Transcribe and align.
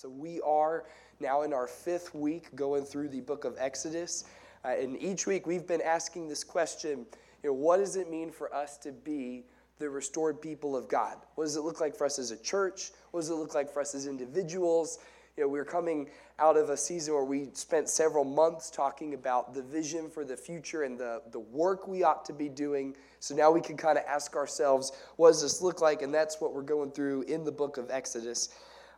So 0.00 0.08
we 0.08 0.40
are 0.40 0.84
now 1.20 1.42
in 1.42 1.52
our 1.52 1.66
fifth 1.66 2.14
week 2.14 2.56
going 2.56 2.84
through 2.84 3.10
the 3.10 3.20
book 3.20 3.44
of 3.44 3.54
Exodus. 3.58 4.24
Uh, 4.64 4.68
and 4.68 4.96
each 4.98 5.26
week 5.26 5.46
we've 5.46 5.66
been 5.66 5.82
asking 5.82 6.26
this 6.26 6.42
question 6.42 7.04
you 7.42 7.50
know, 7.50 7.52
what 7.52 7.76
does 7.76 7.96
it 7.96 8.10
mean 8.10 8.30
for 8.30 8.54
us 8.54 8.78
to 8.78 8.92
be 8.92 9.44
the 9.78 9.90
restored 9.90 10.40
people 10.40 10.74
of 10.74 10.88
God? 10.88 11.18
What 11.34 11.44
does 11.44 11.56
it 11.56 11.60
look 11.60 11.82
like 11.82 11.94
for 11.94 12.06
us 12.06 12.18
as 12.18 12.30
a 12.30 12.38
church? 12.38 12.92
What 13.10 13.20
does 13.20 13.28
it 13.28 13.34
look 13.34 13.54
like 13.54 13.70
for 13.70 13.82
us 13.82 13.94
as 13.94 14.06
individuals? 14.06 15.00
You 15.36 15.42
know, 15.42 15.48
we're 15.50 15.66
coming 15.66 16.08
out 16.38 16.56
of 16.56 16.70
a 16.70 16.78
season 16.78 17.12
where 17.12 17.24
we 17.24 17.50
spent 17.52 17.90
several 17.90 18.24
months 18.24 18.70
talking 18.70 19.12
about 19.12 19.52
the 19.52 19.62
vision 19.62 20.08
for 20.08 20.24
the 20.24 20.36
future 20.36 20.84
and 20.84 20.98
the, 20.98 21.20
the 21.30 21.40
work 21.40 21.86
we 21.86 22.04
ought 22.04 22.24
to 22.24 22.32
be 22.32 22.48
doing. 22.48 22.96
So 23.18 23.34
now 23.34 23.50
we 23.50 23.60
can 23.60 23.76
kind 23.76 23.98
of 23.98 24.04
ask 24.08 24.34
ourselves, 24.34 24.92
what 25.16 25.28
does 25.28 25.42
this 25.42 25.60
look 25.60 25.82
like? 25.82 26.00
And 26.00 26.12
that's 26.12 26.40
what 26.40 26.54
we're 26.54 26.62
going 26.62 26.90
through 26.90 27.22
in 27.22 27.44
the 27.44 27.52
book 27.52 27.76
of 27.76 27.90
Exodus. 27.90 28.48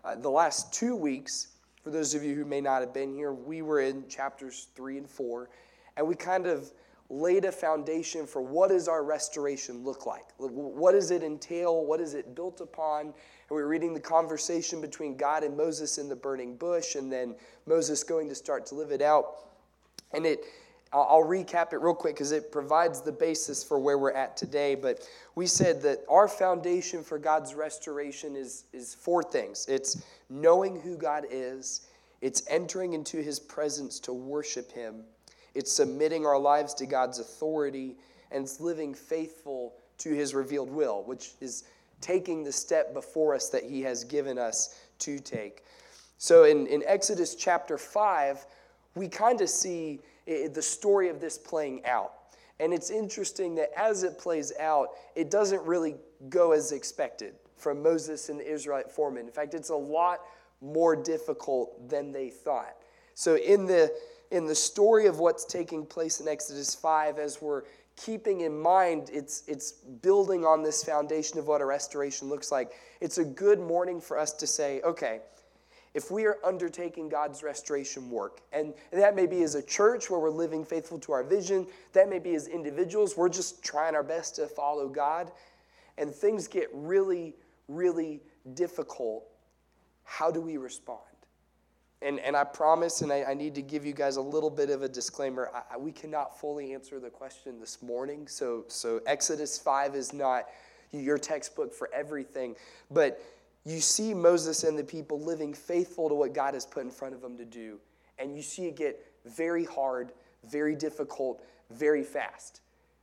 Uh, 0.05 0.17
the 0.17 0.31
last 0.31 0.73
two 0.73 0.97
weeks, 0.97 1.49
for 1.83 1.91
those 1.91 2.15
of 2.15 2.25
you 2.25 2.35
who 2.35 2.45
may 2.45 2.61
not 2.61 2.81
have 2.81 2.93
been 2.93 3.15
here, 3.15 3.33
we 3.33 3.63
were 3.63 3.81
in 3.81 4.07
chapters 4.09 4.69
three 4.75 4.99
and 4.99 5.09
four, 5.09 5.51
and 5.97 6.07
we 6.07 6.15
kind 6.15 6.47
of 6.47 6.73
laid 7.09 7.45
a 7.45 7.53
foundation 7.53 8.27
for 8.27 8.41
what 8.41 8.71
does 8.71 8.89
our 8.89 9.05
restoration 9.05 9.85
look 9.85 10.07
like? 10.07 10.25
What 10.39 10.93
does 10.93 11.11
it 11.11 11.23
entail? 11.23 11.85
What 11.85 12.01
is 12.01 12.15
it 12.15 12.35
built 12.35 12.61
upon? 12.61 13.07
And 13.07 13.15
we 13.51 13.61
are 13.61 13.69
reading 13.69 13.93
the 13.93 14.01
conversation 14.01 14.81
between 14.81 15.17
God 15.17 15.45
and 15.45 15.57
Moses 15.57 15.99
in 15.99 16.09
the 16.09 16.17
burning 16.17 16.57
bush, 16.57 16.95
and 16.95 17.13
then 17.13 17.37
Moses 17.67 18.03
going 18.03 18.29
to 18.29 18.35
start 18.35 18.65
to 18.67 18.75
live 18.75 18.93
it 18.93 19.03
out. 19.03 19.51
And 20.13 20.25
it, 20.25 20.41
I'll 20.93 21.25
recap 21.25 21.73
it 21.73 21.81
real 21.81 21.95
quick 21.95 22.17
because 22.17 22.33
it 22.33 22.53
provides 22.53 23.01
the 23.01 23.13
basis 23.13 23.65
for 23.65 23.79
where 23.79 23.97
we're 23.97 24.13
at 24.13 24.37
today. 24.37 24.75
But 24.75 25.09
we 25.35 25.47
said 25.47 25.81
that 25.83 26.01
our 26.09 26.29
foundation 26.29 27.03
for 27.03 27.19
God's 27.19 27.55
restoration 27.55 28.37
is, 28.37 28.65
is 28.73 28.95
four 28.95 29.23
things 29.23 29.67
it's 29.69 30.03
knowing 30.29 30.81
who 30.81 30.97
God 30.97 31.25
is, 31.31 31.89
it's 32.21 32.43
entering 32.49 32.93
into 32.93 33.23
his 33.23 33.41
presence 33.41 33.99
to 34.01 34.13
worship 34.13 34.71
him, 34.71 35.05
it's 35.55 35.73
submitting 35.73 36.27
our 36.27 36.39
lives 36.39 36.75
to 36.75 36.87
God's 36.87 37.19
authority 37.19 37.97
and 38.31 38.45
it's 38.45 38.61
living 38.61 38.95
faithful 38.95 39.75
to 39.99 40.11
his 40.15 40.35
revealed 40.35 40.71
will, 40.71 41.03
which 41.05 41.33
is 41.41 41.65
taking 42.01 42.43
the 42.43 42.53
step 42.53 42.93
before 42.93 43.35
us 43.35 43.49
that 43.51 43.63
he 43.63 43.83
has 43.83 44.05
given 44.05 44.39
us 44.39 44.81
to 44.99 45.19
take. 45.19 45.65
So 46.19 46.45
in, 46.45 46.67
in 46.67 46.83
Exodus 46.87 47.35
chapter 47.35 47.79
5, 47.79 48.47
we 48.95 49.09
kind 49.09 49.41
of 49.41 49.49
see 49.49 50.01
the 50.53 50.63
story 50.63 51.09
of 51.09 51.21
this 51.21 51.39
playing 51.39 51.85
out. 51.87 52.13
And 52.61 52.73
it's 52.73 52.91
interesting 52.91 53.55
that 53.57 53.71
as 53.77 54.03
it 54.03 54.19
plays 54.19 54.53
out, 54.61 54.91
it 55.17 55.31
doesn't 55.31 55.63
really 55.63 55.97
go 56.29 56.53
as 56.53 56.73
expected 56.73 57.35
from 57.57 57.83
Moses 57.83 58.29
and 58.29 58.39
the 58.39 58.51
Israelite 58.51 58.91
foreman. 58.91 59.27
In 59.27 59.33
fact, 59.33 59.55
it's 59.55 59.71
a 59.71 59.77
lot 59.77 60.21
more 60.61 60.95
difficult 60.95 61.89
than 61.89 62.13
they 62.13 62.31
thought. 62.31 62.77
So 63.15 63.37
in 63.37 63.67
the 63.67 63.93
in 64.31 64.47
the 64.47 64.55
story 64.55 65.07
of 65.07 65.19
what's 65.19 65.45
taking 65.45 65.85
place 65.85 66.19
in 66.19 66.27
Exodus 66.27 66.75
5, 66.75 67.19
as 67.19 67.43
we're 67.43 67.65
keeping 67.97 68.41
in 68.41 68.59
mind 68.59 69.11
it's, 69.13 69.43
it's 69.47 69.73
building 69.73 70.47
on 70.47 70.63
this 70.63 70.83
foundation 70.83 71.39
of 71.39 71.47
what 71.47 71.61
a 71.61 71.67
restoration 71.67 72.29
looks 72.29 72.51
like, 72.51 72.73
it's 73.01 73.19
a 73.19 73.25
good 73.25 73.61
morning 73.61 74.01
for 74.01 74.19
us 74.19 74.33
to 74.33 74.47
say, 74.47 74.81
okay, 74.83 75.21
if 75.95 76.11
we 76.11 76.25
are 76.25 76.39
undertaking 76.45 77.09
God's 77.09 77.43
restoration 77.43 78.11
work, 78.11 78.41
and, 78.53 78.73
that 78.93 79.15
may 79.15 79.27
be 79.27 79.43
as 79.43 79.55
a 79.55 79.63
church 79.63 80.09
where 80.09 80.21
we're 80.21 80.31
living 80.31 80.65
faithful 80.65 80.99
to 81.01 81.13
our 81.13 81.23
vision, 81.23 81.67
that 81.93 82.09
may 82.09 82.19
be 82.19 82.35
as 82.35 82.49
individuals, 82.49 83.17
we're 83.17 83.29
just 83.29 83.63
trying 83.63 83.95
our 83.95 84.03
best 84.03 84.37
to 84.37 84.47
follow 84.47 84.89
God, 84.89 85.31
and 85.99 86.15
things 86.15 86.49
get 86.49 86.69
really, 86.73 87.35
really 87.69 88.23
difficult, 88.55 89.25
how 90.05 90.31
do 90.31 90.41
we 90.41 90.57
respond? 90.57 91.01
And, 92.01 92.19
and 92.21 92.37
I 92.37 92.45
promise, 92.45 93.03
and 93.03 93.13
I, 93.13 93.23
I, 93.23 93.35
need 93.35 93.55
to 93.55 93.63
give 93.63 93.87
you 93.87 93.93
guys 93.93 94.17
a 94.17 94.21
little 94.21 94.51
bit 94.51 94.71
of 94.71 94.83
a 94.83 94.89
disclaimer. 94.89 95.51
I, 95.71 95.77
we 95.77 95.93
cannot 95.93 96.41
fully 96.41 96.75
answer 96.75 96.99
the 96.99 97.11
question 97.11 97.61
this 97.61 97.81
morning. 97.81 98.27
So, 98.27 98.65
so 98.67 99.01
Exodus 99.07 99.57
5 99.57 99.95
is 99.95 100.13
not 100.13 100.47
your 100.91 101.17
textbook 101.17 101.73
for 101.73 101.89
everything. 101.95 102.57
But 102.91 103.23
you 103.65 103.81
see 103.81 104.13
Moses 104.13 104.65
and 104.65 104.79
the 104.79 104.85
people 104.85 105.21
living 105.21 105.55
faithful 105.55 106.09
to 106.09 106.15
what 106.15 106.35
God 106.35 106.55
has 106.55 106.67
put 106.67 106.83
in 106.83 106.91
front 106.91 107.15
of 107.15 107.21
them 107.21 107.37
to 107.37 107.45
do. 107.45 107.79
And 108.19 108.37
you 108.37 108.43
see 108.43 108.67
it 108.67 108.77
get 108.77 109.05
very 109.25 109.65
hard, 109.65 110.13
very 110.51 110.75
difficult, 110.75 111.43
very 111.71 112.03
fast. 112.03 112.61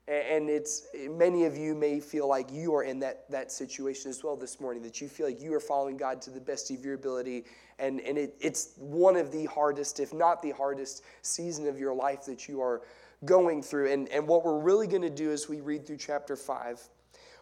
And 0.08 0.50
it's 0.50 0.88
many 1.08 1.46
of 1.46 1.56
you 1.56 1.75
may 1.75 2.00
feel 2.00 2.28
like 2.28 2.52
you 2.52 2.74
are 2.74 2.84
in 2.84 3.00
that, 3.00 3.30
that 3.30 3.52
situation 3.52 4.09
as 4.09 4.24
well 4.24 4.36
this 4.36 4.59
morning, 4.59 4.81
that 4.81 5.00
you 5.00 5.08
feel 5.08 5.28
like 5.28 5.40
you 5.40 5.53
are 5.53 5.59
following 5.59 5.97
God 5.97 6.20
to 6.24 6.31
the 6.31 6.40
best 6.40 6.72
of 6.72 6.84
your 6.84 6.96
ability. 6.96 7.46
And, 7.78 8.02
and 8.02 8.18
it, 8.18 8.36
it's 8.40 8.72
one 8.78 9.16
of 9.16 9.31
the 9.31 9.46
hardest, 9.46 10.00
if 10.00 10.12
not 10.12 10.41
the 10.41 10.50
hardest, 10.50 11.03
season 11.22 11.68
of 11.68 11.80
your 11.80 11.94
life 11.94 12.26
that 12.26 12.47
you 12.47 12.59
are 12.59 12.81
going 13.24 13.62
through. 13.62 13.91
And, 13.91 14.09
and 14.09 14.28
what 14.28 14.44
we're 14.44 14.59
really 14.59 14.88
going 14.88 15.03
to 15.03 15.12
do 15.12 15.31
as 15.31 15.47
we 15.47 15.62
read 15.62 15.86
through 15.86 15.97
chapter 15.97 16.36
5, 16.36 16.81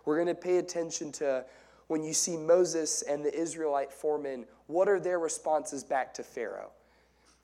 we're 0.04 0.16
going 0.16 0.28
to 0.28 0.36
pay 0.36 0.58
attention 0.58 1.14
to 1.14 1.46
when 1.88 2.04
you 2.04 2.14
see 2.14 2.38
Moses 2.38 3.02
and 3.02 3.24
the 3.24 3.34
Israelite 3.34 3.92
foremen, 3.92 4.46
what 4.68 4.88
are 4.90 5.00
their 5.00 5.20
responses 5.20 5.84
back 5.84 6.14
to 6.16 6.24
Pharaoh? 6.24 6.72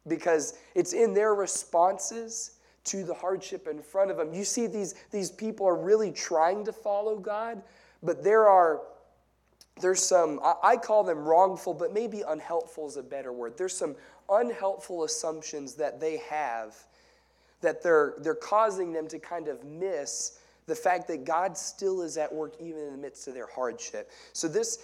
Because 0.07 0.55
it's 0.75 0.93
in 0.93 1.13
their 1.13 1.33
responses 1.33 2.51
to 2.85 3.03
the 3.03 3.13
hardship 3.13 3.67
in 3.67 3.81
front 3.81 4.11
of 4.11 4.17
them. 4.17 4.33
You 4.33 4.43
see, 4.43 4.67
these, 4.67 4.95
these 5.11 5.31
people 5.31 5.65
are 5.65 5.75
really 5.75 6.11
trying 6.11 6.65
to 6.65 6.73
follow 6.73 7.17
God, 7.17 7.61
but 8.01 8.23
there 8.23 8.47
are 8.47 8.81
there's 9.81 10.03
some 10.03 10.39
I 10.61 10.77
call 10.77 11.03
them 11.03 11.25
wrongful, 11.25 11.73
but 11.73 11.93
maybe 11.93 12.21
unhelpful 12.21 12.87
is 12.87 12.97
a 12.97 13.01
better 13.03 13.33
word. 13.33 13.57
There's 13.57 13.75
some 13.75 13.95
unhelpful 14.29 15.03
assumptions 15.03 15.73
that 15.75 15.99
they 15.99 16.17
have 16.17 16.75
that 17.61 17.81
they're 17.81 18.15
they're 18.19 18.35
causing 18.35 18.93
them 18.93 19.07
to 19.07 19.17
kind 19.17 19.47
of 19.47 19.63
miss 19.63 20.39
the 20.65 20.75
fact 20.75 21.07
that 21.09 21.25
God 21.25 21.57
still 21.57 22.01
is 22.01 22.17
at 22.17 22.33
work 22.33 22.55
even 22.59 22.81
in 22.81 22.91
the 22.91 22.97
midst 22.97 23.27
of 23.27 23.33
their 23.33 23.47
hardship. 23.47 24.11
So 24.33 24.47
this 24.47 24.79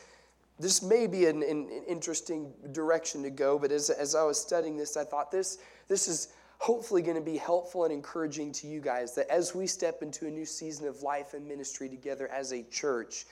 this 0.59 0.83
may 0.83 1.07
be 1.07 1.25
an, 1.25 1.41
an, 1.41 1.69
interesting 1.87 2.51
direction 2.73 3.23
to 3.23 3.29
go, 3.29 3.57
but 3.57 3.71
as, 3.71 3.89
as 3.89 4.13
I 4.13 4.23
was 4.23 4.37
studying 4.39 4.75
this, 4.75 4.97
I 4.97 5.05
thought 5.05 5.31
this, 5.31 5.59
this 5.87 6.09
is 6.09 6.33
hopefully 6.57 7.01
going 7.01 7.15
to 7.15 7.21
be 7.21 7.37
helpful 7.37 7.85
and 7.85 7.93
encouraging 7.93 8.51
to 8.51 8.67
you 8.67 8.81
guys 8.81 9.15
that 9.15 9.29
as 9.29 9.55
we 9.55 9.65
step 9.65 10.01
into 10.01 10.27
a 10.27 10.29
new 10.29 10.45
season 10.45 10.87
of 10.87 11.01
life 11.01 11.33
and 11.33 11.47
ministry 11.47 11.87
together 11.87 12.27
as 12.27 12.51
a 12.51 12.63
church, 12.63 13.25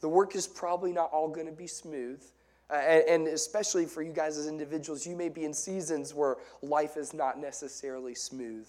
the 0.00 0.08
work 0.08 0.34
is 0.34 0.48
probably 0.48 0.92
not 0.92 1.10
all 1.12 1.28
going 1.28 1.46
to 1.46 1.52
be 1.52 1.66
smooth. 1.66 2.22
Uh, 2.70 2.76
and, 2.76 3.26
and, 3.26 3.28
especially 3.28 3.84
for 3.84 4.02
you 4.02 4.12
guys 4.12 4.38
as 4.38 4.46
individuals, 4.46 5.06
you 5.06 5.14
may 5.14 5.28
be 5.28 5.44
in 5.44 5.52
seasons 5.52 6.14
where 6.14 6.36
life 6.62 6.96
is 6.96 7.12
not 7.12 7.38
necessarily 7.38 8.14
smooth. 8.14 8.66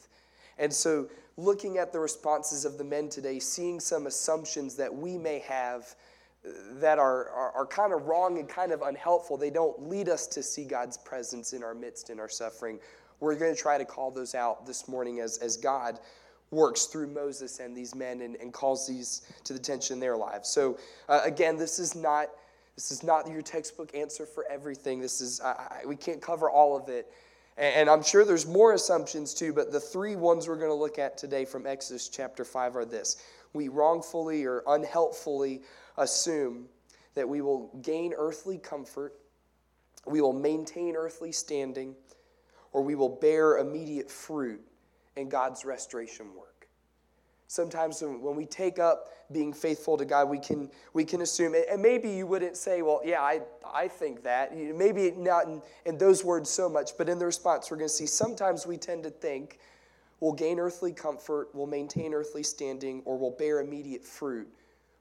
And 0.57 0.73
so, 0.73 1.07
looking 1.37 1.77
at 1.77 1.91
the 1.91 1.99
responses 1.99 2.65
of 2.65 2.77
the 2.77 2.83
men 2.83 3.09
today, 3.09 3.39
seeing 3.39 3.79
some 3.79 4.07
assumptions 4.07 4.75
that 4.75 4.93
we 4.93 5.17
may 5.17 5.39
have 5.39 5.95
uh, 6.45 6.49
that 6.73 6.99
are, 6.99 7.29
are, 7.29 7.51
are 7.51 7.65
kind 7.65 7.93
of 7.93 8.05
wrong 8.05 8.37
and 8.37 8.47
kind 8.47 8.71
of 8.71 8.81
unhelpful, 8.81 9.37
they 9.37 9.49
don't 9.49 9.89
lead 9.89 10.09
us 10.09 10.27
to 10.27 10.43
see 10.43 10.63
God's 10.63 10.97
presence 10.97 11.53
in 11.53 11.63
our 11.63 11.73
midst 11.73 12.09
in 12.09 12.19
our 12.19 12.29
suffering. 12.29 12.79
We're 13.19 13.35
going 13.35 13.55
to 13.55 13.59
try 13.61 13.77
to 13.77 13.85
call 13.85 14.11
those 14.11 14.35
out 14.35 14.65
this 14.65 14.87
morning 14.87 15.19
as, 15.21 15.37
as 15.37 15.57
God 15.57 15.99
works 16.51 16.85
through 16.85 17.07
Moses 17.07 17.59
and 17.59 17.75
these 17.75 17.95
men 17.95 18.21
and, 18.21 18.35
and 18.35 18.53
calls 18.53 18.87
these 18.87 19.21
to 19.43 19.53
the 19.53 19.59
attention 19.59 19.95
in 19.95 19.99
their 19.99 20.17
lives. 20.17 20.49
So, 20.49 20.77
uh, 21.09 21.21
again, 21.23 21.57
this 21.57 21.79
is 21.79 21.95
not. 21.95 22.29
This 22.75 22.91
is 22.91 23.03
not 23.03 23.29
your 23.29 23.43
textbook 23.43 23.93
answer 23.93 24.25
for 24.25 24.45
everything. 24.49 24.99
This 24.99 25.21
is 25.21 25.39
I, 25.41 25.83
we 25.85 25.95
can't 25.95 26.19
cover 26.19 26.49
all 26.49 26.75
of 26.75 26.89
it, 26.89 27.11
and, 27.57 27.89
I'm 27.89 28.03
sure 28.03 28.25
there's 28.25 28.47
more 28.47 28.73
assumptions 28.73 29.33
too. 29.33 29.53
But 29.53 29.71
the 29.71 29.79
three 29.79 30.15
ones 30.15 30.47
we're 30.47 30.57
going 30.57 30.69
to 30.69 30.73
look 30.73 30.99
at 30.99 31.17
today 31.17 31.45
from 31.45 31.67
Exodus 31.67 32.09
chapter 32.09 32.43
five 32.43 32.75
are 32.75 32.85
this: 32.85 33.17
we 33.53 33.67
wrongfully 33.67 34.45
or 34.45 34.63
unhelpfully 34.67 35.61
assume 35.97 36.67
that 37.15 37.27
we 37.27 37.41
will 37.41 37.69
gain 37.81 38.13
earthly 38.17 38.57
comfort, 38.57 39.13
we 40.05 40.21
will 40.21 40.33
maintain 40.33 40.95
earthly 40.95 41.31
standing, 41.31 41.95
or 42.71 42.81
we 42.81 42.95
will 42.95 43.17
bear 43.17 43.57
immediate 43.57 44.09
fruit 44.09 44.61
in 45.15 45.29
God's 45.29 45.63
restoration 45.63 46.33
work. 46.35 46.52
Sometimes 47.47 48.01
when 48.01 48.35
we 48.35 48.45
take 48.45 48.79
up 48.79 49.09
being 49.31 49.53
faithful 49.53 49.97
to 49.97 50.05
God, 50.05 50.29
we 50.29 50.39
can, 50.39 50.69
we 50.93 51.03
can 51.03 51.21
assume, 51.21 51.55
and 51.69 51.81
maybe 51.81 52.09
you 52.09 52.25
wouldn't 52.25 52.57
say, 52.57 52.81
well, 52.81 53.01
yeah, 53.03 53.21
I, 53.21 53.41
I 53.65 53.87
think 53.87 54.23
that. 54.23 54.55
Maybe 54.55 55.11
not 55.11 55.47
in, 55.47 55.61
in 55.85 55.97
those 55.97 56.23
words 56.23 56.49
so 56.49 56.69
much, 56.69 56.97
but 56.97 57.09
in 57.09 57.19
the 57.19 57.25
response, 57.25 57.69
we're 57.69 57.77
going 57.77 57.89
to 57.89 57.93
see 57.93 58.05
sometimes 58.05 58.65
we 58.65 58.77
tend 58.77 59.03
to 59.03 59.09
think 59.09 59.59
we'll 60.19 60.33
gain 60.33 60.59
earthly 60.59 60.93
comfort, 60.93 61.49
we'll 61.53 61.67
maintain 61.67 62.13
earthly 62.13 62.43
standing, 62.43 63.01
or 63.05 63.17
we'll 63.17 63.31
bear 63.31 63.59
immediate 63.61 64.03
fruit 64.03 64.47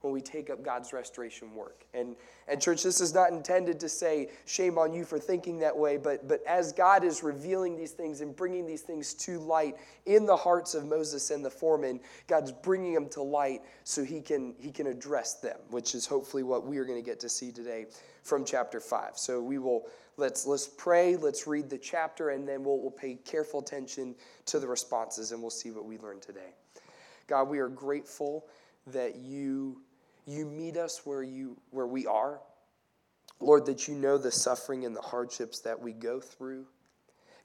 when 0.02 0.12
we 0.12 0.20
take 0.20 0.50
up 0.50 0.62
God's 0.62 0.92
restoration 0.92 1.54
work. 1.54 1.84
And, 1.94 2.16
and 2.48 2.60
church, 2.60 2.82
this 2.82 3.00
is 3.00 3.14
not 3.14 3.30
intended 3.30 3.80
to 3.80 3.88
say 3.88 4.28
shame 4.46 4.78
on 4.78 4.92
you 4.92 5.04
for 5.04 5.18
thinking 5.18 5.58
that 5.60 5.76
way, 5.76 5.96
but, 5.96 6.28
but 6.28 6.44
as 6.46 6.72
God 6.72 7.04
is 7.04 7.22
revealing 7.22 7.76
these 7.76 7.92
things 7.92 8.20
and 8.20 8.34
bringing 8.34 8.66
these 8.66 8.82
things 8.82 9.14
to 9.14 9.38
light 9.38 9.76
in 10.06 10.26
the 10.26 10.36
hearts 10.36 10.74
of 10.74 10.86
Moses 10.86 11.30
and 11.30 11.44
the 11.44 11.50
foreman, 11.50 12.00
God's 12.26 12.52
bringing 12.52 12.94
them 12.94 13.08
to 13.10 13.22
light 13.22 13.62
so 13.84 14.04
he 14.04 14.20
can, 14.20 14.54
he 14.58 14.70
can 14.70 14.86
address 14.86 15.34
them, 15.34 15.58
which 15.70 15.94
is 15.94 16.06
hopefully 16.06 16.42
what 16.42 16.66
we 16.66 16.78
are 16.78 16.84
going 16.84 17.02
to 17.02 17.08
get 17.08 17.20
to 17.20 17.28
see 17.28 17.52
today 17.52 17.86
from 18.22 18.44
chapter 18.44 18.80
5. 18.80 19.12
So 19.16 19.40
we 19.40 19.58
will 19.58 19.86
let's, 20.16 20.46
let's 20.46 20.68
pray, 20.68 21.16
let's 21.16 21.46
read 21.46 21.70
the 21.70 21.78
chapter, 21.78 22.30
and 22.30 22.46
then 22.46 22.64
we'll, 22.64 22.78
we'll 22.78 22.90
pay 22.90 23.14
careful 23.24 23.60
attention 23.60 24.14
to 24.46 24.58
the 24.58 24.66
responses 24.66 25.32
and 25.32 25.40
we'll 25.40 25.50
see 25.50 25.70
what 25.70 25.84
we 25.84 25.98
learn 25.98 26.20
today. 26.20 26.54
God, 27.26 27.48
we 27.48 27.58
are 27.58 27.68
grateful 27.68 28.46
that 28.88 29.16
you, 29.16 29.80
you 30.26 30.46
meet 30.46 30.76
us 30.76 31.02
where, 31.04 31.22
you, 31.22 31.56
where 31.70 31.86
we 31.86 32.06
are. 32.06 32.40
Lord, 33.40 33.66
that 33.66 33.88
you 33.88 33.94
know 33.94 34.18
the 34.18 34.30
suffering 34.30 34.84
and 34.84 34.94
the 34.94 35.00
hardships 35.00 35.60
that 35.60 35.80
we 35.80 35.92
go 35.92 36.20
through. 36.20 36.66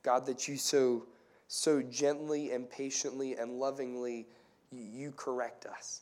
God, 0.04 0.26
that 0.28 0.48
you 0.48 0.58
so, 0.58 1.06
so 1.48 1.82
gently 1.82 2.52
and 2.52 2.70
patiently 2.70 3.36
and 3.36 3.60
lovingly 3.60 4.28
you 4.72 5.12
correct 5.12 5.66
us. 5.66 6.02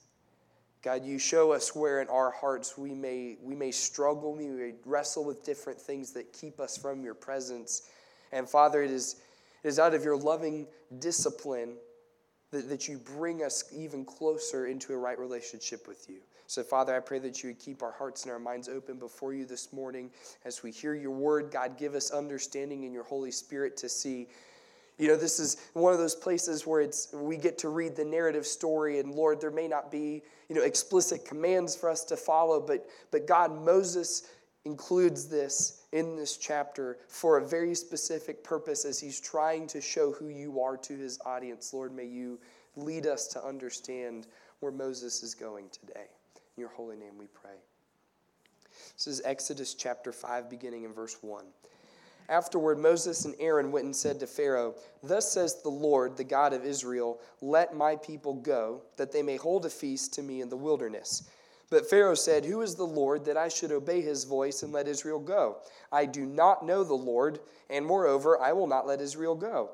God, 0.81 1.03
you 1.03 1.17
show 1.17 1.51
us 1.51 1.75
where 1.75 2.01
in 2.01 2.07
our 2.09 2.29
hearts 2.29 2.77
we 2.77 2.93
may, 2.93 3.37
we 3.41 3.55
may 3.55 3.71
struggle, 3.71 4.35
we 4.35 4.47
may 4.47 4.73
wrestle 4.85 5.25
with 5.25 5.43
different 5.43 5.81
things 5.81 6.11
that 6.11 6.31
keep 6.31 6.59
us 6.59 6.77
from 6.77 7.03
your 7.03 7.15
presence. 7.15 7.89
And 8.31 8.47
Father, 8.47 8.83
it 8.83 8.91
is, 8.91 9.15
it 9.63 9.67
is 9.67 9.79
out 9.79 9.95
of 9.95 10.03
your 10.03 10.15
loving 10.15 10.67
discipline 10.99 11.77
that, 12.51 12.69
that 12.69 12.87
you 12.87 12.99
bring 12.99 13.43
us 13.43 13.63
even 13.75 14.05
closer 14.05 14.67
into 14.67 14.93
a 14.93 14.97
right 14.97 15.17
relationship 15.17 15.87
with 15.87 16.07
you. 16.07 16.19
So, 16.47 16.63
Father, 16.63 16.95
I 16.95 16.99
pray 16.99 17.19
that 17.19 17.43
you 17.43 17.49
would 17.49 17.59
keep 17.59 17.81
our 17.81 17.91
hearts 17.91 18.23
and 18.23 18.31
our 18.31 18.39
minds 18.39 18.69
open 18.69 18.97
before 18.97 19.33
you 19.33 19.45
this 19.45 19.73
morning 19.73 20.11
as 20.45 20.63
we 20.63 20.71
hear 20.71 20.93
your 20.93 21.11
word. 21.11 21.51
God, 21.51 21.77
give 21.77 21.95
us 21.95 22.11
understanding 22.11 22.83
in 22.83 22.93
your 22.93 23.03
Holy 23.03 23.31
Spirit 23.31 23.77
to 23.77 23.89
see 23.89 24.27
you 24.97 25.09
know, 25.09 25.17
this 25.17 25.39
is 25.39 25.57
one 25.73 25.91
of 25.91 25.99
those 25.99 26.15
places 26.15 26.65
where 26.65 26.79
it's 26.79 27.09
we 27.13 27.37
get 27.37 27.57
to 27.59 27.69
read 27.69 27.95
the 27.95 28.05
narrative 28.05 28.45
story, 28.45 28.99
and 28.99 29.13
Lord, 29.13 29.41
there 29.41 29.51
may 29.51 29.67
not 29.67 29.91
be, 29.91 30.23
you 30.47 30.55
know, 30.55 30.61
explicit 30.61 31.25
commands 31.25 31.75
for 31.75 31.89
us 31.89 32.03
to 32.05 32.17
follow, 32.17 32.61
but 32.61 32.87
but 33.11 33.27
God, 33.27 33.53
Moses 33.53 34.29
includes 34.63 35.27
this 35.27 35.83
in 35.91 36.15
this 36.15 36.37
chapter 36.37 36.97
for 37.07 37.37
a 37.37 37.45
very 37.45 37.75
specific 37.75 38.43
purpose 38.43 38.85
as 38.85 38.99
he's 38.99 39.19
trying 39.19 39.67
to 39.67 39.81
show 39.81 40.11
who 40.11 40.29
you 40.29 40.61
are 40.61 40.77
to 40.77 40.97
his 40.97 41.19
audience. 41.25 41.73
Lord, 41.73 41.93
may 41.93 42.05
you 42.05 42.39
lead 42.75 43.05
us 43.05 43.27
to 43.27 43.45
understand 43.45 44.27
where 44.61 44.71
Moses 44.71 45.21
is 45.23 45.35
going 45.35 45.69
today. 45.69 46.07
In 46.55 46.61
your 46.61 46.69
holy 46.69 46.95
name 46.95 47.17
we 47.17 47.27
pray. 47.27 47.57
This 48.95 49.07
is 49.07 49.21
Exodus 49.25 49.73
chapter 49.73 50.13
5, 50.13 50.49
beginning 50.49 50.85
in 50.85 50.93
verse 50.93 51.17
1. 51.19 51.43
Afterward, 52.29 52.79
Moses 52.79 53.25
and 53.25 53.35
Aaron 53.39 53.73
went 53.73 53.85
and 53.85 53.95
said 53.95 54.21
to 54.21 54.27
Pharaoh, 54.27 54.75
Thus 55.03 55.29
says 55.29 55.61
the 55.61 55.69
Lord, 55.69 56.15
the 56.15 56.23
God 56.23 56.53
of 56.53 56.63
Israel, 56.63 57.19
Let 57.41 57.75
my 57.75 57.97
people 57.97 58.35
go, 58.35 58.83
that 58.95 59.11
they 59.11 59.21
may 59.21 59.35
hold 59.35 59.65
a 59.65 59.69
feast 59.69 60.13
to 60.13 60.23
me 60.23 60.39
in 60.39 60.47
the 60.47 60.55
wilderness. 60.55 61.29
But 61.69 61.89
Pharaoh 61.89 62.15
said, 62.15 62.45
Who 62.45 62.61
is 62.61 62.75
the 62.75 62.85
Lord 62.85 63.25
that 63.25 63.35
I 63.35 63.49
should 63.49 63.73
obey 63.73 64.01
his 64.01 64.23
voice 64.23 64.63
and 64.63 64.71
let 64.71 64.87
Israel 64.87 65.19
go? 65.19 65.57
I 65.91 66.05
do 66.05 66.25
not 66.25 66.65
know 66.65 66.85
the 66.85 66.93
Lord, 66.93 67.39
and 67.69 67.85
moreover, 67.85 68.41
I 68.41 68.53
will 68.53 68.67
not 68.67 68.87
let 68.87 69.01
Israel 69.01 69.35
go. 69.35 69.71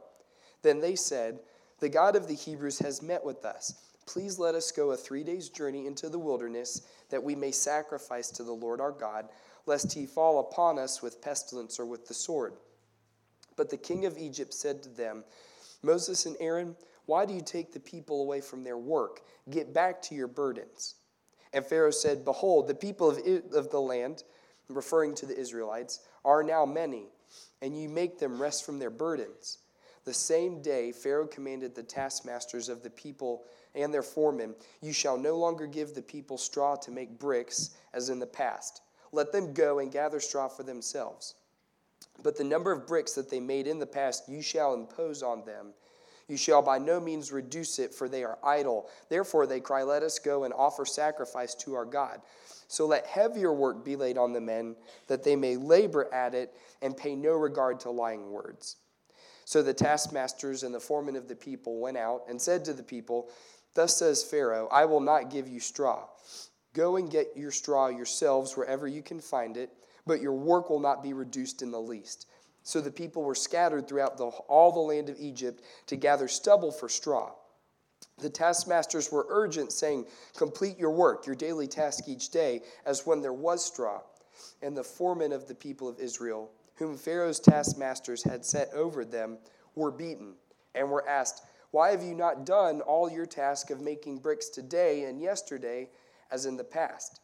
Then 0.63 0.81
they 0.81 0.95
said, 0.95 1.41
The 1.79 1.89
God 1.89 2.15
of 2.15 2.27
the 2.27 2.33
Hebrews 2.33 2.79
has 2.79 3.03
met 3.03 3.23
with 3.23 3.45
us. 3.45 3.75
Please 4.11 4.37
let 4.37 4.55
us 4.55 4.71
go 4.71 4.91
a 4.91 4.97
three 4.97 5.23
days' 5.23 5.47
journey 5.47 5.87
into 5.87 6.09
the 6.09 6.19
wilderness, 6.19 6.81
that 7.09 7.23
we 7.23 7.33
may 7.33 7.51
sacrifice 7.51 8.29
to 8.31 8.43
the 8.43 8.51
Lord 8.51 8.81
our 8.81 8.91
God 8.91 9.29
lest 9.65 9.93
he 9.93 10.05
fall 10.05 10.39
upon 10.39 10.79
us 10.79 11.01
with 11.01 11.21
pestilence 11.21 11.79
or 11.79 11.85
with 11.85 12.07
the 12.07 12.13
sword. 12.13 12.53
But 13.55 13.69
the 13.69 13.77
king 13.77 14.05
of 14.05 14.17
Egypt 14.17 14.53
said 14.53 14.81
to 14.83 14.89
them, 14.89 15.23
Moses 15.83 16.25
and 16.25 16.35
Aaron, 16.39 16.75
why 17.05 17.25
do 17.25 17.33
you 17.33 17.41
take 17.41 17.71
the 17.71 17.79
people 17.79 18.21
away 18.21 18.41
from 18.41 18.63
their 18.63 18.77
work? 18.77 19.21
Get 19.49 19.73
back 19.73 20.01
to 20.03 20.15
your 20.15 20.27
burdens. 20.27 20.95
And 21.53 21.65
Pharaoh 21.65 21.91
said, 21.91 22.25
Behold, 22.25 22.67
the 22.67 22.75
people 22.75 23.09
of, 23.09 23.17
of 23.53 23.69
the 23.69 23.81
land, 23.81 24.23
referring 24.67 25.15
to 25.15 25.25
the 25.25 25.37
Israelites, 25.37 25.99
are 26.23 26.43
now 26.43 26.65
many, 26.65 27.07
and 27.61 27.79
you 27.79 27.89
make 27.89 28.19
them 28.19 28.41
rest 28.41 28.65
from 28.65 28.79
their 28.79 28.89
burdens. 28.89 29.59
The 30.03 30.13
same 30.13 30.61
day, 30.61 30.91
Pharaoh 30.91 31.27
commanded 31.27 31.75
the 31.75 31.83
taskmasters 31.83 32.69
of 32.69 32.81
the 32.81 32.89
people 32.89 33.43
and 33.75 33.93
their 33.93 34.03
foremen, 34.03 34.55
You 34.81 34.93
shall 34.93 35.17
no 35.17 35.37
longer 35.37 35.67
give 35.67 35.93
the 35.93 36.01
people 36.01 36.37
straw 36.37 36.75
to 36.77 36.91
make 36.91 37.19
bricks, 37.19 37.71
as 37.93 38.09
in 38.09 38.19
the 38.19 38.27
past 38.27 38.81
let 39.11 39.31
them 39.31 39.53
go 39.53 39.79
and 39.79 39.91
gather 39.91 40.19
straw 40.19 40.47
for 40.47 40.63
themselves. 40.63 41.35
But 42.23 42.37
the 42.37 42.43
number 42.43 42.71
of 42.71 42.87
bricks 42.87 43.13
that 43.13 43.29
they 43.29 43.39
made 43.39 43.67
in 43.67 43.79
the 43.79 43.85
past 43.85 44.29
you 44.29 44.41
shall 44.41 44.73
impose 44.73 45.23
on 45.23 45.45
them. 45.45 45.73
You 46.27 46.37
shall 46.37 46.61
by 46.61 46.77
no 46.77 46.99
means 46.99 47.31
reduce 47.31 47.77
it, 47.77 47.93
for 47.93 48.07
they 48.07 48.23
are 48.23 48.37
idle. 48.43 48.89
Therefore 49.09 49.45
they 49.45 49.59
cry, 49.59 49.83
Let 49.83 50.03
us 50.03 50.19
go 50.19 50.43
and 50.45 50.53
offer 50.53 50.85
sacrifice 50.85 51.55
to 51.55 51.73
our 51.73 51.85
God. 51.85 52.21
So 52.67 52.87
let 52.87 53.05
heavier 53.05 53.51
work 53.51 53.83
be 53.83 53.97
laid 53.97 54.17
on 54.17 54.31
the 54.31 54.39
men, 54.39 54.77
that 55.07 55.25
they 55.25 55.35
may 55.35 55.57
labor 55.57 56.13
at 56.13 56.33
it 56.33 56.55
and 56.81 56.95
pay 56.95 57.15
no 57.15 57.33
regard 57.33 57.81
to 57.81 57.91
lying 57.91 58.31
words. 58.31 58.77
So 59.43 59.61
the 59.61 59.73
taskmasters 59.73 60.63
and 60.63 60.73
the 60.73 60.79
foremen 60.79 61.17
of 61.17 61.27
the 61.27 61.35
people 61.35 61.81
went 61.81 61.97
out 61.97 62.21
and 62.29 62.41
said 62.41 62.63
to 62.63 62.73
the 62.73 62.83
people, 62.83 63.29
Thus 63.73 63.97
says 63.97 64.23
Pharaoh, 64.23 64.67
I 64.71 64.85
will 64.85 64.99
not 64.99 65.29
give 65.29 65.47
you 65.47 65.59
straw. 65.59 66.05
Go 66.73 66.95
and 66.95 67.09
get 67.09 67.35
your 67.35 67.51
straw 67.51 67.87
yourselves 67.87 68.55
wherever 68.55 68.87
you 68.87 69.01
can 69.01 69.19
find 69.19 69.57
it, 69.57 69.71
but 70.05 70.21
your 70.21 70.33
work 70.33 70.69
will 70.69 70.79
not 70.79 71.03
be 71.03 71.13
reduced 71.13 71.61
in 71.61 71.71
the 71.71 71.81
least. 71.81 72.27
So 72.63 72.79
the 72.79 72.91
people 72.91 73.23
were 73.23 73.35
scattered 73.35 73.87
throughout 73.87 74.17
the, 74.17 74.25
all 74.25 74.71
the 74.71 74.79
land 74.79 75.09
of 75.09 75.19
Egypt 75.19 75.63
to 75.87 75.95
gather 75.95 76.27
stubble 76.27 76.71
for 76.71 76.87
straw. 76.87 77.31
The 78.19 78.29
taskmasters 78.29 79.11
were 79.11 79.25
urgent, 79.29 79.71
saying, 79.71 80.05
Complete 80.37 80.77
your 80.77 80.91
work, 80.91 81.25
your 81.25 81.35
daily 81.35 81.67
task 81.67 82.07
each 82.07 82.29
day, 82.29 82.61
as 82.85 83.05
when 83.05 83.21
there 83.21 83.33
was 83.33 83.65
straw. 83.65 84.01
And 84.61 84.77
the 84.77 84.83
foremen 84.83 85.31
of 85.31 85.47
the 85.47 85.55
people 85.55 85.87
of 85.87 85.99
Israel, 85.99 86.51
whom 86.75 86.97
Pharaoh's 86.97 87.39
taskmasters 87.39 88.23
had 88.23 88.45
set 88.45 88.71
over 88.73 89.03
them, 89.03 89.37
were 89.75 89.91
beaten 89.91 90.35
and 90.75 90.89
were 90.89 91.07
asked, 91.07 91.43
Why 91.71 91.91
have 91.91 92.03
you 92.03 92.13
not 92.13 92.45
done 92.45 92.81
all 92.81 93.09
your 93.09 93.25
task 93.25 93.69
of 93.69 93.81
making 93.81 94.19
bricks 94.19 94.49
today 94.49 95.05
and 95.05 95.21
yesterday? 95.21 95.89
as 96.31 96.45
in 96.45 96.57
the 96.57 96.63
past. 96.63 97.19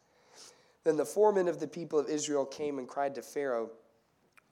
Then 0.83 0.97
the 0.97 1.05
foreman 1.05 1.47
of 1.47 1.59
the 1.59 1.67
people 1.67 1.97
of 1.97 2.09
Israel 2.09 2.45
came 2.45 2.77
and 2.77 2.87
cried 2.87 3.15
to 3.15 3.21
Pharaoh, 3.21 3.71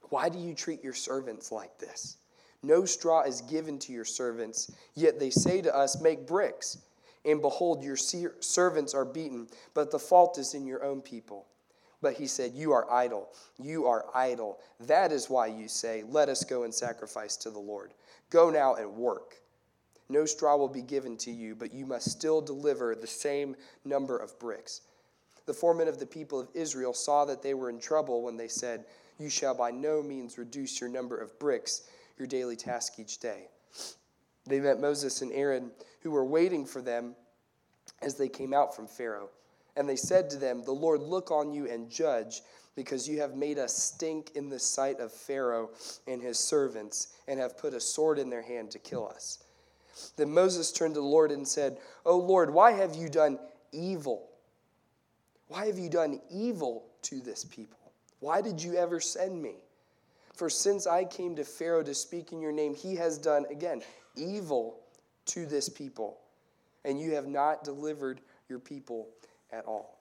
Why 0.08 0.28
do 0.28 0.38
you 0.38 0.54
treat 0.54 0.82
your 0.82 0.94
servants 0.94 1.52
like 1.52 1.78
this? 1.78 2.16
No 2.62 2.84
straw 2.84 3.22
is 3.22 3.42
given 3.42 3.78
to 3.80 3.92
your 3.92 4.04
servants, 4.04 4.72
yet 4.94 5.20
they 5.20 5.30
say 5.30 5.62
to 5.62 5.74
us, 5.74 6.00
Make 6.00 6.26
bricks. 6.26 6.78
And 7.24 7.42
behold, 7.42 7.82
your 7.82 7.96
servants 7.96 8.94
are 8.94 9.04
beaten, 9.04 9.48
but 9.74 9.90
the 9.90 9.98
fault 9.98 10.38
is 10.38 10.54
in 10.54 10.66
your 10.66 10.84
own 10.84 11.02
people. 11.02 11.46
But 12.00 12.14
he 12.14 12.26
said, 12.26 12.52
You 12.54 12.72
are 12.72 12.90
idle. 12.90 13.28
You 13.58 13.86
are 13.86 14.06
idle. 14.14 14.58
That 14.80 15.12
is 15.12 15.30
why 15.30 15.48
you 15.48 15.68
say, 15.68 16.04
Let 16.08 16.28
us 16.28 16.44
go 16.44 16.62
and 16.62 16.74
sacrifice 16.74 17.36
to 17.38 17.50
the 17.50 17.58
Lord. 17.58 17.94
Go 18.30 18.50
now 18.50 18.74
and 18.74 18.94
work. 18.94 19.36
No 20.08 20.24
straw 20.24 20.56
will 20.56 20.68
be 20.68 20.82
given 20.82 21.16
to 21.18 21.30
you, 21.30 21.54
but 21.54 21.74
you 21.74 21.84
must 21.84 22.10
still 22.10 22.40
deliver 22.40 22.94
the 22.94 23.06
same 23.06 23.56
number 23.84 24.16
of 24.16 24.38
bricks. 24.38 24.82
The 25.46 25.54
foremen 25.54 25.88
of 25.88 25.98
the 25.98 26.06
people 26.06 26.40
of 26.40 26.48
Israel 26.54 26.92
saw 26.92 27.24
that 27.24 27.42
they 27.42 27.54
were 27.54 27.70
in 27.70 27.80
trouble 27.80 28.22
when 28.22 28.36
they 28.36 28.48
said, 28.48 28.84
You 29.18 29.28
shall 29.28 29.54
by 29.54 29.70
no 29.70 30.02
means 30.02 30.38
reduce 30.38 30.80
your 30.80 30.90
number 30.90 31.16
of 31.16 31.38
bricks, 31.38 31.88
your 32.18 32.26
daily 32.28 32.56
task 32.56 32.98
each 32.98 33.18
day. 33.18 33.48
They 34.44 34.60
met 34.60 34.80
Moses 34.80 35.22
and 35.22 35.32
Aaron, 35.32 35.70
who 36.02 36.10
were 36.10 36.24
waiting 36.24 36.66
for 36.66 36.80
them 36.80 37.16
as 38.02 38.14
they 38.14 38.28
came 38.28 38.54
out 38.54 38.74
from 38.74 38.86
Pharaoh. 38.86 39.30
And 39.76 39.88
they 39.88 39.96
said 39.96 40.30
to 40.30 40.36
them, 40.36 40.62
The 40.64 40.72
Lord 40.72 41.00
look 41.00 41.30
on 41.30 41.52
you 41.52 41.68
and 41.68 41.90
judge, 41.90 42.42
because 42.74 43.08
you 43.08 43.20
have 43.20 43.34
made 43.34 43.58
us 43.58 43.74
stink 43.74 44.30
in 44.34 44.48
the 44.48 44.58
sight 44.58 45.00
of 45.00 45.12
Pharaoh 45.12 45.70
and 46.06 46.22
his 46.22 46.38
servants, 46.38 47.08
and 47.26 47.40
have 47.40 47.58
put 47.58 47.74
a 47.74 47.80
sword 47.80 48.18
in 48.18 48.30
their 48.30 48.42
hand 48.42 48.70
to 48.70 48.78
kill 48.78 49.08
us. 49.08 49.44
Then 50.16 50.32
Moses 50.32 50.72
turned 50.72 50.94
to 50.94 51.00
the 51.00 51.06
Lord 51.06 51.30
and 51.30 51.46
said, 51.46 51.78
O 52.04 52.16
Lord, 52.16 52.52
why 52.52 52.72
have 52.72 52.94
you 52.94 53.08
done 53.08 53.38
evil? 53.72 54.28
Why 55.48 55.66
have 55.66 55.78
you 55.78 55.88
done 55.88 56.20
evil 56.30 56.84
to 57.02 57.20
this 57.20 57.44
people? 57.44 57.78
Why 58.20 58.40
did 58.40 58.62
you 58.62 58.76
ever 58.76 59.00
send 59.00 59.40
me? 59.40 59.56
For 60.34 60.50
since 60.50 60.86
I 60.86 61.04
came 61.04 61.36
to 61.36 61.44
Pharaoh 61.44 61.82
to 61.82 61.94
speak 61.94 62.32
in 62.32 62.40
your 62.40 62.52
name, 62.52 62.74
he 62.74 62.96
has 62.96 63.16
done, 63.16 63.46
again, 63.50 63.82
evil 64.16 64.80
to 65.26 65.46
this 65.46 65.68
people, 65.68 66.18
and 66.84 67.00
you 67.00 67.14
have 67.14 67.26
not 67.26 67.64
delivered 67.64 68.20
your 68.48 68.58
people 68.58 69.08
at 69.52 69.64
all 69.64 69.95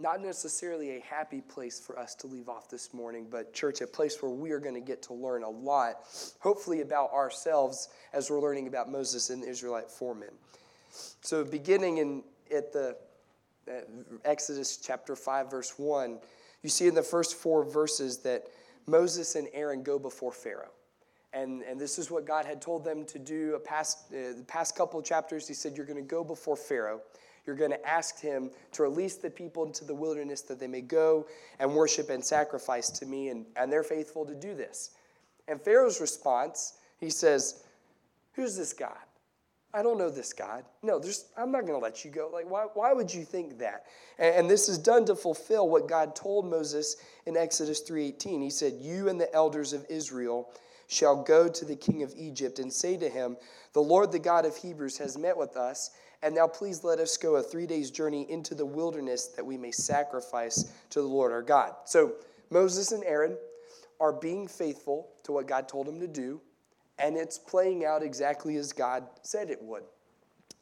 not 0.00 0.20
necessarily 0.20 0.96
a 0.96 1.00
happy 1.00 1.40
place 1.40 1.80
for 1.80 1.98
us 1.98 2.14
to 2.16 2.26
leave 2.26 2.48
off 2.48 2.70
this 2.70 2.94
morning, 2.94 3.26
but 3.28 3.52
church, 3.52 3.80
a 3.80 3.86
place 3.86 4.22
where 4.22 4.30
we 4.30 4.52
are 4.52 4.60
going 4.60 4.74
to 4.74 4.80
get 4.80 5.02
to 5.02 5.14
learn 5.14 5.42
a 5.42 5.48
lot, 5.48 6.04
hopefully 6.38 6.82
about 6.82 7.12
ourselves 7.12 7.88
as 8.12 8.30
we're 8.30 8.40
learning 8.40 8.68
about 8.68 8.90
Moses 8.90 9.30
and 9.30 9.42
the 9.42 9.48
Israelite 9.48 9.90
foremen. 9.90 10.30
So, 11.20 11.44
beginning 11.44 11.98
in 11.98 12.22
at 12.54 12.72
the 12.72 12.96
at 13.68 13.88
Exodus 14.24 14.78
chapter 14.78 15.14
5, 15.14 15.50
verse 15.50 15.74
1, 15.78 16.18
you 16.62 16.70
see 16.70 16.86
in 16.86 16.94
the 16.94 17.02
first 17.02 17.34
four 17.34 17.64
verses 17.64 18.18
that 18.18 18.44
Moses 18.86 19.34
and 19.34 19.48
Aaron 19.52 19.82
go 19.82 19.98
before 19.98 20.32
Pharaoh. 20.32 20.70
And, 21.32 21.62
and 21.62 21.78
this 21.78 21.98
is 21.98 22.10
what 22.10 22.24
God 22.24 22.46
had 22.46 22.62
told 22.62 22.84
them 22.84 23.04
to 23.04 23.18
do 23.18 23.54
a 23.54 23.60
past, 23.60 24.06
uh, 24.10 24.32
the 24.36 24.44
past 24.46 24.74
couple 24.74 24.98
of 24.98 25.04
chapters. 25.04 25.46
He 25.46 25.54
said, 25.54 25.76
You're 25.76 25.86
going 25.86 26.02
to 26.02 26.08
go 26.08 26.24
before 26.24 26.56
Pharaoh. 26.56 27.02
You're 27.48 27.56
going 27.56 27.72
to 27.72 27.88
ask 27.88 28.20
him 28.20 28.50
to 28.72 28.82
release 28.82 29.16
the 29.16 29.30
people 29.30 29.64
into 29.64 29.84
the 29.84 29.94
wilderness 29.94 30.42
that 30.42 30.60
they 30.60 30.68
may 30.68 30.82
go 30.82 31.26
and 31.58 31.74
worship 31.74 32.10
and 32.10 32.24
sacrifice 32.24 32.90
to 32.90 33.06
me, 33.06 33.30
and, 33.30 33.46
and 33.56 33.72
they're 33.72 33.82
faithful 33.82 34.24
to 34.26 34.34
do 34.34 34.54
this. 34.54 34.90
And 35.48 35.60
Pharaoh's 35.60 36.00
response, 36.00 36.74
he 37.00 37.10
says, 37.10 37.64
Who's 38.34 38.56
this 38.56 38.72
God? 38.72 38.98
I 39.74 39.82
don't 39.82 39.98
know 39.98 40.10
this 40.10 40.32
God. 40.32 40.64
No, 40.82 41.02
I'm 41.36 41.50
not 41.50 41.66
going 41.66 41.78
to 41.78 41.84
let 41.84 42.04
you 42.04 42.10
go. 42.10 42.30
Like, 42.32 42.48
why, 42.50 42.66
why 42.74 42.92
would 42.92 43.12
you 43.12 43.24
think 43.24 43.58
that? 43.58 43.84
And, 44.18 44.34
and 44.34 44.50
this 44.50 44.68
is 44.68 44.78
done 44.78 45.04
to 45.06 45.14
fulfill 45.14 45.68
what 45.68 45.88
God 45.88 46.14
told 46.14 46.48
Moses 46.48 46.96
in 47.26 47.36
Exodus 47.36 47.82
3.18. 47.88 48.42
He 48.42 48.50
said, 48.50 48.74
You 48.78 49.08
and 49.08 49.20
the 49.20 49.32
elders 49.34 49.72
of 49.72 49.84
Israel 49.88 50.50
shall 50.88 51.22
go 51.22 51.48
to 51.48 51.64
the 51.64 51.76
king 51.76 52.02
of 52.02 52.14
Egypt 52.16 52.58
and 52.58 52.72
say 52.72 52.96
to 52.96 53.08
him, 53.08 53.36
The 53.74 53.82
Lord, 53.82 54.10
the 54.10 54.18
God 54.18 54.46
of 54.46 54.56
Hebrews, 54.56 54.96
has 54.98 55.18
met 55.18 55.36
with 55.36 55.56
us, 55.56 55.90
and 56.22 56.34
now 56.34 56.46
please 56.46 56.82
let 56.84 56.98
us 56.98 57.16
go 57.16 57.36
a 57.36 57.42
three 57.42 57.66
days' 57.66 57.90
journey 57.90 58.26
into 58.30 58.54
the 58.54 58.66
wilderness 58.66 59.26
that 59.28 59.44
we 59.44 59.56
may 59.56 59.70
sacrifice 59.70 60.72
to 60.90 61.00
the 61.00 61.06
Lord 61.06 61.32
our 61.32 61.42
God. 61.42 61.74
So 61.84 62.14
Moses 62.50 62.92
and 62.92 63.04
Aaron 63.04 63.36
are 64.00 64.12
being 64.12 64.48
faithful 64.48 65.08
to 65.24 65.32
what 65.32 65.46
God 65.46 65.68
told 65.68 65.86
them 65.86 66.00
to 66.00 66.08
do 66.08 66.40
and 66.98 67.16
it's 67.16 67.38
playing 67.38 67.84
out 67.84 68.02
exactly 68.02 68.56
as 68.56 68.72
God 68.72 69.04
said 69.22 69.50
it 69.50 69.62
would. 69.62 69.84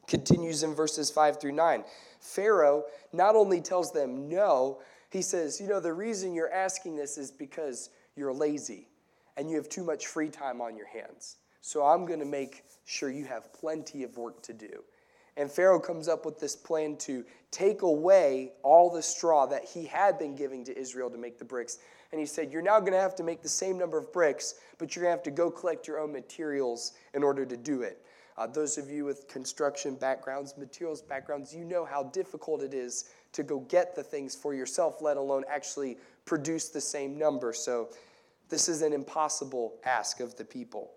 Continues 0.07 0.63
in 0.63 0.75
verses 0.75 1.11
5 1.11 1.41
through 1.41 1.53
9. 1.53 1.85
Pharaoh 2.21 2.85
not 3.13 3.35
only 3.35 3.61
tells 3.61 3.93
them 3.93 4.29
no, 4.29 4.81
he 5.11 5.23
says, 5.23 5.61
You 5.61 5.67
know, 5.67 5.81
the 5.81 5.93
reason 5.93 6.35
you're 6.35 6.53
asking 6.53 6.97
this 6.97 7.19
is 7.19 7.31
because 7.31 7.91
you're 8.15 8.33
lazy 8.33 8.89
and 9.37 9.51
you 9.51 9.57
have 9.57 9.69
too 9.69 9.85
much 9.85 10.07
free 10.07 10.29
time 10.29 10.61
on 10.61 10.77
your 10.77 10.87
hands. 10.87 11.37
So 11.61 11.85
I'm 11.85 12.07
going 12.07 12.21
to 12.21 12.27
make 12.27 12.65
sure 12.85 13.11
you 13.11 13.25
have 13.25 13.53
plenty 13.53 14.05
of 14.05 14.17
work 14.17 14.43
to 14.43 14.53
do. 14.53 14.85
And 15.37 15.51
Pharaoh 15.51 15.81
comes 15.81 16.09
up 16.09 16.25
with 16.25 16.39
this 16.39 16.57
plan 16.57 16.97
to 16.99 17.25
take 17.51 17.83
away 17.83 18.53
all 18.63 18.91
the 18.91 19.03
straw 19.03 19.47
that 19.47 19.65
he 19.65 19.85
had 19.85 20.19
been 20.19 20.35
giving 20.35 20.65
to 20.65 20.79
Israel 20.79 21.11
to 21.11 21.19
make 21.19 21.39
the 21.39 21.45
bricks 21.45 21.79
and 22.13 22.21
he 22.21 22.27
said, 22.27 22.53
You're 22.53 22.63
now 22.63 22.81
going 22.81 22.93
to 22.93 23.01
have 23.01 23.15
to 23.17 23.23
make 23.23 23.43
the 23.43 23.49
same 23.49 23.79
number 23.79 23.99
of 23.99 24.13
bricks, 24.13 24.55
but 24.79 24.95
you're 24.95 25.03
going 25.03 25.13
to 25.13 25.17
have 25.17 25.25
to 25.25 25.31
go 25.31 25.51
collect 25.51 25.87
your 25.87 25.99
own 25.99 26.13
materials 26.13 26.93
in 27.15 27.23
order 27.23 27.45
to 27.45 27.57
do 27.57 27.83
it. 27.83 28.03
Uh, 28.39 28.47
those 28.47 28.77
of 28.77 28.91
you 28.91 29.05
with 29.05 29.29
construction 29.29 29.95
backgrounds, 29.95 30.57
materials 30.59 31.01
backgrounds, 31.01 31.55
you 31.55 31.65
know 31.65 31.85
how 31.85 32.05
difficult 32.05 32.63
it 32.63 32.75
is 32.75 33.11
to 33.33 33.43
go 33.43 33.61
get 33.61 33.95
the 33.95 34.03
things 34.03 34.35
for 34.35 34.55
yourself, 34.55 35.01
let 35.01 35.17
alone 35.17 35.45
actually 35.49 35.97
produce 36.27 36.69
the 36.69 36.81
same 36.81 37.19
number. 37.19 37.53
So, 37.53 37.91
this 38.49 38.69
is 38.69 38.83
an 38.83 38.93
impossible 38.93 39.75
ask 39.85 40.21
of 40.21 40.37
the 40.37 40.45
people. 40.45 40.93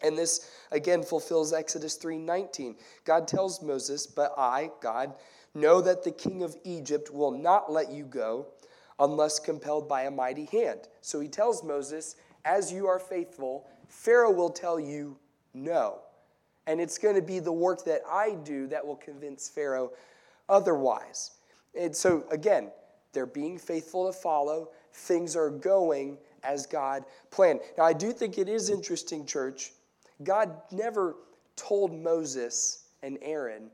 And 0.00 0.16
this 0.16 0.50
again 0.70 1.02
fulfills 1.02 1.52
Exodus 1.52 1.96
3:19. 1.96 2.76
God 3.04 3.26
tells 3.26 3.62
Moses, 3.62 4.06
"But 4.06 4.32
I, 4.36 4.70
God, 4.80 5.14
know 5.54 5.80
that 5.80 6.04
the 6.04 6.10
king 6.10 6.42
of 6.42 6.56
Egypt 6.64 7.10
will 7.10 7.32
not 7.32 7.70
let 7.70 7.90
you 7.90 8.04
go 8.04 8.46
unless 8.98 9.38
compelled 9.38 9.88
by 9.88 10.02
a 10.02 10.10
mighty 10.10 10.46
hand. 10.46 10.88
So 11.00 11.20
he 11.20 11.28
tells 11.28 11.62
Moses, 11.62 12.16
As 12.44 12.72
you 12.72 12.86
are 12.86 12.98
faithful, 12.98 13.68
Pharaoh 13.88 14.30
will 14.30 14.50
tell 14.50 14.78
you 14.78 15.16
no. 15.54 16.00
And 16.66 16.80
it's 16.80 16.98
going 16.98 17.14
to 17.14 17.22
be 17.22 17.38
the 17.38 17.52
work 17.52 17.84
that 17.84 18.02
I 18.08 18.36
do 18.44 18.66
that 18.68 18.86
will 18.86 18.96
convince 18.96 19.48
Pharaoh 19.48 19.92
otherwise. 20.48 21.32
And 21.78 21.94
so, 21.94 22.24
again, 22.30 22.70
they're 23.12 23.26
being 23.26 23.58
faithful 23.58 24.06
to 24.06 24.12
follow. 24.12 24.70
Things 24.92 25.34
are 25.34 25.50
going 25.50 26.18
as 26.42 26.66
God 26.66 27.04
planned. 27.30 27.60
Now, 27.76 27.84
I 27.84 27.92
do 27.92 28.12
think 28.12 28.38
it 28.38 28.48
is 28.48 28.70
interesting, 28.70 29.24
church. 29.24 29.72
God 30.22 30.56
never 30.72 31.16
told 31.56 31.92
Moses 31.92 32.84
and 33.02 33.18
Aaron, 33.22 33.70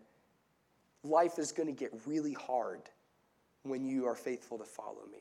life 1.02 1.38
is 1.38 1.52
going 1.52 1.66
to 1.66 1.72
get 1.72 1.92
really 2.06 2.34
hard 2.34 2.82
when 3.62 3.84
you 3.84 4.06
are 4.06 4.14
faithful 4.14 4.58
to 4.58 4.64
follow 4.64 5.06
me. 5.10 5.18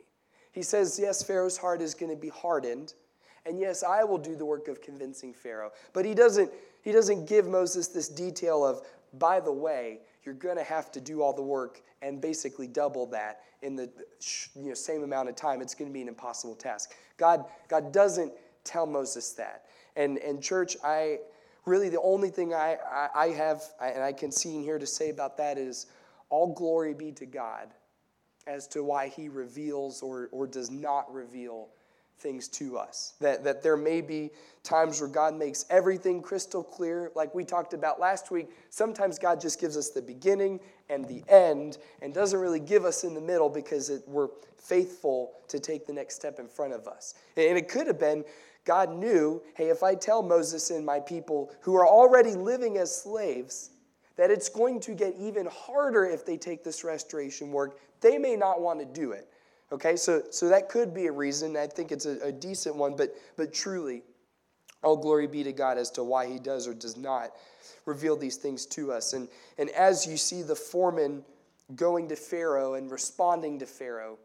He 0.51 0.61
says, 0.61 0.99
Yes, 0.99 1.23
Pharaoh's 1.23 1.57
heart 1.57 1.81
is 1.81 1.93
going 1.93 2.11
to 2.11 2.19
be 2.19 2.29
hardened. 2.29 2.93
And 3.45 3.59
yes, 3.59 3.83
I 3.83 4.03
will 4.03 4.17
do 4.17 4.35
the 4.35 4.45
work 4.45 4.67
of 4.67 4.81
convincing 4.81 5.33
Pharaoh. 5.33 5.71
But 5.91 6.05
he 6.05 6.13
doesn't, 6.13 6.49
he 6.81 6.91
doesn't 6.91 7.27
give 7.27 7.47
Moses 7.47 7.87
this 7.87 8.07
detail 8.07 8.65
of, 8.65 8.81
by 9.13 9.39
the 9.39 9.51
way, 9.51 9.99
you're 10.23 10.33
going 10.33 10.55
to 10.55 10.63
have 10.63 10.91
to 10.93 11.01
do 11.01 11.21
all 11.21 11.33
the 11.33 11.41
work 11.41 11.81
and 12.01 12.21
basically 12.21 12.67
double 12.67 13.05
that 13.07 13.41
in 13.61 13.75
the 13.75 13.89
you 14.55 14.69
know, 14.69 14.73
same 14.73 15.03
amount 15.03 15.27
of 15.27 15.35
time. 15.35 15.61
It's 15.61 15.75
going 15.75 15.89
to 15.89 15.93
be 15.93 16.01
an 16.01 16.07
impossible 16.07 16.55
task. 16.55 16.93
God, 17.17 17.45
God 17.67 17.91
doesn't 17.91 18.31
tell 18.63 18.85
Moses 18.85 19.31
that. 19.33 19.65
And, 19.95 20.17
and 20.17 20.41
church, 20.41 20.75
I 20.83 21.19
really, 21.65 21.89
the 21.89 22.01
only 22.01 22.29
thing 22.29 22.53
I, 22.53 22.77
I, 22.91 23.09
I 23.15 23.27
have, 23.29 23.61
and 23.81 24.03
I 24.03 24.13
can 24.13 24.31
see 24.31 24.55
in 24.55 24.63
here 24.63 24.79
to 24.79 24.87
say 24.87 25.09
about 25.09 25.37
that 25.37 25.57
is 25.57 25.87
all 26.29 26.53
glory 26.53 26.93
be 26.93 27.11
to 27.13 27.25
God 27.25 27.69
as 28.47 28.67
to 28.67 28.83
why 28.83 29.07
he 29.07 29.29
reveals 29.29 30.01
or, 30.01 30.29
or 30.31 30.47
does 30.47 30.69
not 30.69 31.13
reveal 31.13 31.69
things 32.19 32.47
to 32.47 32.77
us. 32.77 33.13
That, 33.19 33.43
that 33.43 33.63
there 33.63 33.77
may 33.77 34.01
be 34.01 34.31
times 34.63 35.01
where 35.01 35.09
God 35.09 35.35
makes 35.35 35.65
everything 35.69 36.21
crystal 36.21 36.63
clear, 36.63 37.11
like 37.15 37.33
we 37.35 37.43
talked 37.43 37.73
about 37.73 37.99
last 37.99 38.31
week. 38.31 38.49
Sometimes 38.69 39.19
God 39.19 39.41
just 39.41 39.59
gives 39.59 39.77
us 39.77 39.89
the 39.89 40.01
beginning 40.01 40.59
and 40.89 41.05
the 41.07 41.23
end 41.27 41.77
and 42.01 42.13
doesn't 42.13 42.39
really 42.39 42.59
give 42.59 42.85
us 42.85 43.03
in 43.03 43.13
the 43.13 43.21
middle 43.21 43.49
because 43.49 43.89
it, 43.89 44.03
we're 44.07 44.29
faithful 44.57 45.33
to 45.49 45.59
take 45.59 45.85
the 45.85 45.93
next 45.93 46.15
step 46.15 46.39
in 46.39 46.47
front 46.47 46.73
of 46.73 46.87
us. 46.87 47.15
And 47.35 47.57
it 47.57 47.67
could 47.67 47.87
have 47.87 47.99
been 47.99 48.23
God 48.65 48.95
knew 48.95 49.41
hey, 49.55 49.69
if 49.69 49.83
I 49.83 49.95
tell 49.95 50.23
Moses 50.23 50.69
and 50.69 50.85
my 50.85 50.99
people 50.99 51.51
who 51.61 51.75
are 51.75 51.87
already 51.87 52.31
living 52.31 52.77
as 52.77 52.95
slaves, 52.95 53.71
that 54.15 54.31
it's 54.31 54.49
going 54.49 54.79
to 54.81 54.93
get 54.93 55.15
even 55.19 55.47
harder 55.47 56.05
if 56.05 56.25
they 56.25 56.37
take 56.37 56.63
this 56.63 56.83
restoration 56.83 57.51
work 57.51 57.79
they 58.03 58.19
may 58.19 58.35
not 58.35 58.61
want 58.61 58.79
to 58.79 58.85
do 58.85 59.13
it. 59.13 59.27
Okay, 59.71 59.95
so, 59.95 60.21
so 60.29 60.49
that 60.49 60.69
could 60.69 60.93
be 60.93 61.07
a 61.07 61.11
reason. 61.11 61.57
I 61.57 61.65
think 61.65 61.91
it's 61.91 62.05
a, 62.05 62.19
a 62.19 62.31
decent 62.31 62.75
one, 62.75 62.95
but, 62.95 63.15
but 63.37 63.51
truly, 63.51 64.03
all 64.83 64.97
glory 64.97 65.25
be 65.25 65.43
to 65.43 65.53
God 65.53 65.79
as 65.79 65.89
to 65.91 66.03
why 66.03 66.27
he 66.27 66.37
does 66.37 66.67
or 66.67 66.75
does 66.75 66.95
not 66.95 67.31
reveal 67.85 68.15
these 68.15 68.35
things 68.35 68.67
to 68.67 68.91
us. 68.91 69.13
And, 69.13 69.27
and 69.57 69.69
as 69.71 70.05
you 70.05 70.17
see 70.17 70.43
the 70.43 70.55
foreman 70.55 71.23
going 71.75 72.09
to 72.09 72.15
Pharaoh 72.15 72.75
and 72.75 72.91
responding 72.91 73.57
to 73.59 73.65
Pharaoh, 73.65 74.19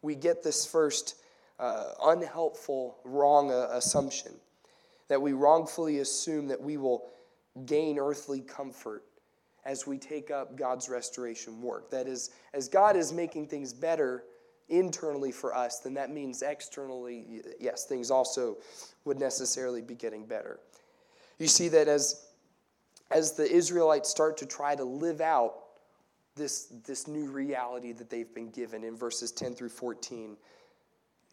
we 0.00 0.14
get 0.14 0.42
this 0.42 0.64
first 0.64 1.16
uh, 1.58 1.90
unhelpful, 2.04 2.98
wrong 3.04 3.50
uh, 3.50 3.68
assumption 3.72 4.32
that 5.08 5.20
we 5.20 5.32
wrongfully 5.32 5.98
assume 5.98 6.48
that 6.48 6.60
we 6.60 6.76
will 6.76 7.10
gain 7.66 7.98
earthly 7.98 8.40
comfort 8.40 9.04
as 9.64 9.86
we 9.86 9.98
take 9.98 10.30
up 10.30 10.56
God's 10.56 10.88
restoration 10.88 11.60
work. 11.62 11.90
That 11.90 12.06
is, 12.06 12.30
as 12.52 12.68
God 12.68 12.96
is 12.96 13.12
making 13.12 13.48
things 13.48 13.72
better 13.72 14.24
internally 14.68 15.32
for 15.32 15.54
us, 15.54 15.80
then 15.80 15.94
that 15.94 16.10
means 16.10 16.42
externally, 16.42 17.42
yes, 17.60 17.84
things 17.84 18.10
also 18.10 18.58
would 19.04 19.18
necessarily 19.18 19.82
be 19.82 19.94
getting 19.94 20.26
better. 20.26 20.60
You 21.38 21.46
see 21.46 21.68
that 21.68 21.88
as, 21.88 22.26
as 23.10 23.32
the 23.32 23.50
Israelites 23.50 24.08
start 24.08 24.36
to 24.38 24.46
try 24.46 24.74
to 24.74 24.84
live 24.84 25.20
out 25.20 25.54
this, 26.36 26.66
this 26.86 27.06
new 27.06 27.30
reality 27.30 27.92
that 27.92 28.10
they've 28.10 28.34
been 28.34 28.50
given 28.50 28.84
in 28.84 28.96
verses 28.96 29.32
10 29.32 29.54
through 29.54 29.68
14, 29.68 30.36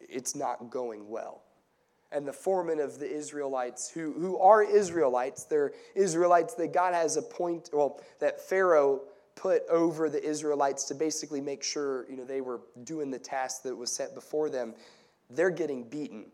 it's 0.08 0.34
not 0.34 0.70
going 0.70 1.08
well 1.08 1.42
and 2.12 2.28
the 2.28 2.32
foreman 2.32 2.78
of 2.78 2.98
the 2.98 3.10
Israelites, 3.10 3.90
who, 3.90 4.12
who 4.12 4.38
are 4.38 4.62
Israelites. 4.62 5.44
They're 5.44 5.72
Israelites 5.94 6.54
that 6.54 6.72
God 6.72 6.94
has 6.94 7.16
appointed, 7.16 7.70
well, 7.72 8.00
that 8.20 8.40
Pharaoh 8.40 9.00
put 9.34 9.62
over 9.68 10.10
the 10.10 10.22
Israelites 10.22 10.84
to 10.84 10.94
basically 10.94 11.40
make 11.40 11.62
sure 11.62 12.06
you 12.08 12.16
know, 12.16 12.24
they 12.24 12.42
were 12.42 12.60
doing 12.84 13.10
the 13.10 13.18
task 13.18 13.62
that 13.62 13.74
was 13.74 13.90
set 13.90 14.14
before 14.14 14.50
them. 14.50 14.74
They're 15.30 15.50
getting 15.50 15.84
beaten 15.84 16.26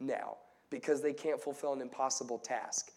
now 0.00 0.36
because 0.68 1.00
they 1.00 1.12
can't 1.12 1.40
fulfill 1.40 1.72
an 1.72 1.80
impossible 1.80 2.38
task. 2.38 2.90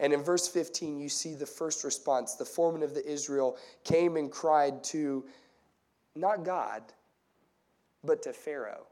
And 0.00 0.12
in 0.12 0.22
verse 0.22 0.48
15, 0.48 0.98
you 0.98 1.08
see 1.08 1.34
the 1.34 1.46
first 1.46 1.84
response. 1.84 2.34
The 2.34 2.44
foreman 2.44 2.82
of 2.82 2.94
the 2.94 3.06
Israel 3.06 3.56
came 3.84 4.16
and 4.16 4.30
cried 4.30 4.82
to 4.84 5.24
not 6.14 6.44
God, 6.44 6.82
but 8.02 8.22
to 8.22 8.32
Pharaoh. 8.32 8.86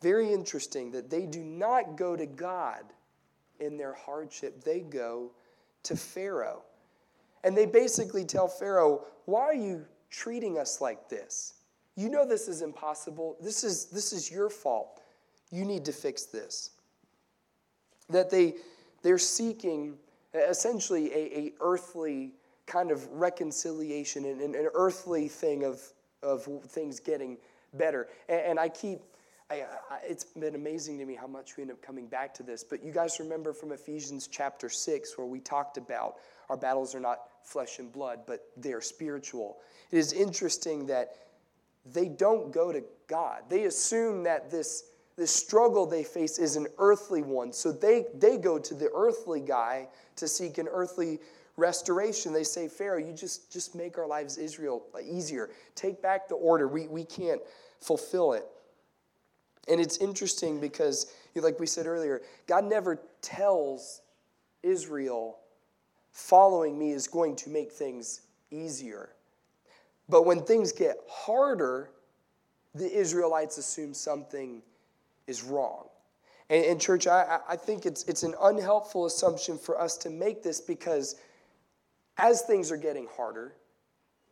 Very 0.00 0.32
interesting 0.32 0.90
that 0.92 1.10
they 1.10 1.26
do 1.26 1.42
not 1.44 1.96
go 1.96 2.16
to 2.16 2.26
God 2.26 2.84
in 3.60 3.76
their 3.76 3.92
hardship, 3.92 4.64
they 4.64 4.80
go 4.80 5.32
to 5.82 5.96
Pharaoh. 5.96 6.62
And 7.44 7.56
they 7.56 7.66
basically 7.66 8.24
tell 8.24 8.48
Pharaoh, 8.48 9.04
Why 9.26 9.42
are 9.42 9.54
you 9.54 9.84
treating 10.10 10.58
us 10.58 10.80
like 10.80 11.08
this? 11.08 11.54
You 11.96 12.08
know 12.08 12.26
this 12.26 12.48
is 12.48 12.62
impossible. 12.62 13.36
This 13.40 13.64
is, 13.64 13.86
this 13.86 14.12
is 14.12 14.30
your 14.30 14.48
fault. 14.48 15.00
You 15.50 15.64
need 15.64 15.84
to 15.84 15.92
fix 15.92 16.24
this. 16.24 16.70
That 18.08 18.30
they, 18.30 18.54
they're 19.02 19.18
seeking 19.18 19.98
essentially 20.34 21.12
a, 21.12 21.38
a 21.38 21.52
earthly 21.60 22.34
kind 22.66 22.90
of 22.90 23.06
reconciliation 23.08 24.24
and 24.24 24.40
an, 24.40 24.68
earthly 24.74 25.28
thing 25.28 25.64
of, 25.64 25.82
of 26.22 26.46
things 26.68 27.00
getting 27.00 27.36
better. 27.74 28.08
And, 28.28 28.40
and 28.40 28.60
I 28.60 28.68
keep 28.68 29.00
I, 29.50 29.64
I, 29.90 29.98
it's 30.08 30.24
been 30.24 30.54
amazing 30.54 30.98
to 30.98 31.04
me 31.04 31.14
how 31.14 31.26
much 31.26 31.56
we 31.56 31.62
end 31.62 31.72
up 31.72 31.82
coming 31.82 32.06
back 32.06 32.32
to 32.34 32.42
this. 32.42 32.62
But 32.62 32.84
you 32.84 32.92
guys 32.92 33.18
remember 33.18 33.52
from 33.52 33.72
Ephesians 33.72 34.28
chapter 34.28 34.68
6, 34.68 35.18
where 35.18 35.26
we 35.26 35.40
talked 35.40 35.76
about 35.76 36.16
our 36.48 36.56
battles 36.56 36.94
are 36.94 37.00
not 37.00 37.20
flesh 37.42 37.78
and 37.80 37.90
blood, 37.90 38.20
but 38.26 38.46
they 38.56 38.72
are 38.72 38.80
spiritual. 38.80 39.58
It 39.90 39.98
is 39.98 40.12
interesting 40.12 40.86
that 40.86 41.16
they 41.84 42.08
don't 42.08 42.52
go 42.52 42.70
to 42.70 42.84
God. 43.08 43.42
They 43.48 43.64
assume 43.64 44.22
that 44.24 44.50
this, 44.50 44.84
this 45.16 45.34
struggle 45.34 45.84
they 45.86 46.04
face 46.04 46.38
is 46.38 46.56
an 46.56 46.68
earthly 46.78 47.22
one. 47.22 47.52
So 47.52 47.72
they, 47.72 48.06
they 48.14 48.36
go 48.36 48.58
to 48.58 48.74
the 48.74 48.90
earthly 48.94 49.40
guy 49.40 49.88
to 50.16 50.28
seek 50.28 50.58
an 50.58 50.68
earthly 50.70 51.18
restoration. 51.56 52.32
They 52.32 52.44
say, 52.44 52.68
Pharaoh, 52.68 52.98
you 52.98 53.12
just, 53.12 53.52
just 53.52 53.74
make 53.74 53.98
our 53.98 54.06
lives 54.06 54.38
Israel 54.38 54.84
easier. 55.02 55.50
Take 55.74 56.00
back 56.00 56.28
the 56.28 56.36
order. 56.36 56.68
We, 56.68 56.86
we 56.86 57.04
can't 57.04 57.40
fulfill 57.80 58.34
it. 58.34 58.44
And 59.70 59.80
it's 59.80 59.98
interesting 59.98 60.60
because, 60.60 61.12
like 61.36 61.60
we 61.60 61.66
said 61.66 61.86
earlier, 61.86 62.22
God 62.48 62.64
never 62.64 63.00
tells 63.22 64.02
Israel, 64.62 65.38
following 66.10 66.78
me 66.78 66.90
is 66.90 67.06
going 67.06 67.36
to 67.36 67.50
make 67.50 67.70
things 67.70 68.22
easier. 68.50 69.10
But 70.08 70.26
when 70.26 70.42
things 70.42 70.72
get 70.72 70.96
harder, 71.08 71.90
the 72.74 72.92
Israelites 72.92 73.58
assume 73.58 73.94
something 73.94 74.60
is 75.28 75.44
wrong. 75.44 75.86
And, 76.48 76.64
and 76.64 76.80
church, 76.80 77.06
I, 77.06 77.38
I 77.48 77.56
think 77.56 77.86
it's, 77.86 78.02
it's 78.04 78.24
an 78.24 78.34
unhelpful 78.42 79.06
assumption 79.06 79.56
for 79.56 79.80
us 79.80 79.96
to 79.98 80.10
make 80.10 80.42
this 80.42 80.60
because 80.60 81.14
as 82.18 82.42
things 82.42 82.72
are 82.72 82.76
getting 82.76 83.06
harder, 83.16 83.54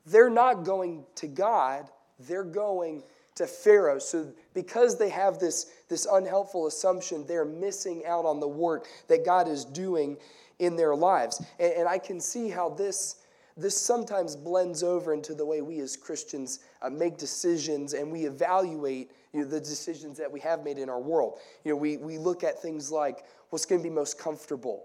they're 0.05 0.31
not 0.31 0.65
going 0.65 1.05
to 1.17 1.29
God, 1.29 1.89
they're 2.19 2.43
going 2.43 3.05
to 3.39 3.47
Pharaoh. 3.47 3.99
So, 3.99 4.33
because 4.55 4.99
they 4.99 5.09
have 5.09 5.39
this, 5.39 5.67
this 5.89 6.07
unhelpful 6.11 6.67
assumption, 6.67 7.27
they're 7.27 7.45
missing 7.45 8.05
out 8.07 8.25
on 8.25 8.41
the 8.41 8.49
work 8.49 8.87
that 9.09 9.25
God 9.25 9.49
is 9.49 9.65
doing 9.65 10.17
in 10.59 10.77
their 10.77 10.95
lives. 10.95 11.43
And, 11.59 11.73
and 11.73 11.89
I 11.89 11.99
can 11.99 12.21
see 12.21 12.49
how 12.49 12.69
this, 12.71 13.17
this 13.57 13.77
sometimes 13.77 14.37
blends 14.37 14.83
over 14.83 15.15
into 15.15 15.35
the 15.35 15.47
way 15.47 15.63
we 15.63 15.81
as 15.81 15.97
Christians 15.97 16.61
uh, 16.83 16.91
make 16.91 17.17
decisions 17.17 17.95
and 17.95 18.11
we 18.11 18.27
evaluate 18.27 19.11
you 19.33 19.41
know, 19.41 19.47
the 19.47 19.61
decisions 19.61 20.19
that 20.19 20.31
we 20.31 20.41
have 20.41 20.65
made 20.65 20.79
in 20.79 20.89
our 20.89 21.01
world. 21.01 21.39
You 21.65 21.73
know, 21.73 21.77
we, 21.77 21.97
we 21.97 22.19
look 22.19 22.45
at 22.45 22.61
things 22.61 22.91
like 22.91 23.25
what's 23.51 23.67
going 23.67 23.81
to 23.81 23.89
be 23.89 23.95
most 23.95 24.19
comfortable, 24.19 24.85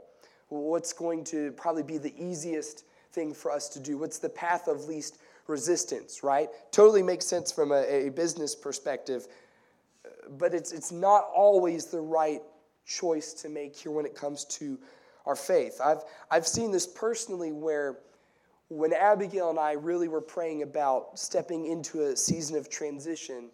what's 0.49 0.93
going 0.93 1.23
to 1.25 1.51
probably 1.53 1.83
be 1.83 1.97
the 1.97 2.13
easiest 2.23 2.85
thing 3.11 3.33
for 3.33 3.51
us 3.51 3.69
to 3.69 3.79
do, 3.79 3.97
what's 3.97 4.19
the 4.19 4.29
path 4.29 4.67
of 4.67 4.85
least 4.85 5.17
resistance, 5.47 6.23
right? 6.23 6.49
Totally 6.71 7.03
makes 7.03 7.25
sense 7.25 7.51
from 7.51 7.71
a, 7.71 8.07
a 8.07 8.09
business 8.09 8.55
perspective, 8.55 9.27
but 10.37 10.53
it's, 10.53 10.71
it's 10.71 10.91
not 10.91 11.25
always 11.35 11.85
the 11.85 11.99
right 11.99 12.41
choice 12.85 13.33
to 13.33 13.49
make 13.49 13.75
here 13.75 13.91
when 13.91 14.05
it 14.05 14.15
comes 14.15 14.45
to 14.45 14.77
our 15.25 15.35
faith. 15.35 15.79
I've, 15.83 16.03
I've 16.29 16.47
seen 16.47 16.71
this 16.71 16.85
personally 16.85 17.51
where 17.51 17.99
when 18.69 18.93
Abigail 18.93 19.49
and 19.49 19.59
I 19.59 19.73
really 19.73 20.07
were 20.07 20.21
praying 20.21 20.63
about 20.63 21.17
stepping 21.19 21.67
into 21.67 22.03
a 22.03 22.15
season 22.17 22.57
of 22.57 22.69
transition 22.69 23.49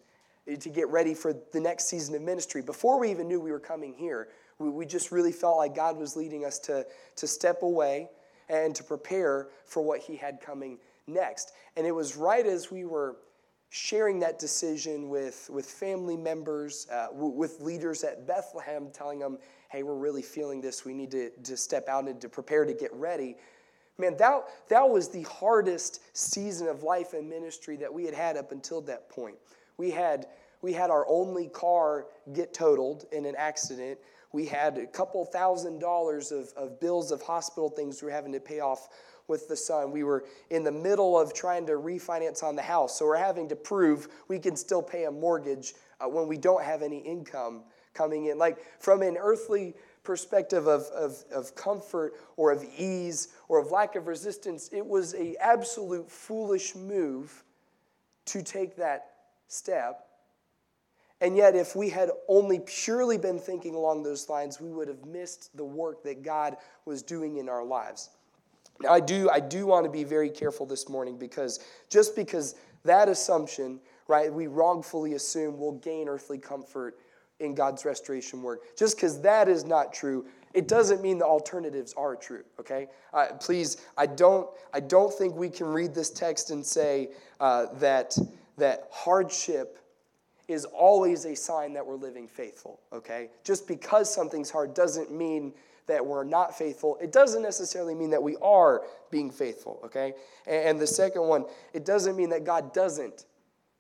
eh, 0.48 0.56
to 0.56 0.70
get 0.70 0.88
ready 0.90 1.14
for 1.14 1.34
the 1.52 1.60
next 1.60 1.86
season 1.86 2.16
of 2.16 2.22
ministry, 2.22 2.62
before 2.62 3.00
we 3.00 3.12
even 3.12 3.28
knew 3.28 3.40
we 3.40 3.52
were 3.52 3.60
coming 3.60 3.94
here, 3.94 4.30
we, 4.58 4.70
we 4.70 4.86
just 4.86 5.12
really 5.12 5.32
felt 5.32 5.58
like 5.58 5.76
God 5.76 5.98
was 5.98 6.16
leading 6.16 6.46
us 6.46 6.60
to, 6.60 6.86
to 7.18 7.28
step 7.28 7.64
away 7.64 8.10
and 8.50 8.76
to 8.76 8.84
prepare 8.84 9.50
for 9.66 9.82
what 9.82 10.00
He 10.00 10.16
had 10.16 10.42
coming 10.42 10.80
next. 11.10 11.52
And 11.76 11.86
it 11.86 11.92
was 11.92 12.16
right 12.16 12.46
as 12.46 12.72
we 12.72 12.86
were 12.86 13.18
sharing 13.70 14.20
that 14.20 14.40
decision 14.40 15.10
with, 15.10 15.50
with 15.52 15.66
family 15.66 16.18
members, 16.18 16.88
uh, 16.92 17.08
w- 17.08 17.34
with 17.34 17.60
leaders 17.62 18.04
at 18.04 18.26
Bethlehem, 18.26 18.90
telling 18.92 19.20
them, 19.20 19.38
hey, 19.70 19.84
we're 19.84 19.96
really 19.96 20.24
feeling 20.24 20.60
this. 20.60 20.86
We 20.86 20.94
need 20.94 21.12
to, 21.12 21.30
to 21.44 21.56
step 21.56 21.88
out 21.88 22.08
and 22.08 22.20
to 22.22 22.30
prepare 22.30 22.66
to 22.66 22.74
get 22.74 22.92
ready. 22.94 23.36
Man, 24.00 24.18
that, 24.18 24.46
that 24.70 24.90
was 24.90 25.10
the 25.10 25.24
hardest 25.24 26.02
season 26.18 26.68
of 26.68 26.84
life 26.84 27.14
and 27.14 27.30
ministry 27.30 27.76
that 27.78 27.94
we 27.94 28.06
had 28.06 28.14
had 28.14 28.38
up 28.38 28.52
until 28.52 28.82
that 28.82 29.10
point. 29.10 29.36
We 29.78 29.92
had, 29.92 30.26
we 30.62 30.74
had 30.74 30.90
our 30.90 31.06
only 31.08 31.48
car 31.50 32.08
get 32.34 32.54
totaled 32.54 33.06
in 33.12 33.26
an 33.26 33.36
accident. 33.38 34.00
We 34.32 34.46
had 34.46 34.78
a 34.78 34.88
couple 34.88 35.26
thousand 35.26 35.80
dollars 35.80 36.32
of, 36.32 36.52
of 36.56 36.80
bills 36.80 37.12
of 37.12 37.22
hospital 37.22 37.70
things 37.70 38.02
we 38.02 38.08
were 38.08 38.12
having 38.12 38.32
to 38.34 38.40
pay 38.40 38.62
off 38.62 38.90
with 39.30 39.48
the 39.48 39.56
son. 39.56 39.92
We 39.92 40.04
were 40.04 40.26
in 40.50 40.64
the 40.64 40.72
middle 40.72 41.20
of 41.20 41.34
trying 41.34 41.66
to 41.68 41.74
refinance 41.74 42.44
on 42.44 42.56
the 42.56 42.62
house, 42.62 42.98
so 42.98 43.06
we're 43.06 43.18
having 43.18 43.48
to 43.50 43.56
prove 43.56 44.08
we 44.28 44.40
can 44.40 44.56
still 44.56 44.82
pay 44.82 45.06
a 45.06 45.12
mortgage 45.12 45.74
uh, 46.02 46.08
when 46.08 46.28
we 46.28 46.38
don't 46.38 46.64
have 46.64 46.82
any 46.82 47.00
income 47.00 47.64
coming 47.94 48.26
in. 48.26 48.38
Like 48.38 48.58
from 48.80 49.02
an 49.02 49.18
earthly 49.18 49.76
perspective 50.04 50.68
of, 50.68 50.84
of, 50.96 51.24
of 51.32 51.56
comfort 51.56 52.14
or 52.38 52.52
of 52.52 52.64
ease 52.78 53.30
or 53.48 53.60
of 53.60 53.72
lack 53.72 53.96
of 53.96 54.08
resistance, 54.08 54.70
it 54.72 54.86
was 54.86 55.14
a 55.16 55.36
absolute 55.40 56.10
foolish 56.10 56.76
move 56.76 57.44
to 58.26 58.42
take 58.42 58.76
that 58.78 59.12
step. 59.48 60.06
And 61.22 61.36
yet, 61.36 61.54
if 61.56 61.76
we 61.76 61.90
had 61.90 62.12
only 62.30 62.62
purely 62.66 63.18
been 63.18 63.40
thinking 63.40 63.76
along 63.76 64.04
those 64.04 64.30
lines, 64.30 64.62
we 64.62 64.70
would 64.70 64.88
have 64.88 65.06
missed 65.06 65.56
the 65.58 65.66
work 65.66 66.02
that 66.04 66.24
God 66.24 66.56
was 66.86 67.04
doing 67.04 67.38
in 67.38 67.50
our 67.50 67.66
lives. 67.66 68.10
Now, 68.82 68.92
I 68.92 69.00
do, 69.00 69.30
I 69.30 69.40
do 69.40 69.66
want 69.66 69.86
to 69.86 69.92
be 69.92 70.04
very 70.04 70.30
careful 70.30 70.66
this 70.66 70.88
morning 70.88 71.18
because 71.18 71.60
just 71.90 72.16
because 72.16 72.56
that 72.84 73.10
assumption, 73.10 73.80
right, 74.08 74.32
we 74.32 74.48
wrongfully 74.48 75.14
assume 75.14 75.60
we'll 75.60 75.74
gain 75.74 76.08
earthly 76.08 76.38
comfort 76.38 76.98
in 77.40 77.56
God's 77.56 77.86
restoration 77.86 78.42
work, 78.42 78.76
just 78.78 78.98
because 78.98 79.22
that 79.22 79.48
is 79.48 79.66
not 79.66 79.94
true, 79.94 80.26
it 80.54 80.68
doesn't 80.68 81.02
mean 81.02 81.18
the 81.18 81.26
alternatives 81.26 81.94
are 81.98 82.16
true 82.16 82.44
okay? 82.60 82.88
Uh, 83.14 83.28
please 83.40 83.78
i 83.98 84.06
don't 84.06 84.50
i 84.74 84.80
don't 84.80 85.14
think 85.14 85.36
we 85.36 85.50
can 85.50 85.68
read 85.68 85.94
this 85.94 86.10
text 86.10 86.52
and 86.52 86.66
say 86.66 87.10
uh, 87.40 87.68
that 87.76 88.18
that 88.58 88.88
hardship 88.92 89.78
is 90.48 90.66
always 90.66 91.26
a 91.26 91.36
sign 91.36 91.74
that 91.74 91.86
we're 91.86 91.96
living 91.96 92.28
faithful 92.28 92.80
okay? 92.92 93.30
Just 93.44 93.68
because 93.68 94.14
something's 94.14 94.50
hard 94.50 94.74
doesn't 94.74 95.12
mean 95.12 95.54
that 95.90 96.06
we're 96.06 96.24
not 96.24 96.58
faithful, 96.58 96.98
it 97.02 97.12
doesn't 97.12 97.42
necessarily 97.42 97.94
mean 97.94 98.12
that 98.12 98.24
we 98.24 98.38
are 98.38 98.84
being 99.12 99.30
faithful, 99.30 99.82
okay? 99.84 100.14
And 100.48 100.80
the 100.80 100.88
second 100.88 101.24
one, 101.24 101.46
it 101.74 101.84
doesn't 101.84 102.16
mean 102.16 102.30
that 102.30 102.46
God 102.46 102.74
doesn't 102.74 103.26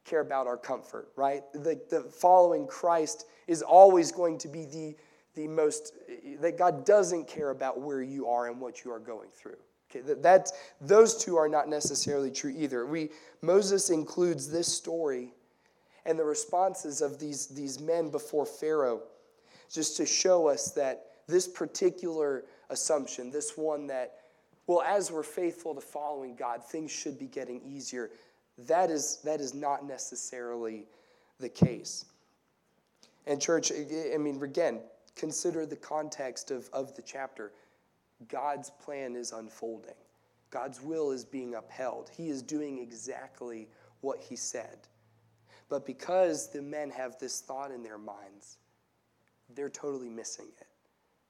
care 0.05 0.19
about 0.19 0.47
our 0.47 0.57
comfort, 0.57 1.09
right? 1.15 1.43
The, 1.53 1.79
the 1.89 2.01
following 2.01 2.67
Christ 2.67 3.25
is 3.47 3.61
always 3.61 4.11
going 4.11 4.37
to 4.39 4.47
be 4.47 4.65
the, 4.65 4.95
the 5.35 5.47
most, 5.47 5.93
that 6.41 6.57
God 6.57 6.85
doesn't 6.85 7.27
care 7.27 7.51
about 7.51 7.79
where 7.79 8.01
you 8.01 8.27
are 8.27 8.47
and 8.47 8.59
what 8.59 8.83
you 8.83 8.91
are 8.91 8.99
going 8.99 9.29
through. 9.29 9.57
Okay, 9.91 10.01
that, 10.01 10.21
that 10.21 10.51
those 10.81 11.17
two 11.23 11.35
are 11.37 11.49
not 11.49 11.67
necessarily 11.67 12.29
true 12.29 12.53
either. 12.55 12.85
We, 12.85 13.09
Moses 13.41 13.89
includes 13.89 14.49
this 14.49 14.67
story 14.67 15.33
and 16.05 16.17
the 16.17 16.23
responses 16.23 17.01
of 17.01 17.19
these, 17.19 17.47
these 17.47 17.79
men 17.79 18.09
before 18.09 18.45
Pharaoh 18.45 19.01
just 19.71 19.97
to 19.97 20.05
show 20.05 20.47
us 20.47 20.71
that 20.71 21.08
this 21.29 21.47
particular 21.47 22.45
assumption, 22.69 23.29
this 23.29 23.57
one 23.57 23.87
that, 23.87 24.15
well, 24.67 24.81
as 24.81 25.11
we're 25.11 25.23
faithful 25.23 25.73
to 25.75 25.81
following 25.81 26.35
God, 26.35 26.63
things 26.63 26.91
should 26.91 27.17
be 27.17 27.27
getting 27.27 27.61
easier, 27.61 28.09
that 28.67 28.89
is, 28.89 29.19
that 29.23 29.39
is 29.39 29.53
not 29.53 29.85
necessarily 29.87 30.85
the 31.39 31.49
case. 31.49 32.05
And, 33.25 33.41
church, 33.41 33.71
I 33.71 34.17
mean, 34.17 34.41
again, 34.43 34.81
consider 35.15 35.65
the 35.65 35.75
context 35.75 36.51
of, 36.51 36.69
of 36.73 36.95
the 36.95 37.01
chapter. 37.01 37.51
God's 38.27 38.69
plan 38.83 39.15
is 39.15 39.31
unfolding, 39.31 39.95
God's 40.49 40.81
will 40.81 41.11
is 41.11 41.23
being 41.23 41.55
upheld. 41.55 42.09
He 42.15 42.29
is 42.29 42.41
doing 42.41 42.79
exactly 42.79 43.67
what 44.01 44.19
He 44.19 44.35
said. 44.35 44.79
But 45.69 45.85
because 45.85 46.49
the 46.49 46.63
men 46.63 46.89
have 46.89 47.19
this 47.19 47.41
thought 47.41 47.69
in 47.69 47.83
their 47.83 47.99
minds, 47.99 48.57
they're 49.53 49.69
totally 49.69 50.09
missing 50.09 50.47
it. 50.59 50.68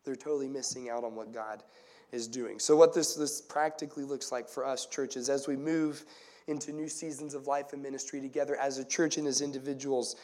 They're 0.04 0.16
totally 0.16 0.48
missing 0.48 0.90
out 0.90 1.04
on 1.04 1.16
what 1.16 1.34
God 1.34 1.64
is 2.12 2.28
doing. 2.28 2.60
So, 2.60 2.76
what 2.76 2.94
this, 2.94 3.16
this 3.16 3.42
practically 3.42 4.04
looks 4.04 4.32
like 4.32 4.50
for 4.50 4.66
us, 4.66 4.86
churches, 4.86 5.30
as 5.30 5.48
we 5.48 5.56
move 5.56 6.06
into 6.48 6.72
new 6.72 6.88
seasons 6.88 7.34
of 7.34 7.48
life 7.48 7.74
and 7.74 7.82
ministry 7.82 8.20
together 8.20 8.56
as 8.56 8.80
a 8.80 8.86
church 8.86 9.18
and 9.18 9.28
as 9.28 9.42
individuals, 9.42 10.16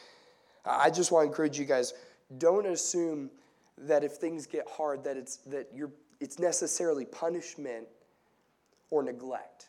I 0.64 0.90
just 0.90 1.12
want 1.12 1.24
to 1.24 1.28
encourage 1.28 1.58
you 1.58 1.64
guys 1.64 1.94
don't 2.38 2.66
assume 2.66 3.30
that 3.78 4.02
if 4.02 4.12
things 4.12 4.46
get 4.46 4.66
hard 4.68 5.04
that 5.04 5.16
it's 5.16 5.36
that 5.38 5.68
you're 5.74 5.92
it's 6.18 6.38
necessarily 6.38 7.04
punishment 7.04 7.86
or 8.90 9.02
neglect 9.02 9.68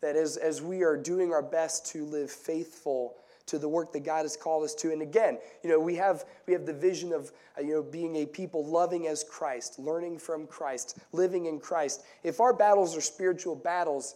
that 0.00 0.16
as, 0.16 0.36
as 0.36 0.62
we 0.62 0.82
are 0.82 0.96
doing 0.96 1.32
our 1.32 1.42
best 1.42 1.86
to 1.86 2.04
live 2.04 2.30
faithful 2.30 3.16
to 3.48 3.58
the 3.58 3.68
work 3.68 3.92
that 3.92 4.04
God 4.04 4.22
has 4.22 4.36
called 4.36 4.64
us 4.64 4.74
to. 4.76 4.92
And 4.92 5.02
again, 5.02 5.38
you 5.62 5.70
know, 5.70 5.80
we 5.80 5.96
have 5.96 6.24
we 6.46 6.52
have 6.52 6.64
the 6.64 6.72
vision 6.72 7.12
of 7.12 7.32
uh, 7.58 7.62
you 7.62 7.74
know 7.74 7.82
being 7.82 8.16
a 8.16 8.26
people 8.26 8.64
loving 8.64 9.06
as 9.06 9.24
Christ, 9.24 9.78
learning 9.78 10.18
from 10.18 10.46
Christ, 10.46 10.98
living 11.12 11.46
in 11.46 11.58
Christ. 11.60 12.02
If 12.22 12.40
our 12.40 12.52
battles 12.52 12.96
are 12.96 13.00
spiritual 13.02 13.56
battles, 13.56 14.14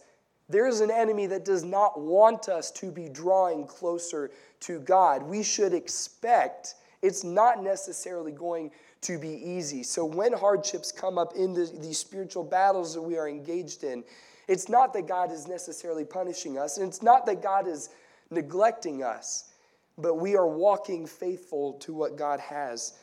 There 0.49 0.67
is 0.67 0.81
an 0.81 0.91
enemy 0.91 1.27
that 1.27 1.45
does 1.45 1.63
not 1.63 1.99
want 1.99 2.49
us 2.49 2.69
to 2.71 2.91
be 2.91 3.09
drawing 3.09 3.65
closer 3.65 4.31
to 4.61 4.79
God. 4.79 5.23
We 5.23 5.41
should 5.43 5.73
expect 5.73 6.75
it's 7.01 7.23
not 7.23 7.63
necessarily 7.63 8.31
going 8.31 8.71
to 9.01 9.17
be 9.17 9.29
easy. 9.29 9.83
So 9.83 10.05
when 10.05 10.33
hardships 10.33 10.91
come 10.91 11.17
up 11.17 11.33
in 11.35 11.53
the, 11.53 11.71
these 11.79 11.97
spiritual 11.97 12.43
battles 12.43 12.93
that 12.93 13.01
we 13.01 13.17
are 13.17 13.27
engaged 13.27 13.83
in, 13.83 14.03
it's 14.47 14.69
not 14.69 14.93
that 14.93 15.07
God 15.07 15.31
is 15.31 15.47
necessarily 15.47 16.05
punishing 16.05 16.57
us, 16.57 16.77
and 16.77 16.87
it's 16.87 17.01
not 17.01 17.25
that 17.25 17.41
God 17.41 17.67
is 17.67 17.89
neglecting 18.33 19.03
us, 19.03 19.51
but 19.97 20.15
we 20.15 20.35
are 20.35 20.47
walking 20.47 21.05
faithful 21.05 21.73
to 21.73 21.93
what 21.93 22.17
God 22.17 22.39
has 22.39 22.93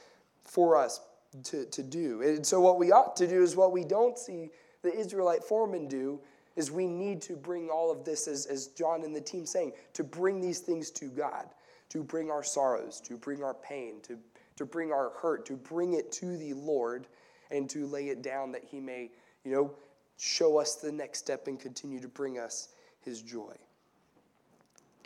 for 0.42 0.76
us 0.76 1.00
to, 1.44 1.64
to 1.66 1.82
do. 1.82 2.22
And 2.22 2.44
so, 2.44 2.60
what 2.60 2.78
we 2.78 2.92
ought 2.92 3.16
to 3.16 3.26
do 3.26 3.42
is 3.42 3.56
what 3.56 3.72
we 3.72 3.84
don't 3.84 4.18
see 4.18 4.50
the 4.82 4.92
Israelite 4.94 5.44
foreman 5.44 5.88
do 5.88 6.20
is 6.56 6.70
we 6.70 6.86
need 6.86 7.22
to 7.22 7.36
bring 7.36 7.68
all 7.68 7.90
of 7.90 8.04
this, 8.04 8.26
as, 8.26 8.46
as 8.46 8.68
John 8.68 9.04
and 9.04 9.14
the 9.14 9.20
team 9.20 9.46
saying, 9.46 9.72
to 9.94 10.04
bring 10.04 10.40
these 10.40 10.58
things 10.58 10.90
to 10.92 11.06
God, 11.06 11.46
to 11.90 12.02
bring 12.02 12.30
our 12.30 12.42
sorrows, 12.42 13.00
to 13.02 13.16
bring 13.16 13.42
our 13.42 13.54
pain, 13.54 14.00
to, 14.02 14.18
to 14.56 14.64
bring 14.64 14.92
our 14.92 15.12
hurt, 15.20 15.46
to 15.46 15.54
bring 15.54 15.94
it 15.94 16.10
to 16.12 16.36
the 16.36 16.52
Lord, 16.54 17.06
and 17.50 17.68
to 17.70 17.86
lay 17.86 18.08
it 18.08 18.22
down 18.22 18.52
that 18.52 18.64
He 18.64 18.80
may, 18.80 19.10
you 19.44 19.52
know, 19.52 19.72
show 20.18 20.58
us 20.58 20.76
the 20.76 20.92
next 20.92 21.20
step 21.20 21.46
and 21.46 21.58
continue 21.58 22.00
to 22.00 22.08
bring 22.08 22.38
us 22.38 22.68
His 23.00 23.22
joy. 23.22 23.54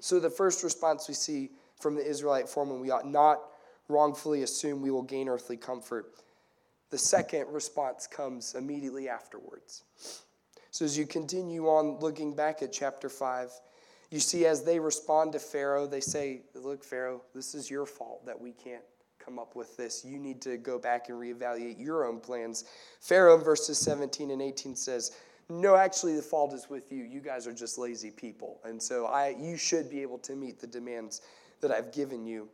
So, 0.05 0.21
the 0.21 0.29
first 0.29 0.63
response 0.63 1.09
we 1.09 1.15
see 1.15 1.49
from 1.81 1.95
the 1.95 2.07
Israelite 2.07 2.47
foreman, 2.47 2.79
we 2.79 2.91
ought 2.91 3.09
not 3.09 3.41
wrongfully 3.89 4.43
assume 4.43 4.83
we 4.83 4.91
will 4.91 5.03
gain 5.03 5.31
earthly 5.31 5.57
comfort. 5.57 6.13
The 6.91 6.99
second 6.99 7.47
response 7.51 8.07
comes 8.07 8.55
immediately 8.55 9.09
afterwards. 9.09 9.85
So, 10.73 10.85
as 10.85 10.99
you 10.99 11.07
continue 11.07 11.69
on 11.69 12.01
looking 12.01 12.37
back 12.37 12.61
at 12.61 12.71
chapter 12.71 13.09
5, 13.09 13.51
you 14.11 14.21
see 14.21 14.45
as 14.45 14.63
they 14.63 14.79
respond 14.79 15.33
to 15.33 15.39
Pharaoh, 15.39 15.87
they 15.87 16.01
say, 16.01 16.43
Look, 16.55 16.85
Pharaoh, 16.85 17.23
this 17.35 17.55
is 17.55 17.71
your 17.71 17.87
fault 17.87 18.27
that 18.27 18.39
we 18.39 18.53
can't 18.53 18.85
come 19.19 19.39
up 19.39 19.57
with 19.57 19.75
this. 19.79 20.05
You 20.05 20.19
need 20.19 20.43
to 20.43 20.59
go 20.59 20.79
back 20.79 21.09
and 21.09 21.19
reevaluate 21.19 21.83
your 21.83 22.05
own 22.05 22.21
plans. 22.21 22.65
Pharaoh 23.01 23.39
verses 23.39 23.79
17 23.79 24.31
and 24.31 24.43
18 24.43 24.77
says, 24.77 25.13
No, 25.51 25.77
actually, 25.77 26.17
the 26.17 26.23
fault 26.23 26.55
is 26.55 26.71
with 26.71 26.91
you. 26.91 27.05
You 27.05 27.21
guys 27.21 27.47
are 27.47 27.53
just 27.53 27.79
lazy 27.79 28.11
people. 28.11 28.61
And 28.65 28.83
so 28.83 29.07
I, 29.07 29.37
you 29.39 29.57
should 29.57 29.91
be 29.91 30.01
able 30.03 30.19
to 30.19 30.35
meet 30.35 30.59
the 30.61 30.67
demands 30.67 31.21
that 31.61 31.71
I've 31.71 31.93
given 31.93 32.27
you. 32.27 32.49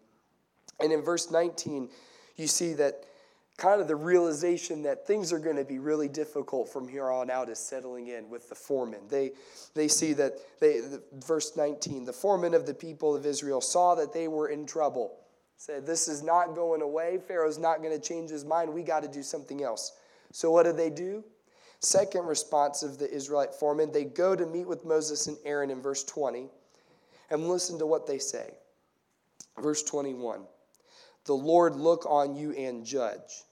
And 0.81 0.93
in 0.93 1.03
verse 1.03 1.31
19, 1.31 1.89
you 2.37 2.47
see 2.47 2.73
that 2.75 3.05
kind 3.61 3.81
of 3.81 3.89
the 3.89 3.97
realization 3.97 4.83
that 4.83 5.07
things 5.07 5.33
are 5.33 5.39
going 5.39 5.57
to 5.57 5.65
be 5.65 5.79
really 5.79 6.09
difficult 6.09 6.73
from 6.73 6.89
here 6.89 7.11
on 7.11 7.31
out 7.31 7.49
is 7.49 7.59
settling 7.59 8.09
in 8.09 8.29
with 8.31 8.49
the 8.49 8.55
foreman. 8.55 9.01
They, 9.09 9.33
they 9.75 9.87
see 9.87 10.15
that, 10.15 10.39
they, 10.61 10.81
the, 10.81 11.03
verse 11.13 11.57
19, 11.57 12.05
the 12.05 12.13
foreman 12.13 12.55
of 12.55 12.67
the 12.67 12.75
people 12.75 13.15
of 13.15 13.27
Israel 13.27 13.61
saw 13.61 13.95
that 13.97 14.13
they 14.13 14.29
were 14.29 14.49
in 14.49 14.67
trouble. 14.67 15.17
Said, 15.57 15.85
This 15.85 16.09
is 16.09 16.23
not 16.23 16.55
going 16.55 16.81
away. 16.81 17.19
Pharaoh's 17.29 17.59
not 17.59 17.83
going 17.83 17.93
to 17.93 18.01
change 18.01 18.31
his 18.31 18.47
mind. 18.47 18.73
We 18.73 18.83
got 18.83 19.03
to 19.03 19.09
do 19.09 19.23
something 19.23 19.63
else. 19.63 19.93
So, 20.33 20.51
what 20.51 20.63
do 20.63 20.73
they 20.73 20.89
do? 20.89 21.23
Second 21.81 22.27
response 22.27 22.83
of 22.83 22.99
the 22.99 23.11
Israelite 23.11 23.55
foreman, 23.55 23.91
they 23.91 24.05
go 24.05 24.37
to 24.37 24.45
meet 24.47 24.69
with 24.69 24.85
Moses 24.85 25.27
and 25.27 25.39
Aaron 25.45 25.71
in 25.71 25.81
verse 25.81 26.05
20 26.05 26.49
and 27.31 27.49
listen 27.49 27.79
to 27.79 27.87
what 27.87 28.07
they 28.07 28.19
say. 28.19 28.51
Verse 29.59 29.83
21 29.83 30.43
The 31.25 31.35
Lord 31.35 31.77
look 31.77 32.05
on 32.07 32.37
you 32.37 32.53
and 32.53 32.85
judge. 32.85 33.45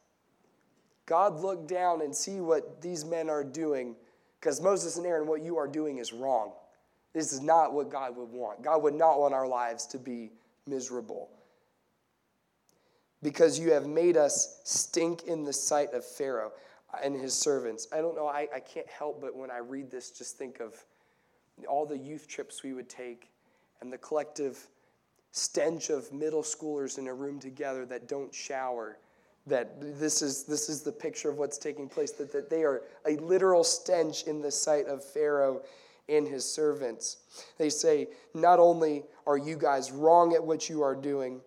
God 1.06 1.40
look 1.40 1.66
down 1.66 2.02
and 2.02 2.14
see 2.14 2.40
what 2.40 2.82
these 2.82 3.02
men 3.02 3.30
are 3.30 3.42
doing 3.42 3.96
because 4.38 4.60
Moses 4.60 4.98
and 4.98 5.06
Aaron, 5.06 5.26
what 5.26 5.42
you 5.42 5.56
are 5.56 5.66
doing 5.66 5.96
is 5.96 6.12
wrong. 6.12 6.52
This 7.14 7.32
is 7.32 7.40
not 7.40 7.72
what 7.72 7.90
God 7.90 8.14
would 8.16 8.28
want. 8.28 8.62
God 8.62 8.82
would 8.82 8.94
not 8.94 9.18
want 9.18 9.32
our 9.32 9.48
lives 9.48 9.86
to 9.86 9.98
be 9.98 10.30
miserable. 10.66 11.30
Because 13.22 13.58
you 13.58 13.72
have 13.72 13.86
made 13.86 14.18
us 14.18 14.60
stink 14.64 15.22
in 15.22 15.44
the 15.44 15.52
sight 15.52 15.94
of 15.94 16.04
Pharaoh 16.04 16.52
and 17.02 17.14
his 17.14 17.34
servants. 17.34 17.86
I 17.92 17.98
don't 17.98 18.16
know, 18.16 18.26
I, 18.26 18.48
I 18.54 18.60
can't 18.60 18.88
help 18.88 19.20
but 19.20 19.36
when 19.36 19.50
I 19.50 19.58
read 19.58 19.90
this, 19.90 20.10
just 20.10 20.38
think 20.38 20.60
of 20.60 20.74
all 21.68 21.86
the 21.86 21.98
youth 21.98 22.28
trips 22.28 22.62
we 22.62 22.72
would 22.72 22.88
take 22.88 23.30
and 23.80 23.92
the 23.92 23.98
collective 23.98 24.68
stench 25.32 25.90
of 25.90 26.12
middle 26.12 26.42
schoolers 26.42 26.98
in 26.98 27.06
a 27.06 27.14
room 27.14 27.38
together 27.38 27.84
that 27.86 28.08
don't 28.08 28.34
shower 28.34 28.98
that 29.46 29.80
this 29.98 30.20
is 30.22 30.44
this 30.44 30.68
is 30.68 30.82
the 30.82 30.92
picture 30.92 31.30
of 31.30 31.38
what's 31.38 31.58
taking 31.58 31.88
place 31.88 32.12
that, 32.12 32.32
that 32.32 32.50
they 32.50 32.62
are 32.64 32.82
a 33.06 33.16
literal 33.16 33.64
stench 33.64 34.24
in 34.24 34.40
the 34.40 34.50
sight 34.50 34.86
of 34.86 35.04
pharaoh 35.04 35.62
and 36.08 36.26
his 36.26 36.44
servants 36.44 37.18
they 37.58 37.68
say 37.68 38.08
not 38.34 38.58
only 38.58 39.04
are 39.26 39.36
you 39.36 39.56
guys 39.56 39.92
wrong 39.92 40.34
at 40.34 40.42
what 40.42 40.68
you 40.68 40.82
are 40.82 40.94
doing 40.94 41.40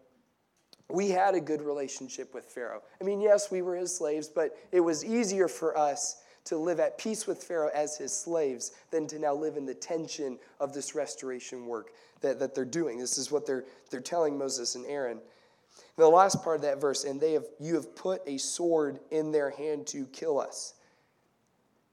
we 0.93 1.09
had 1.09 1.35
a 1.35 1.41
good 1.41 1.61
relationship 1.61 2.33
with 2.33 2.45
pharaoh 2.45 2.81
i 2.99 3.03
mean 3.03 3.21
yes 3.21 3.51
we 3.51 3.61
were 3.61 3.75
his 3.75 3.95
slaves 3.95 4.27
but 4.27 4.55
it 4.71 4.79
was 4.79 5.03
easier 5.05 5.47
for 5.47 5.77
us 5.77 6.21
to 6.43 6.57
live 6.57 6.79
at 6.79 6.97
peace 6.97 7.27
with 7.27 7.43
pharaoh 7.43 7.69
as 7.73 7.97
his 7.97 8.11
slaves 8.11 8.71
than 8.89 9.07
to 9.07 9.19
now 9.19 9.33
live 9.33 9.57
in 9.57 9.65
the 9.65 9.73
tension 9.73 10.37
of 10.59 10.73
this 10.73 10.95
restoration 10.95 11.67
work 11.67 11.91
that, 12.21 12.39
that 12.39 12.55
they're 12.55 12.65
doing. 12.65 12.97
This 12.97 13.17
is 13.17 13.31
what 13.31 13.45
they're, 13.45 13.65
they're 13.89 13.99
telling 13.99 14.37
Moses 14.37 14.75
and 14.75 14.85
Aaron. 14.85 15.19
the 15.97 16.07
last 16.07 16.43
part 16.43 16.57
of 16.57 16.61
that 16.63 16.79
verse, 16.79 17.03
and 17.03 17.19
they 17.19 17.33
have 17.33 17.45
you 17.59 17.75
have 17.75 17.95
put 17.95 18.21
a 18.27 18.37
sword 18.37 18.99
in 19.11 19.31
their 19.31 19.49
hand 19.49 19.87
to 19.87 20.05
kill 20.07 20.39
us. 20.39 20.75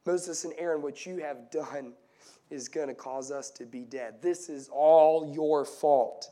Moses 0.06 0.44
and 0.44 0.54
Aaron, 0.56 0.80
what 0.80 1.04
you 1.04 1.18
have 1.18 1.50
done 1.50 1.92
is 2.50 2.68
going 2.68 2.88
to 2.88 2.94
cause 2.94 3.30
us 3.30 3.50
to 3.50 3.66
be 3.66 3.84
dead. 3.84 4.22
This 4.22 4.48
is 4.48 4.70
all 4.72 5.30
your 5.34 5.66
fault. 5.66 6.30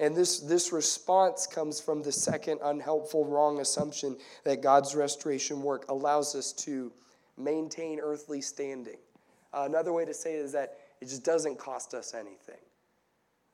And 0.00 0.14
this, 0.14 0.40
this 0.40 0.72
response 0.72 1.46
comes 1.46 1.80
from 1.80 2.02
the 2.02 2.12
second 2.12 2.60
unhelpful, 2.62 3.24
wrong 3.24 3.60
assumption 3.60 4.16
that 4.44 4.62
God's 4.62 4.94
restoration 4.94 5.62
work 5.62 5.86
allows 5.88 6.34
us 6.34 6.52
to 6.52 6.92
maintain 7.36 7.98
earthly 8.00 8.40
standing. 8.40 8.98
Uh, 9.52 9.64
another 9.68 9.92
way 9.92 10.04
to 10.04 10.14
say 10.14 10.34
it 10.34 10.44
is 10.44 10.52
that 10.52 10.78
it 11.00 11.08
just 11.08 11.24
doesn't 11.24 11.58
cost 11.58 11.94
us 11.94 12.14
anything, 12.14 12.60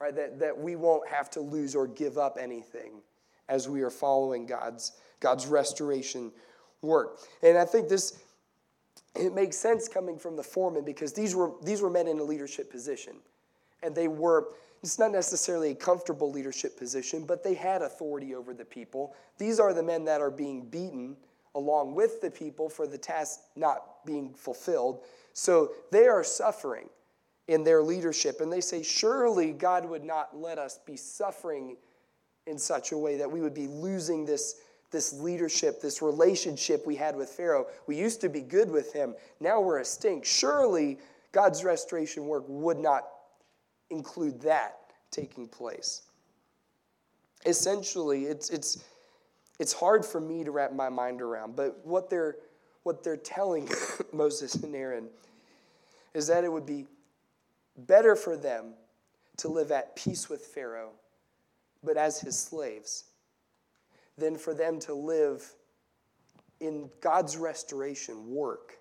right? 0.01 0.15
That, 0.15 0.39
that 0.39 0.59
we 0.59 0.77
won't 0.77 1.09
have 1.09 1.31
to 1.31 1.41
lose 1.41 1.75
or 1.75 1.87
give 1.87 2.19
up 2.19 2.37
anything 2.41 3.01
as 3.49 3.69
we 3.69 3.83
are 3.83 3.91
following 3.91 4.47
God's, 4.47 4.93
God's 5.21 5.47
restoration 5.47 6.33
work. 6.83 7.19
And 7.43 7.57
I 7.57 7.65
think 7.65 7.89
this, 7.89 8.19
it 9.15 9.35
makes 9.35 9.57
sense 9.57 9.89
coming 9.89 10.19
from 10.19 10.37
the 10.37 10.43
foreman 10.43 10.85
because 10.85 11.13
these 11.13 11.35
were, 11.35 11.53
these 11.63 11.81
were 11.81 11.91
men 11.91 12.09
in 12.09 12.19
a 12.19 12.23
leadership 12.25 12.71
position. 12.71 13.17
And 13.83 13.95
they 13.95 14.09
were, 14.09 14.49
it's 14.85 14.99
not 14.99 15.12
necessarily 15.12 15.70
a 15.70 15.75
comfortable 15.75 16.31
leadership 16.31 16.77
position, 16.79 17.25
but 17.25 17.42
they 17.42 17.55
had 17.55 17.81
authority 17.81 18.35
over 18.35 18.53
the 18.53 18.66
people. 18.66 19.14
These 19.38 19.59
are 19.59 19.73
the 19.73 19.83
men 19.83 20.05
that 20.05 20.20
are 20.20 20.31
being 20.31 20.66
beaten 20.66 21.16
along 21.55 21.94
with 21.94 22.20
the 22.20 22.31
people 22.31 22.68
for 22.68 22.87
the 22.87 22.99
task 22.99 23.40
not 23.57 24.05
being 24.05 24.35
fulfilled. 24.35 25.01
So 25.33 25.73
they 25.90 26.07
are 26.07 26.23
suffering 26.23 26.90
in 27.49 27.64
their 27.64 27.83
leadership. 27.83 28.42
And 28.42 28.53
they 28.53 28.61
say, 28.61 28.83
surely 28.83 29.53
God 29.53 29.88
would 29.88 30.05
not 30.05 30.37
let 30.37 30.59
us 30.59 30.79
be 30.85 30.99
suffering 30.99 31.79
in 32.47 32.59
such 32.59 32.92
a 32.92 32.99
way 32.99 33.16
that 33.16 33.31
we 33.31 33.40
would 33.40 33.55
be 33.55 33.68
losing 33.68 34.27
this, 34.27 34.57
this 34.90 35.14
leadership, 35.14 35.81
this 35.81 36.03
relationship 36.03 36.87
we 36.87 36.97
had 36.97 37.16
with 37.16 37.31
Pharaoh. 37.31 37.68
We 37.87 37.97
used 37.97 38.20
to 38.20 38.29
be 38.29 38.42
good 38.42 38.70
with 38.70 38.92
him, 38.92 39.14
now 39.40 39.62
we're 39.62 39.79
a 39.79 39.85
stink. 39.85 40.27
Surely 40.27 40.99
God's 41.33 41.64
restoration 41.64 42.27
work 42.27 42.44
would 42.49 42.79
not 42.79 43.09
include 43.95 44.41
that 44.43 44.79
taking 45.11 45.49
place. 45.49 46.03
Essentially, 47.47 48.25
it's, 48.25 48.51
it's, 48.51 48.85
it's 49.59 49.73
hard 49.73 50.05
for 50.05 50.21
me 50.21 50.45
to 50.45 50.51
wrap 50.51 50.73
my 50.73 50.89
mind 50.89 51.23
around, 51.23 51.57
but 51.57 51.81
what 51.85 52.11
they're, 52.11 52.37
what 52.83 53.05
they're 53.05 53.17
telling 53.17 53.69
Moses 54.13 54.55
and 54.57 54.75
Aaron 54.75 55.09
is 56.15 56.27
that 56.27 56.45
it 56.45 56.53
would 56.53 56.67
be 56.67 56.87
better 57.77 58.17
for 58.17 58.37
them 58.37 58.75
to 59.39 59.49
live 59.49 59.73
at 59.73 59.97
peace 59.97 60.29
with 60.29 60.41
Pharaoh, 60.43 60.93
but 61.83 61.97
as 61.97 62.21
his 62.21 62.39
slaves, 62.39 63.05
than 64.17 64.37
for 64.37 64.55
them 64.55 64.79
to 64.81 64.95
live 64.95 65.53
in 66.61 66.89
God's 67.01 67.37
restoration 67.37 68.31
work, 68.31 68.79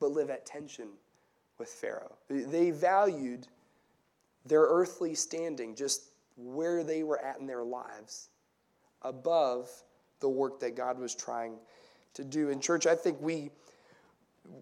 but 0.00 0.12
live 0.12 0.30
at 0.30 0.46
tension 0.46 0.88
with 1.58 1.68
Pharaoh. 1.68 2.16
They 2.28 2.70
valued 2.70 3.48
their 4.44 4.62
earthly 4.62 5.14
standing, 5.14 5.74
just 5.74 6.10
where 6.36 6.82
they 6.82 7.02
were 7.02 7.18
at 7.24 7.38
in 7.40 7.46
their 7.46 7.64
lives, 7.64 8.28
above 9.02 9.70
the 10.20 10.28
work 10.28 10.60
that 10.60 10.76
God 10.76 10.98
was 10.98 11.14
trying 11.14 11.56
to 12.14 12.24
do. 12.24 12.48
In 12.48 12.60
church, 12.60 12.86
I 12.86 12.94
think 12.94 13.20
we 13.20 13.50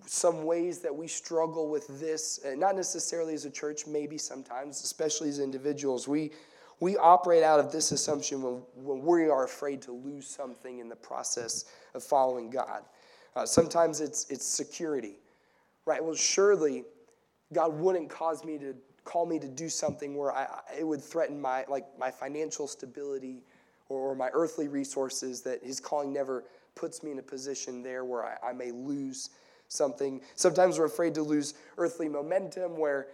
some 0.06 0.44
ways 0.44 0.78
that 0.78 0.94
we 0.94 1.08
struggle 1.08 1.68
with 1.68 2.00
this, 2.00 2.40
not 2.56 2.76
necessarily 2.76 3.34
as 3.34 3.44
a 3.44 3.50
church, 3.50 3.86
maybe 3.86 4.16
sometimes, 4.16 4.82
especially 4.84 5.28
as 5.28 5.40
individuals. 5.40 6.06
We, 6.06 6.30
we 6.80 6.96
operate 6.96 7.42
out 7.42 7.58
of 7.58 7.72
this 7.72 7.92
assumption 7.92 8.42
when, 8.42 8.62
when 8.76 9.02
we 9.04 9.28
are 9.28 9.44
afraid 9.44 9.82
to 9.82 9.92
lose 9.92 10.26
something 10.26 10.78
in 10.78 10.88
the 10.88 10.96
process 10.96 11.64
of 11.94 12.04
following 12.04 12.48
God. 12.50 12.82
Uh, 13.34 13.46
sometimes 13.46 14.00
it's, 14.00 14.30
it's 14.30 14.46
security, 14.46 15.14
right? 15.84 16.02
Well, 16.02 16.14
surely 16.14 16.84
God 17.52 17.72
wouldn't 17.74 18.08
cause 18.08 18.44
me 18.44 18.58
to 18.58 18.74
call 19.04 19.26
me 19.26 19.38
to 19.38 19.48
do 19.48 19.68
something 19.68 20.16
where 20.16 20.32
I, 20.32 20.46
it 20.78 20.86
would 20.86 21.02
threaten 21.02 21.40
my 21.40 21.64
like 21.68 21.86
my 21.98 22.10
financial 22.10 22.66
stability 22.68 23.42
or, 23.88 24.14
my 24.14 24.30
earthly 24.32 24.68
resources. 24.68 25.42
That 25.42 25.62
His 25.62 25.80
calling 25.80 26.12
never 26.12 26.44
puts 26.74 27.02
me 27.02 27.10
in 27.10 27.18
a 27.18 27.22
position 27.22 27.82
there 27.82 28.04
where 28.04 28.24
I, 28.24 28.50
I 28.50 28.52
may 28.52 28.70
lose 28.70 29.30
something. 29.68 30.20
Sometimes 30.34 30.78
we're 30.78 30.86
afraid 30.86 31.14
to 31.14 31.22
lose 31.22 31.54
earthly 31.78 32.08
momentum 32.08 32.78
where 32.78 33.08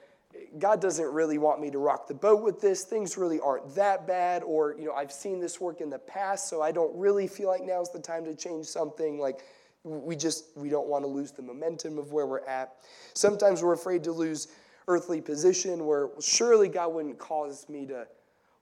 God 0.59 0.81
doesn't 0.81 1.13
really 1.13 1.39
want 1.39 1.61
me 1.61 1.71
to 1.71 1.79
rock 1.79 2.07
the 2.07 2.15
boat 2.15 2.43
with 2.43 2.61
this. 2.61 2.85
Things 2.85 3.17
really 3.17 3.41
aren't 3.41 3.75
that 3.75 4.07
bad. 4.07 4.43
Or, 4.43 4.75
you 4.79 4.85
know, 4.85 4.93
I've 4.93 5.13
seen 5.13 5.41
this 5.41 5.61
work 5.61 5.81
in 5.81 5.91
the 5.91 5.99
past, 5.99 6.49
so 6.49 6.63
I 6.63 6.71
don't 6.71 6.95
really 6.97 7.27
feel 7.27 7.49
like 7.49 7.65
now's 7.65 7.91
the 7.91 7.99
time 7.99 8.25
to 8.25 8.35
change 8.35 8.67
something. 8.67 9.19
Like, 9.19 9.41
we 9.85 10.17
just, 10.17 10.45
we 10.55 10.69
don't 10.69 10.87
want 10.87 11.05
to 11.05 11.09
lose 11.09 11.33
the 11.33 11.43
momentum 11.43 11.99
of 11.99 12.13
where 12.13 12.27
we're 12.27 12.45
at. 12.45 12.75
Sometimes 13.15 13.63
we're 13.63 13.73
afraid 13.73 14.05
to 14.05 14.13
lose 14.13 14.49
earthly 14.89 15.21
position 15.21 15.87
where 15.87 16.09
surely 16.21 16.69
God 16.69 16.93
wouldn't 16.93 17.19
cause 17.19 17.69
me 17.69 17.87
to 17.87 18.07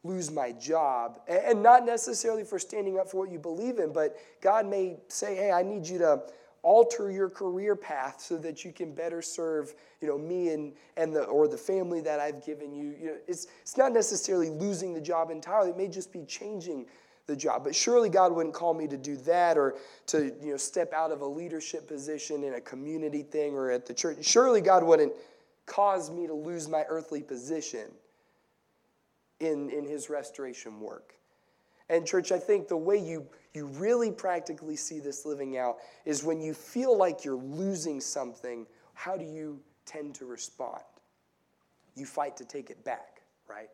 lose 0.04 0.30
my 0.30 0.52
job. 0.52 1.20
And 1.28 1.62
not 1.62 1.86
necessarily 1.86 2.44
for 2.44 2.58
standing 2.58 2.98
up 2.98 3.08
for 3.10 3.18
what 3.18 3.30
you 3.30 3.38
believe 3.38 3.78
in, 3.78 3.92
but 3.92 4.16
God 4.40 4.66
may 4.66 4.98
say, 5.08 5.34
hey, 5.34 5.50
I 5.50 5.62
need 5.62 5.86
you 5.86 5.98
to 5.98 6.22
alter 6.62 7.12
your 7.12 7.30
career 7.30 7.76
path 7.76 8.20
so 8.20 8.36
that 8.36 8.64
you 8.64 8.72
can 8.72 8.92
better 8.92 9.22
serve 9.22 9.72
you 10.00 10.08
know 10.08 10.18
me 10.18 10.48
and, 10.48 10.72
and 10.96 11.14
the 11.14 11.22
or 11.24 11.46
the 11.46 11.56
family 11.56 12.00
that 12.00 12.18
I've 12.18 12.44
given 12.44 12.74
you. 12.74 12.96
you 13.00 13.06
know, 13.06 13.16
it's, 13.28 13.46
it's 13.62 13.76
not 13.76 13.92
necessarily 13.92 14.50
losing 14.50 14.92
the 14.92 15.00
job 15.00 15.30
entirely. 15.30 15.70
It 15.70 15.76
may 15.76 15.86
just 15.86 16.12
be 16.12 16.24
changing 16.24 16.86
the 17.26 17.36
job. 17.36 17.62
But 17.62 17.74
surely 17.74 18.08
God 18.08 18.32
wouldn't 18.32 18.54
call 18.54 18.74
me 18.74 18.88
to 18.88 18.96
do 18.96 19.16
that 19.18 19.56
or 19.56 19.76
to 20.06 20.34
you 20.42 20.50
know 20.50 20.56
step 20.56 20.92
out 20.92 21.12
of 21.12 21.20
a 21.20 21.26
leadership 21.26 21.86
position 21.86 22.42
in 22.42 22.54
a 22.54 22.60
community 22.60 23.22
thing 23.22 23.54
or 23.54 23.70
at 23.70 23.86
the 23.86 23.94
church. 23.94 24.24
Surely 24.24 24.60
God 24.60 24.82
wouldn't 24.82 25.12
cause 25.66 26.10
me 26.10 26.26
to 26.26 26.34
lose 26.34 26.68
my 26.68 26.84
earthly 26.88 27.22
position 27.22 27.88
in, 29.40 29.70
in 29.70 29.84
his 29.84 30.08
restoration 30.08 30.80
work. 30.80 31.14
And, 31.88 32.06
church, 32.06 32.32
I 32.32 32.38
think 32.38 32.68
the 32.68 32.76
way 32.76 32.96
you, 32.96 33.26
you 33.54 33.66
really 33.66 34.10
practically 34.10 34.76
see 34.76 34.98
this 34.98 35.24
living 35.24 35.56
out 35.56 35.76
is 36.04 36.24
when 36.24 36.40
you 36.40 36.52
feel 36.52 36.96
like 36.96 37.24
you're 37.24 37.34
losing 37.36 38.00
something, 38.00 38.66
how 38.94 39.16
do 39.16 39.24
you 39.24 39.60
tend 39.84 40.14
to 40.16 40.24
respond? 40.24 40.82
You 41.94 42.06
fight 42.06 42.36
to 42.38 42.44
take 42.44 42.70
it 42.70 42.84
back, 42.84 43.22
right? 43.48 43.70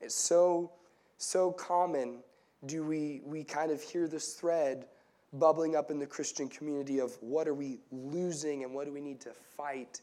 It's 0.00 0.14
so, 0.14 0.72
so 1.16 1.52
common 1.52 2.18
do 2.66 2.84
we, 2.84 3.22
we 3.24 3.44
kind 3.44 3.70
of 3.70 3.80
hear 3.80 4.08
this 4.08 4.34
thread 4.34 4.86
bubbling 5.34 5.76
up 5.76 5.90
in 5.90 5.98
the 5.98 6.06
Christian 6.06 6.48
community 6.48 6.98
of 6.98 7.16
what 7.20 7.46
are 7.48 7.54
we 7.54 7.78
losing 7.90 8.64
and 8.64 8.74
what 8.74 8.86
do 8.86 8.92
we 8.92 9.00
need 9.00 9.20
to 9.20 9.30
fight 9.56 10.00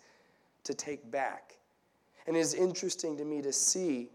to 0.66 0.74
take 0.74 1.10
back. 1.10 1.58
And 2.28 2.36
it 2.36 2.40
is 2.40 2.54
interesting 2.54 3.18
to 3.18 3.26
me 3.26 3.42
to 3.42 3.54
see 3.54 4.10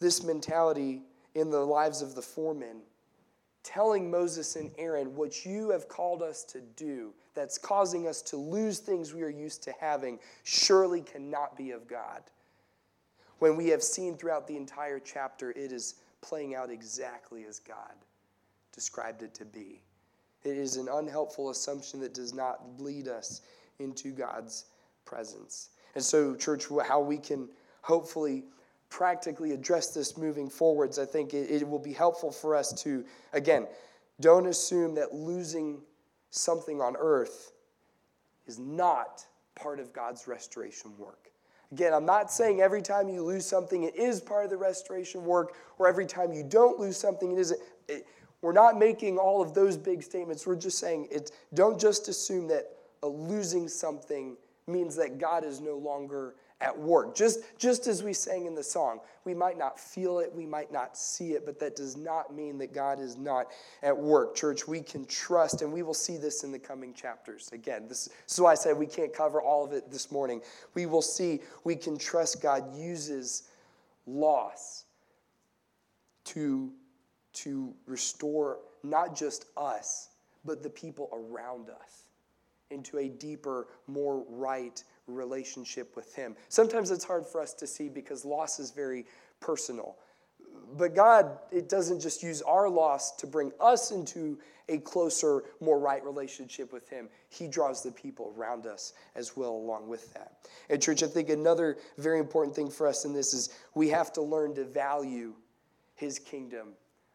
this 0.00 0.22
mentality 0.22 1.02
in 1.34 1.50
the 1.50 1.64
lives 1.64 2.02
of 2.02 2.14
the 2.14 2.22
four 2.22 2.54
men, 2.54 2.82
telling 3.62 4.10
Moses 4.10 4.56
and 4.56 4.70
Aaron, 4.78 5.14
What 5.14 5.44
you 5.44 5.70
have 5.70 5.88
called 5.88 6.22
us 6.22 6.44
to 6.44 6.60
do, 6.60 7.12
that's 7.34 7.58
causing 7.58 8.06
us 8.06 8.22
to 8.22 8.36
lose 8.36 8.78
things 8.78 9.14
we 9.14 9.22
are 9.22 9.28
used 9.28 9.62
to 9.64 9.72
having, 9.80 10.18
surely 10.44 11.00
cannot 11.00 11.56
be 11.56 11.70
of 11.70 11.86
God. 11.88 12.22
When 13.38 13.56
we 13.56 13.68
have 13.68 13.82
seen 13.82 14.16
throughout 14.16 14.46
the 14.46 14.56
entire 14.56 15.00
chapter, 15.00 15.50
it 15.50 15.72
is 15.72 15.96
playing 16.20 16.54
out 16.54 16.70
exactly 16.70 17.44
as 17.44 17.58
God 17.58 17.94
described 18.72 19.22
it 19.22 19.34
to 19.34 19.44
be. 19.44 19.82
It 20.44 20.56
is 20.56 20.76
an 20.76 20.88
unhelpful 20.88 21.50
assumption 21.50 22.00
that 22.00 22.14
does 22.14 22.34
not 22.34 22.60
lead 22.78 23.08
us 23.08 23.42
into 23.78 24.10
God's 24.10 24.66
presence. 25.04 25.70
And 25.94 26.02
so, 26.02 26.34
church, 26.34 26.66
how 26.86 27.00
we 27.00 27.18
can 27.18 27.48
hopefully 27.82 28.44
practically 28.88 29.52
address 29.52 29.88
this 29.88 30.16
moving 30.16 30.48
forwards, 30.48 30.98
I 30.98 31.04
think 31.04 31.34
it, 31.34 31.50
it 31.50 31.68
will 31.68 31.78
be 31.78 31.92
helpful 31.92 32.30
for 32.30 32.54
us 32.54 32.72
to, 32.82 33.04
again, 33.32 33.66
don't 34.20 34.46
assume 34.46 34.94
that 34.96 35.14
losing 35.14 35.80
something 36.30 36.80
on 36.80 36.96
earth 36.98 37.52
is 38.46 38.58
not 38.58 39.24
part 39.54 39.80
of 39.80 39.92
God's 39.92 40.26
restoration 40.28 40.92
work. 40.98 41.30
Again, 41.72 41.94
I'm 41.94 42.04
not 42.04 42.30
saying 42.30 42.60
every 42.60 42.82
time 42.82 43.08
you 43.08 43.22
lose 43.22 43.46
something, 43.46 43.84
it 43.84 43.96
is 43.96 44.20
part 44.20 44.44
of 44.44 44.50
the 44.50 44.58
restoration 44.58 45.24
work, 45.24 45.54
or 45.78 45.88
every 45.88 46.04
time 46.04 46.32
you 46.32 46.42
don't 46.42 46.78
lose 46.78 46.98
something, 46.98 47.32
it 47.32 47.38
isn't. 47.38 47.60
It, 47.88 48.06
we're 48.42 48.52
not 48.52 48.78
making 48.78 49.16
all 49.16 49.40
of 49.40 49.54
those 49.54 49.76
big 49.76 50.02
statements. 50.02 50.46
We're 50.46 50.56
just 50.56 50.78
saying 50.78 51.08
it. 51.10 51.30
Don't 51.54 51.80
just 51.80 52.08
assume 52.08 52.48
that 52.48 52.72
losing 53.02 53.68
something 53.68 54.36
means 54.72 54.96
that 54.96 55.18
God 55.18 55.44
is 55.44 55.60
no 55.60 55.76
longer 55.76 56.34
at 56.62 56.78
work. 56.78 57.14
Just, 57.14 57.40
just 57.58 57.86
as 57.88 58.02
we 58.02 58.12
sang 58.12 58.46
in 58.46 58.54
the 58.54 58.62
song, 58.62 59.00
we 59.24 59.34
might 59.34 59.58
not 59.58 59.78
feel 59.78 60.20
it, 60.20 60.32
we 60.32 60.46
might 60.46 60.72
not 60.72 60.96
see 60.96 61.32
it, 61.32 61.44
but 61.44 61.58
that 61.58 61.74
does 61.76 61.96
not 61.96 62.34
mean 62.34 62.56
that 62.58 62.72
God 62.72 63.00
is 63.00 63.16
not 63.16 63.48
at 63.82 63.96
work. 63.96 64.34
Church, 64.34 64.66
we 64.66 64.80
can 64.80 65.04
trust, 65.06 65.62
and 65.62 65.72
we 65.72 65.82
will 65.82 65.92
see 65.92 66.16
this 66.16 66.44
in 66.44 66.52
the 66.52 66.58
coming 66.58 66.94
chapters. 66.94 67.50
Again, 67.52 67.88
this, 67.88 68.04
this 68.04 68.34
is 68.34 68.40
why 68.40 68.52
I 68.52 68.54
said 68.54 68.76
we 68.76 68.86
can't 68.86 69.12
cover 69.12 69.42
all 69.42 69.64
of 69.64 69.72
it 69.72 69.90
this 69.90 70.12
morning. 70.12 70.40
We 70.74 70.86
will 70.86 71.02
see 71.02 71.40
we 71.64 71.74
can 71.74 71.98
trust 71.98 72.40
God 72.40 72.74
uses 72.76 73.44
loss 74.06 74.84
to, 76.24 76.72
to 77.34 77.74
restore 77.86 78.58
not 78.84 79.16
just 79.16 79.46
us, 79.56 80.10
but 80.44 80.62
the 80.62 80.70
people 80.70 81.08
around 81.12 81.70
us 81.70 82.01
into 82.72 82.98
a 82.98 83.08
deeper, 83.08 83.68
more 83.86 84.24
right 84.28 84.82
relationship 85.06 85.94
with 85.96 86.14
Him. 86.14 86.34
Sometimes 86.48 86.90
it's 86.90 87.04
hard 87.04 87.26
for 87.26 87.40
us 87.40 87.54
to 87.54 87.66
see 87.66 87.88
because 87.88 88.24
loss 88.24 88.58
is 88.58 88.70
very 88.70 89.06
personal. 89.40 89.96
But 90.76 90.94
God, 90.94 91.38
it 91.50 91.68
doesn't 91.68 92.00
just 92.00 92.22
use 92.22 92.42
our 92.42 92.68
loss 92.68 93.12
to 93.16 93.26
bring 93.26 93.52
us 93.60 93.90
into 93.90 94.38
a 94.68 94.78
closer, 94.78 95.42
more 95.60 95.78
right 95.78 96.02
relationship 96.04 96.72
with 96.72 96.88
Him. 96.88 97.08
He 97.28 97.48
draws 97.48 97.82
the 97.82 97.90
people 97.90 98.32
around 98.36 98.66
us 98.66 98.94
as 99.14 99.36
well, 99.36 99.50
along 99.50 99.88
with 99.88 100.12
that. 100.14 100.38
And, 100.70 100.80
church, 100.80 101.02
I 101.02 101.08
think 101.08 101.28
another 101.28 101.78
very 101.98 102.18
important 102.18 102.56
thing 102.56 102.70
for 102.70 102.86
us 102.86 103.04
in 103.04 103.12
this 103.12 103.34
is 103.34 103.50
we 103.74 103.88
have 103.88 104.12
to 104.14 104.22
learn 104.22 104.54
to 104.54 104.64
value 104.64 105.34
His 105.94 106.18
kingdom 106.18 106.68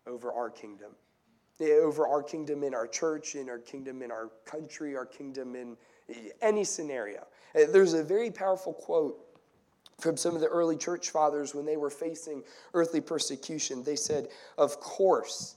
over 0.06 0.32
our 0.32 0.50
kingdom. 0.50 0.91
Over 1.60 2.08
our 2.08 2.22
kingdom 2.22 2.63
in 2.63 2.76
our 2.76 2.88
church, 2.88 3.36
in 3.36 3.50
our 3.50 3.58
kingdom 3.58 4.04
in 4.04 4.12
our 4.12 4.30
country, 4.46 4.96
our 4.96 5.06
kingdom 5.06 5.56
in 5.56 5.76
any 6.41 6.63
scenario. 6.63 7.26
Uh, 7.56 7.62
there's 7.72 7.93
a 7.93 8.04
very 8.04 8.30
powerful 8.30 8.74
quote 8.74 9.17
from 10.00 10.15
some 10.15 10.36
of 10.36 10.41
the 10.41 10.48
early 10.48 10.78
church 10.78 11.10
fathers 11.10 11.56
when 11.56 11.65
they 11.65 11.78
were 11.78 11.89
facing 11.89 12.43
earthly 12.74 13.02
persecution. 13.02 13.84
They 13.84 13.96
said, 13.96 14.28
Of 14.58 14.80
course, 14.80 15.56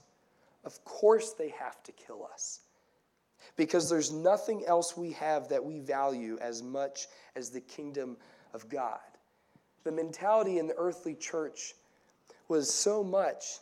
of 0.63 0.83
course 0.85 1.33
they 1.33 1.49
have 1.49 1.81
to 1.83 1.91
kill 1.91 2.27
us. 2.31 2.61
Because 3.55 3.89
there's 3.89 4.11
nothing 4.11 4.63
else 4.65 4.95
we 4.95 5.11
have 5.13 5.49
that 5.49 5.63
we 5.63 5.79
value 5.79 6.37
as 6.41 6.63
much 6.63 7.07
as 7.35 7.49
the 7.49 7.61
kingdom 7.61 8.17
of 8.53 8.67
God. 8.69 8.99
The 9.83 9.91
mentality 9.91 10.57
in 10.57 10.67
the 10.67 10.77
earthly 10.77 11.15
church 11.15 11.75
was 12.47 12.73
so 12.73 13.03
much 13.03 13.59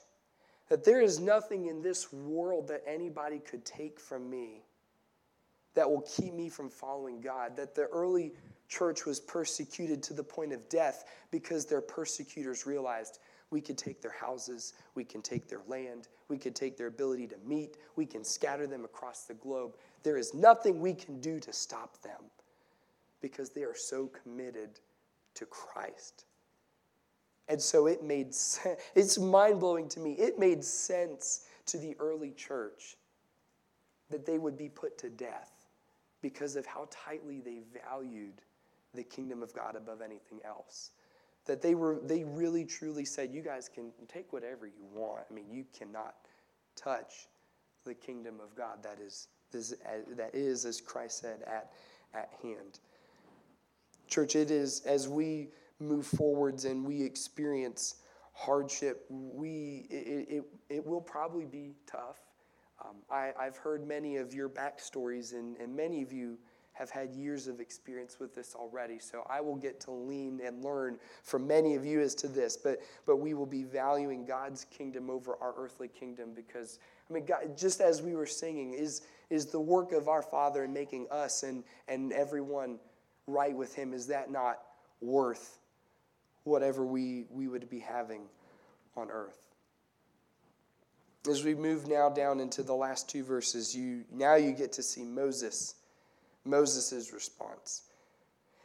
that 0.70 0.84
there 0.84 1.02
is 1.02 1.20
nothing 1.20 1.66
in 1.66 1.82
this 1.82 2.14
world 2.14 2.68
that 2.68 2.84
anybody 2.88 3.40
could 3.40 3.66
take 3.66 4.00
from 4.00 4.30
me 4.30 4.64
that 5.74 5.90
will 5.90 6.02
keep 6.02 6.34
me 6.34 6.50
from 6.50 6.70
following 6.70 7.22
God. 7.22 7.56
That 7.56 7.76
the 7.76 7.86
early 7.88 8.34
church 8.68 9.06
was 9.06 9.20
persecuted 9.20 10.02
to 10.04 10.14
the 10.14 10.24
point 10.24 10.54
of 10.54 10.68
death 10.70 11.06
because 11.32 11.66
their 11.66 11.82
persecutors 11.82 12.66
realized 12.66 13.20
we 13.50 13.62
could 13.62 13.78
take 13.78 14.02
their 14.02 14.12
houses, 14.12 14.74
we 14.94 15.04
can 15.04 15.22
take 15.22 15.48
their 15.48 15.62
land, 15.68 16.08
we 16.28 16.38
could 16.38 16.56
take 16.56 16.78
their 16.78 16.88
ability 16.88 17.28
to 17.28 17.38
meet, 17.46 17.78
we 17.96 18.06
can 18.06 18.24
scatter 18.24 18.68
them 18.68 18.86
across 18.86 19.24
the 19.24 19.34
globe. 19.34 19.76
There 20.04 20.18
is 20.18 20.34
nothing 20.36 20.80
we 20.80 20.94
can 20.94 21.20
do 21.20 21.40
to 21.40 21.52
stop 21.52 22.00
them 22.04 22.22
because 23.22 23.50
they 23.50 23.64
are 23.64 23.76
so 23.76 24.08
committed 24.08 24.80
to 25.34 25.46
Christ. 25.46 26.26
And 27.50 27.60
so 27.60 27.88
it 27.88 28.04
made 28.04 28.34
sense. 28.34 28.80
It's 28.96 29.18
mind 29.18 29.60
blowing 29.60 29.90
to 29.90 30.00
me. 30.00 30.14
It 30.14 30.40
made 30.40 30.64
sense 30.64 31.46
to 31.66 31.78
the 31.78 31.96
early 32.00 32.32
church 32.32 32.96
that 34.10 34.26
they 34.26 34.38
would 34.38 34.58
be 34.58 34.70
put 34.70 34.98
to 35.00 35.10
death 35.10 35.52
because 36.22 36.56
of 36.56 36.66
how 36.66 36.88
tightly 36.92 37.42
they 37.42 37.62
valued 37.74 38.42
the 38.94 39.04
kingdom 39.04 39.42
of 39.44 39.54
God 39.54 39.76
above 39.76 40.02
anything 40.02 40.40
else. 40.46 40.92
That 41.46 41.62
they 41.62 41.74
were 41.74 42.00
they 42.04 42.24
really 42.24 42.66
truly 42.66 43.06
said, 43.06 43.34
You 43.34 43.42
guys 43.42 43.68
can 43.68 43.92
take 44.08 44.32
whatever 44.32 44.68
you 44.68 44.86
want. 44.94 45.24
I 45.30 45.34
mean, 45.34 45.46
you 45.52 45.66
cannot 45.78 46.16
touch 46.76 47.28
the 47.86 47.94
kingdom 47.94 48.36
of 48.44 48.56
God 48.56 48.84
that 48.84 49.00
is, 49.00 49.30
this, 49.52 49.74
that 50.16 50.36
is 50.36 50.66
as 50.66 50.82
Christ 50.82 51.22
said, 51.22 51.42
at, 51.48 51.72
at 52.14 52.32
hand. 52.44 52.80
Church, 54.08 54.36
it 54.36 54.52
is 54.52 54.82
as 54.82 55.08
we 55.08 55.50
move 55.80 56.06
forwards 56.06 56.66
and 56.66 56.86
we 56.86 57.02
experience 57.02 57.96
hardship, 58.34 59.06
we 59.10 59.86
it, 59.90 60.28
it, 60.30 60.44
it 60.70 60.86
will 60.86 61.02
probably 61.02 61.46
be 61.46 61.76
tough. 61.86 62.20
Um, 62.84 62.96
I, 63.12 63.34
have 63.44 63.58
heard 63.58 63.86
many 63.86 64.16
of 64.18 64.34
your 64.34 64.48
backstories, 64.48 65.34
and, 65.34 65.58
and 65.58 65.76
many 65.76 66.02
of 66.02 66.14
you 66.14 66.38
have 66.80 66.90
had 66.90 67.14
years 67.14 67.48
of 67.48 67.60
experience 67.60 68.22
with 68.22 68.34
this 68.34 68.56
already. 68.56 69.00
So 69.00 69.28
I 69.30 69.42
will 69.42 69.58
get 69.58 69.82
to 69.82 69.92
lean 69.92 70.40
and 70.46 70.64
learn 70.64 70.98
from 71.24 71.46
many 71.46 71.76
of 71.76 71.84
you 71.84 72.00
as 72.00 72.16
to 72.16 72.30
this. 72.30 72.56
But, 72.56 72.80
but 73.06 73.18
we 73.18 73.34
will 73.34 73.46
be 73.46 73.64
valuing 73.64 74.26
God's 74.26 74.64
kingdom 74.64 75.10
over 75.10 75.36
our 75.42 75.54
earthly 75.58 75.90
kingdom 75.90 76.30
because, 76.34 76.80
I 77.10 77.14
mean, 77.14 77.26
God, 77.26 77.58
just 77.58 77.82
as 77.82 78.02
we 78.02 78.16
were 78.16 78.26
singing, 78.26 78.74
is, 78.74 79.02
is 79.30 79.48
the 79.48 79.60
work 79.60 79.92
of 79.92 80.08
our 80.08 80.22
Father 80.22 80.64
in 80.64 80.72
making 80.72 81.08
us 81.12 81.44
and, 81.44 81.66
and 81.90 82.14
everyone 82.14 82.80
right 83.28 83.54
with 83.54 83.76
Him, 83.76 83.94
is 83.94 84.08
that 84.08 84.32
not 84.32 84.60
worth 85.02 85.60
whatever 86.44 86.86
we, 86.86 87.26
we 87.30 87.48
would 87.48 87.70
be 87.70 87.80
having 87.80 88.22
on 88.96 89.10
earth? 89.12 89.40
As 91.30 91.44
we 91.44 91.54
move 91.54 91.88
now 91.88 92.10
down 92.10 92.40
into 92.40 92.64
the 92.64 92.74
last 92.74 93.10
two 93.10 93.24
verses, 93.24 93.76
you 93.76 94.06
now 94.12 94.36
you 94.36 94.54
get 94.54 94.72
to 94.74 94.84
see 94.84 95.04
Moses 95.04 95.76
Moses' 96.46 97.14
response. 97.14 97.84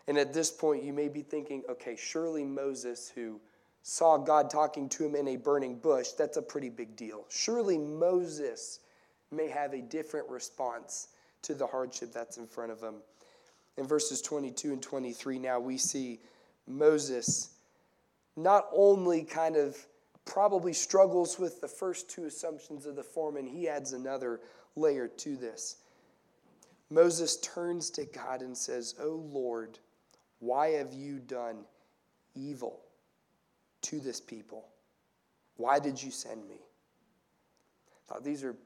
And 0.06 0.18
at 0.18 0.32
this 0.32 0.50
point, 0.50 0.82
you 0.82 0.92
may 0.92 1.08
be 1.08 1.22
thinking, 1.22 1.62
okay, 1.68 1.96
surely 1.96 2.44
Moses, 2.44 3.10
who 3.14 3.40
saw 3.82 4.18
God 4.18 4.50
talking 4.50 4.88
to 4.90 5.06
him 5.06 5.14
in 5.14 5.28
a 5.28 5.36
burning 5.36 5.78
bush, 5.78 6.08
that's 6.10 6.36
a 6.36 6.42
pretty 6.42 6.68
big 6.68 6.96
deal. 6.96 7.24
Surely 7.28 7.78
Moses 7.78 8.80
may 9.30 9.48
have 9.48 9.72
a 9.72 9.80
different 9.80 10.28
response 10.28 11.08
to 11.42 11.54
the 11.54 11.66
hardship 11.66 12.12
that's 12.12 12.36
in 12.36 12.46
front 12.46 12.70
of 12.70 12.80
him. 12.80 12.96
In 13.76 13.86
verses 13.86 14.22
22 14.22 14.72
and 14.72 14.82
23, 14.82 15.38
now 15.38 15.58
we 15.58 15.76
see 15.76 16.20
Moses 16.66 17.50
not 18.36 18.68
only 18.72 19.22
kind 19.22 19.56
of 19.56 19.76
probably 20.24 20.72
struggles 20.72 21.38
with 21.38 21.60
the 21.60 21.68
first 21.68 22.08
two 22.08 22.24
assumptions 22.24 22.86
of 22.86 22.96
the 22.96 23.02
foreman, 23.02 23.46
he 23.46 23.68
adds 23.68 23.92
another 23.92 24.40
layer 24.76 25.08
to 25.08 25.36
this. 25.36 25.76
Moses 26.90 27.38
turns 27.38 27.90
to 27.90 28.04
God 28.04 28.40
and 28.40 28.56
says, 28.56 28.94
O 29.00 29.10
Lord, 29.32 29.78
why 30.38 30.68
have 30.70 30.92
you 30.92 31.18
done 31.18 31.64
evil 32.34 32.80
to 33.82 34.00
this 34.00 34.20
people? 34.20 34.68
Why 35.56 35.78
did 35.78 36.02
you 36.02 36.10
send 36.10 36.46
me? 36.48 36.60
Now, 38.10 38.18
these 38.18 38.44
are 38.44 38.56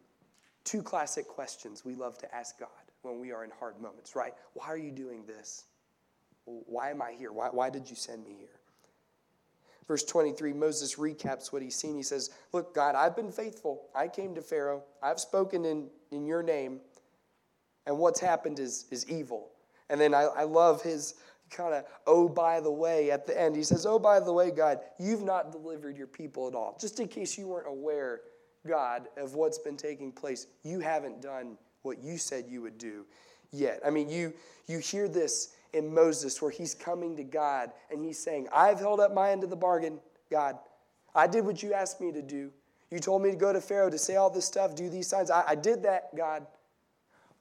two 0.64 0.82
classic 0.82 1.28
questions 1.28 1.84
we 1.84 1.94
love 1.94 2.18
to 2.18 2.34
ask 2.34 2.58
God 2.58 2.68
when 3.02 3.20
we 3.20 3.32
are 3.32 3.44
in 3.44 3.50
hard 3.58 3.80
moments, 3.80 4.16
right? 4.16 4.34
Why 4.54 4.66
are 4.66 4.76
you 4.76 4.90
doing 4.90 5.24
this? 5.26 5.64
Why 6.44 6.90
am 6.90 7.02
I 7.02 7.12
here? 7.12 7.32
Why, 7.32 7.48
why 7.48 7.70
did 7.70 7.88
you 7.88 7.96
send 7.96 8.24
me 8.24 8.34
here? 8.38 8.57
Verse 9.88 10.04
23, 10.04 10.52
Moses 10.52 10.96
recaps 10.96 11.50
what 11.50 11.62
he's 11.62 11.74
seen. 11.74 11.96
He 11.96 12.02
says, 12.02 12.30
Look, 12.52 12.74
God, 12.74 12.94
I've 12.94 13.16
been 13.16 13.32
faithful. 13.32 13.88
I 13.96 14.06
came 14.06 14.34
to 14.34 14.42
Pharaoh. 14.42 14.84
I've 15.02 15.18
spoken 15.18 15.64
in, 15.64 15.88
in 16.12 16.26
your 16.26 16.42
name 16.42 16.80
and 17.88 17.98
what's 17.98 18.20
happened 18.20 18.60
is, 18.60 18.84
is 18.90 19.08
evil. 19.08 19.48
And 19.88 19.98
then 19.98 20.12
I, 20.12 20.24
I 20.24 20.42
love 20.44 20.82
his 20.82 21.14
kind 21.50 21.72
of, 21.72 21.84
oh, 22.06 22.28
by 22.28 22.60
the 22.60 22.70
way, 22.70 23.10
at 23.10 23.26
the 23.26 23.40
end. 23.40 23.56
He 23.56 23.62
says, 23.62 23.86
oh, 23.86 23.98
by 23.98 24.20
the 24.20 24.32
way, 24.32 24.50
God, 24.50 24.80
you've 24.98 25.22
not 25.22 25.50
delivered 25.50 25.96
your 25.96 26.06
people 26.06 26.46
at 26.46 26.54
all. 26.54 26.76
Just 26.78 27.00
in 27.00 27.08
case 27.08 27.38
you 27.38 27.48
weren't 27.48 27.66
aware, 27.66 28.20
God, 28.66 29.08
of 29.16 29.34
what's 29.34 29.58
been 29.58 29.78
taking 29.78 30.12
place, 30.12 30.46
you 30.62 30.80
haven't 30.80 31.22
done 31.22 31.56
what 31.80 32.02
you 32.02 32.18
said 32.18 32.44
you 32.46 32.60
would 32.60 32.76
do 32.76 33.06
yet. 33.52 33.80
I 33.84 33.88
mean, 33.88 34.10
you, 34.10 34.34
you 34.66 34.78
hear 34.80 35.08
this 35.08 35.54
in 35.72 35.92
Moses 35.92 36.40
where 36.40 36.50
he's 36.50 36.74
coming 36.74 37.16
to 37.16 37.24
God 37.24 37.70
and 37.90 38.04
he's 38.04 38.18
saying, 38.18 38.48
I've 38.52 38.78
held 38.78 39.00
up 39.00 39.14
my 39.14 39.30
end 39.30 39.44
of 39.44 39.50
the 39.50 39.56
bargain, 39.56 40.00
God. 40.30 40.58
I 41.14 41.26
did 41.26 41.44
what 41.44 41.62
you 41.62 41.72
asked 41.72 42.00
me 42.00 42.12
to 42.12 42.22
do. 42.22 42.50
You 42.90 42.98
told 42.98 43.22
me 43.22 43.30
to 43.30 43.36
go 43.36 43.52
to 43.52 43.60
Pharaoh 43.60 43.90
to 43.90 43.98
say 43.98 44.16
all 44.16 44.30
this 44.30 44.46
stuff, 44.46 44.74
do 44.74 44.88
these 44.88 45.06
signs. 45.06 45.30
I, 45.30 45.44
I 45.48 45.54
did 45.54 45.82
that, 45.82 46.14
God. 46.16 46.46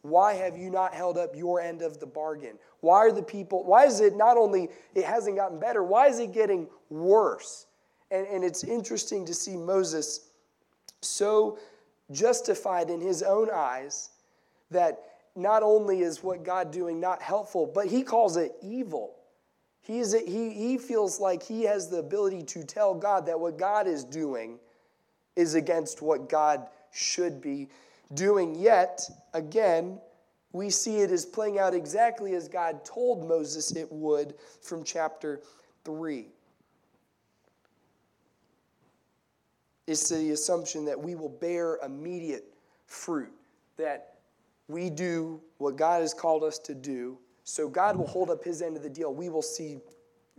Why 0.01 0.33
have 0.33 0.57
you 0.57 0.69
not 0.69 0.93
held 0.93 1.17
up 1.17 1.35
your 1.35 1.59
end 1.59 1.81
of 1.81 1.99
the 1.99 2.05
bargain? 2.05 2.57
Why 2.81 2.97
are 2.97 3.11
the 3.11 3.23
people, 3.23 3.63
why 3.63 3.85
is 3.85 3.99
it 3.99 4.15
not 4.15 4.37
only 4.37 4.69
it 4.93 5.05
hasn't 5.05 5.35
gotten 5.35 5.59
better, 5.59 5.83
why 5.83 6.07
is 6.07 6.19
it 6.19 6.33
getting 6.33 6.67
worse? 6.89 7.65
And, 8.11 8.27
and 8.27 8.43
it's 8.43 8.63
interesting 8.63 9.25
to 9.25 9.33
see 9.33 9.57
Moses 9.57 10.29
so 11.01 11.59
justified 12.11 12.89
in 12.89 13.01
his 13.01 13.23
own 13.23 13.49
eyes 13.53 14.11
that 14.71 15.03
not 15.37 15.61
only 15.61 16.01
is 16.01 16.23
what 16.23 16.43
God 16.43 16.71
doing 16.71 16.99
not 16.99 17.21
helpful, 17.21 17.69
but 17.73 17.85
he 17.87 18.01
calls 18.01 18.37
it 18.37 18.53
evil. 18.61 19.15
He, 19.81 19.99
is, 19.99 20.13
he, 20.27 20.49
he 20.49 20.77
feels 20.77 21.19
like 21.19 21.43
he 21.43 21.63
has 21.63 21.89
the 21.89 21.99
ability 21.99 22.43
to 22.43 22.63
tell 22.63 22.93
God 22.93 23.27
that 23.27 23.39
what 23.39 23.57
God 23.57 23.87
is 23.87 24.03
doing 24.03 24.59
is 25.35 25.53
against 25.53 26.01
what 26.01 26.27
God 26.27 26.67
should 26.91 27.39
be 27.39 27.69
doing 28.15 28.55
yet. 28.55 29.01
Again, 29.33 29.99
we 30.51 30.71
see 30.71 30.97
it 30.97 31.11
is 31.11 31.25
playing 31.25 31.59
out 31.59 31.73
exactly 31.75 32.33
as 32.33 32.47
God 32.47 32.83
told 32.83 33.27
Moses 33.27 33.75
it 33.75 33.91
would 33.91 34.33
from 34.61 34.83
chapter 34.83 35.41
3. 35.85 36.25
It's 39.85 40.09
the 40.09 40.31
assumption 40.31 40.83
that 40.85 40.99
we 40.99 41.15
will 41.15 41.29
bear 41.29 41.77
immediate 41.85 42.43
fruit, 42.87 43.31
that 43.77 44.16
we 44.67 44.89
do 44.89 45.41
what 45.57 45.75
God 45.75 46.01
has 46.01 46.13
called 46.13 46.43
us 46.43 46.59
to 46.59 46.75
do, 46.75 47.17
so 47.43 47.69
God 47.69 47.97
will 47.97 48.07
hold 48.07 48.29
up 48.29 48.43
his 48.43 48.61
end 48.61 48.75
of 48.75 48.83
the 48.83 48.89
deal. 48.89 49.13
We 49.13 49.29
will 49.29 49.41
see 49.41 49.79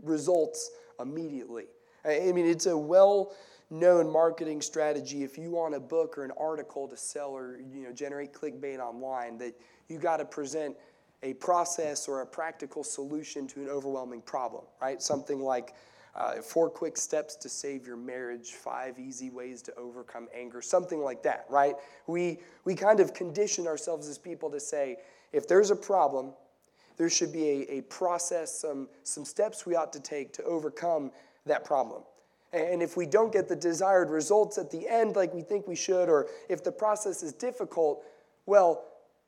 results 0.02 0.70
immediately. 1.00 1.64
I 2.04 2.32
mean, 2.32 2.46
it's 2.46 2.66
a 2.66 2.76
well 2.76 3.32
known 3.70 4.10
marketing 4.10 4.62
strategy 4.62 5.22
if 5.22 5.36
you 5.36 5.50
want 5.50 5.74
a 5.74 5.80
book 5.80 6.16
or 6.16 6.24
an 6.24 6.32
article 6.38 6.88
to 6.88 6.96
sell 6.96 7.30
or 7.30 7.58
you 7.70 7.82
know 7.82 7.92
generate 7.92 8.32
clickbait 8.32 8.78
online 8.78 9.36
that 9.36 9.54
you 9.88 9.98
got 9.98 10.16
to 10.16 10.24
present 10.24 10.74
a 11.22 11.34
process 11.34 12.08
or 12.08 12.22
a 12.22 12.26
practical 12.26 12.82
solution 12.82 13.46
to 13.46 13.60
an 13.60 13.68
overwhelming 13.68 14.22
problem 14.22 14.64
right 14.80 15.02
something 15.02 15.40
like 15.40 15.74
uh, 16.18 16.42
four 16.42 16.68
quick 16.68 16.96
steps 16.96 17.35
to 17.37 17.48
save 17.48 17.87
your 17.87 17.96
marriage 17.96 18.52
five 18.52 18.98
easy 18.98 19.31
ways 19.31 19.62
to 19.62 19.74
overcome 19.76 20.28
anger 20.35 20.61
something 20.61 21.00
like 21.00 21.22
that 21.22 21.46
right 21.48 21.74
we 22.07 22.38
we 22.64 22.74
kind 22.74 23.00
of 23.00 23.14
condition 23.14 23.66
ourselves 23.66 24.09
as 24.09 24.18
people 24.18 24.50
to 24.50 24.61
say 24.61 24.96
if 25.33 25.48
there's 25.48 25.70
a 25.70 25.76
problem 25.76 26.33
there 26.96 27.09
should 27.09 27.33
be 27.33 27.48
a, 27.48 27.78
a 27.78 27.81
process 27.83 28.61
some 28.61 28.88
some 29.04 29.24
steps 29.24 29.64
we 29.64 29.74
ought 29.74 29.92
to 29.92 30.00
take 30.00 30.33
to 30.33 30.42
overcome 30.42 31.11
that 31.46 31.64
problem 31.64 32.02
and 32.52 32.83
if 32.83 32.96
we 32.96 33.04
don't 33.04 33.33
get 33.33 33.48
the 33.48 33.57
desired 33.57 34.09
results 34.11 34.57
at 34.57 34.70
the 34.70 34.88
end 34.88 35.16
like 35.16 35.35
we 35.35 35.42
think 35.42 35.68
we 35.68 35.76
should, 35.76 36.09
or 36.09 36.28
if 36.48 36.64
the 36.64 36.72
process 36.72 37.22
is 37.22 37.33
difficult, 37.33 38.02
well, 38.46 38.85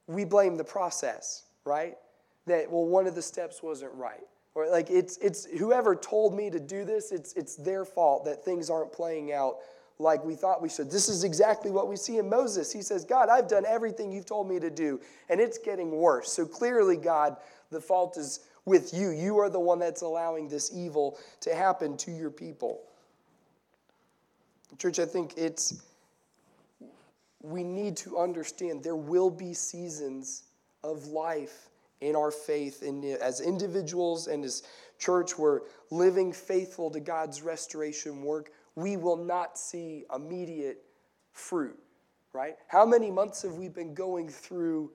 we 0.06 0.24
blame 0.24 0.56
the 0.56 0.64
process, 0.64 1.44
right? 1.64 1.96
That, 2.46 2.70
well, 2.70 2.86
one 2.86 3.06
of 3.06 3.14
the 3.14 3.22
steps 3.22 3.62
wasn't 3.62 3.92
right. 3.94 4.26
Or 4.54 4.68
like 4.68 4.90
it's, 4.90 5.16
it's 5.18 5.46
whoever 5.46 5.94
told 5.94 6.34
me 6.34 6.50
to 6.50 6.58
do 6.58 6.84
this, 6.84 7.12
it's, 7.12 7.32
it's 7.34 7.56
their 7.56 7.84
fault 7.84 8.24
that 8.24 8.44
things 8.44 8.68
aren't 8.68 8.92
playing 8.92 9.32
out 9.32 9.56
like 9.98 10.24
we 10.24 10.34
thought 10.34 10.62
we 10.62 10.68
should. 10.68 10.90
This 10.90 11.08
is 11.08 11.24
exactly 11.24 11.70
what 11.70 11.88
we 11.88 11.96
see 11.96 12.18
in 12.18 12.28
Moses. 12.28 12.72
He 12.72 12.82
says, 12.82 13.04
God, 13.04 13.28
I've 13.28 13.48
done 13.48 13.64
everything 13.66 14.10
you've 14.10 14.26
told 14.26 14.48
me 14.48 14.58
to 14.58 14.70
do, 14.70 15.00
and 15.28 15.40
it's 15.40 15.58
getting 15.58 15.90
worse. 15.90 16.32
So 16.32 16.46
clearly, 16.46 16.96
God, 16.96 17.36
the 17.70 17.80
fault 17.80 18.16
is 18.16 18.40
with 18.64 18.92
you. 18.92 19.10
You 19.10 19.38
are 19.38 19.50
the 19.50 19.60
one 19.60 19.78
that's 19.78 20.02
allowing 20.02 20.48
this 20.48 20.70
evil 20.74 21.18
to 21.42 21.54
happen 21.54 21.96
to 21.98 22.10
your 22.10 22.30
people. 22.30 22.80
Church, 24.78 24.98
I 24.98 25.04
think 25.04 25.34
it's, 25.36 25.82
we 27.42 27.62
need 27.62 27.96
to 27.98 28.18
understand 28.18 28.82
there 28.82 28.96
will 28.96 29.30
be 29.30 29.52
seasons 29.52 30.44
of 30.82 31.06
life 31.08 31.69
in 32.00 32.16
our 32.16 32.30
faith 32.30 32.82
in, 32.82 33.04
as 33.20 33.40
individuals 33.40 34.26
and 34.26 34.44
as 34.44 34.62
church 34.98 35.38
we're 35.38 35.60
living 35.90 36.32
faithful 36.32 36.90
to 36.90 37.00
god's 37.00 37.42
restoration 37.42 38.22
work 38.22 38.52
we 38.74 38.96
will 38.96 39.16
not 39.16 39.58
see 39.58 40.04
immediate 40.14 40.82
fruit 41.32 41.78
right? 42.32 42.56
How 42.68 42.86
many 42.86 43.10
months 43.10 43.42
have 43.42 43.54
we 43.54 43.68
been 43.68 43.94
going 43.94 44.28
through 44.28 44.90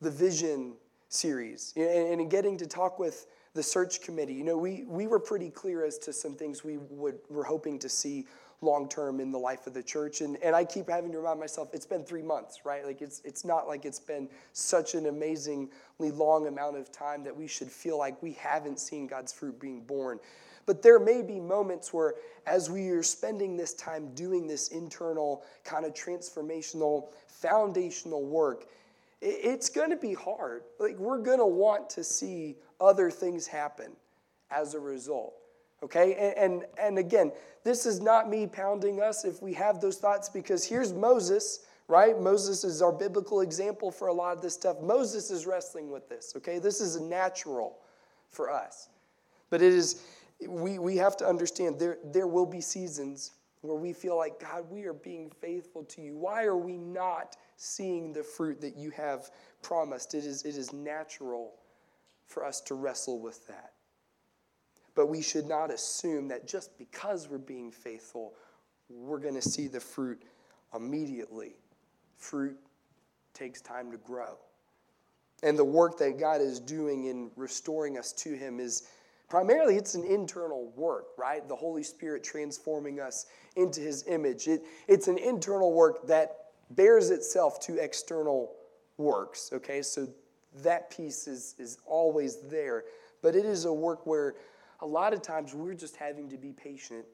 the 0.00 0.10
vision 0.10 0.74
series? 1.08 1.72
And, 1.76 2.20
and 2.20 2.30
getting 2.30 2.56
to 2.58 2.66
talk 2.66 2.98
with 2.98 3.26
the 3.54 3.62
search 3.62 4.00
committee 4.00 4.32
you 4.32 4.44
know 4.44 4.56
we, 4.56 4.84
we 4.84 5.06
were 5.06 5.20
pretty 5.20 5.50
clear 5.50 5.84
as 5.84 5.98
to 5.98 6.10
some 6.10 6.34
things 6.34 6.64
we 6.64 6.78
would, 6.88 7.18
were 7.28 7.44
hoping 7.44 7.78
to 7.80 7.86
see 7.86 8.24
long 8.62 8.88
term 8.88 9.20
in 9.20 9.30
the 9.30 9.38
life 9.38 9.66
of 9.66 9.74
the 9.74 9.82
church. 9.82 10.20
And, 10.20 10.36
and 10.42 10.54
I 10.54 10.64
keep 10.64 10.88
having 10.88 11.12
to 11.12 11.18
remind 11.18 11.40
myself, 11.40 11.70
it's 11.72 11.86
been 11.86 12.04
three 12.04 12.22
months, 12.22 12.60
right? 12.64 12.84
Like 12.84 13.02
it's, 13.02 13.20
it's 13.24 13.44
not 13.44 13.66
like 13.66 13.84
it's 13.84 14.00
been 14.00 14.28
such 14.52 14.94
an 14.94 15.06
amazingly 15.06 15.68
long 16.00 16.46
amount 16.46 16.76
of 16.76 16.90
time 16.92 17.24
that 17.24 17.36
we 17.36 17.46
should 17.46 17.70
feel 17.70 17.98
like 17.98 18.22
we 18.22 18.32
haven't 18.32 18.78
seen 18.78 19.06
God's 19.06 19.32
fruit 19.32 19.58
being 19.60 19.82
born. 19.82 20.18
But 20.64 20.82
there 20.82 21.00
may 21.00 21.22
be 21.22 21.40
moments 21.40 21.92
where, 21.92 22.14
as 22.46 22.70
we 22.70 22.88
are 22.90 23.02
spending 23.02 23.56
this 23.56 23.74
time 23.74 24.14
doing 24.14 24.46
this 24.46 24.68
internal, 24.68 25.42
kind 25.64 25.84
of 25.84 25.92
transformational, 25.92 27.08
foundational 27.26 28.24
work, 28.24 28.66
it's 29.20 29.68
going 29.68 29.90
to 29.90 29.96
be 29.96 30.14
hard. 30.14 30.62
Like, 30.78 30.98
we're 30.98 31.18
going 31.18 31.38
to 31.38 31.46
want 31.46 31.90
to 31.90 32.04
see 32.04 32.56
other 32.80 33.10
things 33.10 33.46
happen 33.46 33.92
as 34.50 34.74
a 34.74 34.80
result. 34.80 35.34
Okay? 35.82 36.14
And, 36.14 36.52
and, 36.52 36.64
and 36.78 36.98
again, 36.98 37.32
this 37.64 37.86
is 37.86 38.00
not 38.00 38.28
me 38.28 38.46
pounding 38.46 39.00
us 39.00 39.24
if 39.24 39.42
we 39.42 39.52
have 39.54 39.80
those 39.80 39.98
thoughts 39.98 40.28
because 40.28 40.64
here's 40.64 40.92
Moses, 40.92 41.60
right? 41.88 42.18
Moses 42.18 42.64
is 42.64 42.82
our 42.82 42.92
biblical 42.92 43.40
example 43.40 43.90
for 43.90 44.08
a 44.08 44.12
lot 44.12 44.36
of 44.36 44.42
this 44.42 44.54
stuff. 44.54 44.80
Moses 44.80 45.30
is 45.30 45.46
wrestling 45.46 45.90
with 45.90 46.08
this, 46.08 46.34
okay? 46.36 46.58
This 46.58 46.80
is 46.80 47.00
natural 47.00 47.78
for 48.30 48.50
us. 48.50 48.88
But 49.50 49.62
it 49.62 49.72
is, 49.72 50.02
we, 50.46 50.78
we 50.78 50.96
have 50.96 51.16
to 51.18 51.26
understand 51.26 51.78
there, 51.78 51.98
there 52.04 52.26
will 52.26 52.46
be 52.46 52.60
seasons 52.60 53.32
where 53.60 53.76
we 53.76 53.92
feel 53.92 54.16
like, 54.16 54.40
God, 54.40 54.64
we 54.70 54.84
are 54.84 54.92
being 54.92 55.30
faithful 55.40 55.84
to 55.84 56.02
you. 56.02 56.16
Why 56.16 56.44
are 56.44 56.56
we 56.56 56.76
not 56.76 57.36
seeing 57.56 58.12
the 58.12 58.24
fruit 58.24 58.60
that 58.60 58.76
you 58.76 58.90
have 58.90 59.30
promised? 59.62 60.14
It 60.14 60.24
is, 60.24 60.42
it 60.42 60.56
is 60.56 60.72
natural 60.72 61.52
for 62.26 62.44
us 62.44 62.60
to 62.62 62.74
wrestle 62.74 63.20
with 63.20 63.46
that. 63.46 63.72
But 64.94 65.06
we 65.06 65.22
should 65.22 65.46
not 65.46 65.70
assume 65.70 66.28
that 66.28 66.46
just 66.46 66.76
because 66.78 67.28
we're 67.28 67.38
being 67.38 67.70
faithful, 67.70 68.34
we're 68.88 69.18
going 69.18 69.34
to 69.34 69.42
see 69.42 69.68
the 69.68 69.80
fruit 69.80 70.22
immediately. 70.74 71.54
Fruit 72.18 72.56
takes 73.34 73.60
time 73.60 73.90
to 73.90 73.98
grow. 73.98 74.36
And 75.42 75.58
the 75.58 75.64
work 75.64 75.98
that 75.98 76.18
God 76.18 76.40
is 76.40 76.60
doing 76.60 77.06
in 77.06 77.30
restoring 77.36 77.98
us 77.98 78.12
to 78.12 78.34
Him 78.34 78.60
is 78.60 78.88
primarily 79.28 79.76
it's 79.76 79.94
an 79.94 80.04
internal 80.04 80.70
work, 80.76 81.06
right? 81.18 81.46
The 81.48 81.56
Holy 81.56 81.82
Spirit 81.82 82.22
transforming 82.22 83.00
us 83.00 83.26
into 83.56 83.80
His 83.80 84.04
image. 84.06 84.46
It, 84.46 84.62
it's 84.86 85.08
an 85.08 85.18
internal 85.18 85.72
work 85.72 86.06
that 86.06 86.36
bears 86.70 87.10
itself 87.10 87.60
to 87.60 87.78
external 87.78 88.52
works, 88.98 89.50
okay? 89.52 89.82
So 89.82 90.08
that 90.62 90.90
piece 90.90 91.26
is, 91.26 91.54
is 91.58 91.78
always 91.86 92.42
there. 92.48 92.84
But 93.22 93.34
it 93.34 93.44
is 93.44 93.64
a 93.64 93.72
work 93.72 94.06
where 94.06 94.34
a 94.82 94.86
lot 94.86 95.14
of 95.14 95.22
times 95.22 95.54
we're 95.54 95.74
just 95.74 95.96
having 95.96 96.28
to 96.28 96.36
be 96.36 96.52
patient 96.52 97.04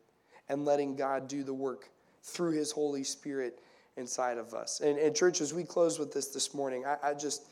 and 0.49 0.64
letting 0.64 0.97
God 0.97 1.29
do 1.29 1.45
the 1.45 1.55
work 1.55 1.91
through 2.23 2.53
His 2.53 2.73
Holy 2.73 3.05
Spirit 3.05 3.61
inside 3.97 4.39
of 4.39 4.55
us. 4.55 4.81
And, 4.81 4.99
and 4.99 5.14
church, 5.14 5.41
as 5.41 5.53
we 5.53 5.64
close 5.64 5.99
with 5.99 6.12
this 6.12 6.29
this 6.29 6.55
morning, 6.55 6.85
I, 6.87 7.11
I 7.11 7.14
just, 7.14 7.47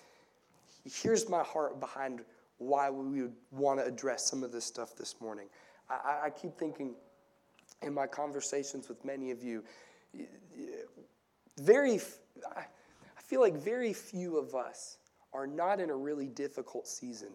here's 0.84 1.28
my 1.28 1.42
heart 1.42 1.78
behind 1.78 2.22
why 2.58 2.88
we 2.88 3.22
would 3.22 3.34
want 3.50 3.78
to 3.78 3.84
address 3.84 4.28
some 4.28 4.42
of 4.42 4.50
this 4.50 4.64
stuff 4.64 4.96
this 4.96 5.16
morning. 5.20 5.48
I, 5.90 6.20
I 6.24 6.30
keep 6.30 6.56
thinking 6.56 6.94
in 7.82 7.92
my 7.92 8.06
conversations 8.06 8.88
with 8.88 9.04
many 9.04 9.30
of 9.30 9.42
you, 9.42 9.62
very, 11.58 12.00
I 12.56 12.64
feel 13.22 13.40
like 13.40 13.54
very 13.54 13.92
few 13.92 14.38
of 14.38 14.54
us 14.54 14.96
are 15.34 15.46
not 15.46 15.78
in 15.78 15.90
a 15.90 15.96
really 15.96 16.28
difficult 16.28 16.88
season 16.88 17.32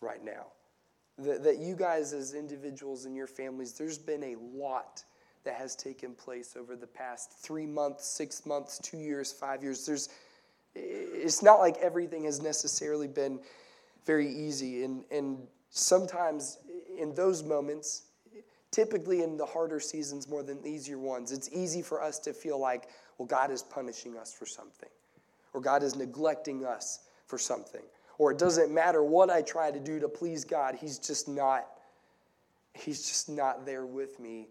right 0.00 0.24
now. 0.24 0.46
That, 1.22 1.44
that 1.44 1.58
you 1.58 1.76
guys, 1.76 2.12
as 2.12 2.34
individuals 2.34 3.04
and 3.04 3.14
your 3.16 3.26
families, 3.26 3.72
there's 3.72 3.98
been 3.98 4.22
a 4.22 4.36
lot 4.54 5.04
that 5.44 5.54
has 5.54 5.74
taken 5.74 6.14
place 6.14 6.56
over 6.58 6.76
the 6.76 6.86
past 6.86 7.32
three 7.32 7.66
months, 7.66 8.06
six 8.06 8.46
months, 8.46 8.78
two 8.78 8.98
years, 8.98 9.32
five 9.32 9.62
years. 9.62 9.84
There's, 9.84 10.08
it's 10.74 11.42
not 11.42 11.58
like 11.58 11.76
everything 11.78 12.24
has 12.24 12.40
necessarily 12.40 13.08
been 13.08 13.40
very 14.06 14.28
easy. 14.28 14.84
And, 14.84 15.04
and 15.10 15.38
sometimes 15.70 16.58
in 16.96 17.14
those 17.14 17.42
moments, 17.42 18.04
typically 18.70 19.22
in 19.22 19.36
the 19.36 19.46
harder 19.46 19.80
seasons 19.80 20.28
more 20.28 20.42
than 20.42 20.62
the 20.62 20.68
easier 20.68 20.98
ones, 20.98 21.32
it's 21.32 21.48
easy 21.52 21.82
for 21.82 22.02
us 22.02 22.18
to 22.20 22.32
feel 22.32 22.58
like, 22.58 22.88
well, 23.18 23.26
God 23.26 23.50
is 23.50 23.62
punishing 23.62 24.16
us 24.16 24.32
for 24.32 24.46
something, 24.46 24.88
or 25.52 25.60
God 25.60 25.82
is 25.82 25.96
neglecting 25.96 26.64
us 26.64 27.00
for 27.26 27.38
something 27.38 27.82
or 28.18 28.32
it 28.32 28.38
doesn't 28.38 28.72
matter 28.72 29.02
what 29.02 29.30
I 29.30 29.42
try 29.42 29.70
to 29.70 29.80
do 29.80 29.98
to 30.00 30.08
please 30.08 30.44
God, 30.44 30.76
He's 30.80 30.98
just 30.98 31.28
not, 31.28 31.66
He's 32.74 33.06
just 33.06 33.28
not 33.28 33.66
there 33.66 33.86
with 33.86 34.18
me, 34.20 34.48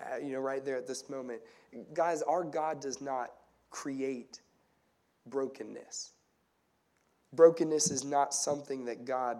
uh, 0.00 0.18
you 0.18 0.32
know, 0.32 0.40
right 0.40 0.64
there 0.64 0.76
at 0.76 0.86
this 0.86 1.08
moment. 1.08 1.40
Guys, 1.92 2.22
our 2.22 2.44
God 2.44 2.80
does 2.80 3.00
not 3.00 3.32
create 3.70 4.40
brokenness. 5.26 6.12
Brokenness 7.32 7.90
is 7.90 8.04
not 8.04 8.32
something 8.32 8.84
that 8.84 9.04
God 9.04 9.38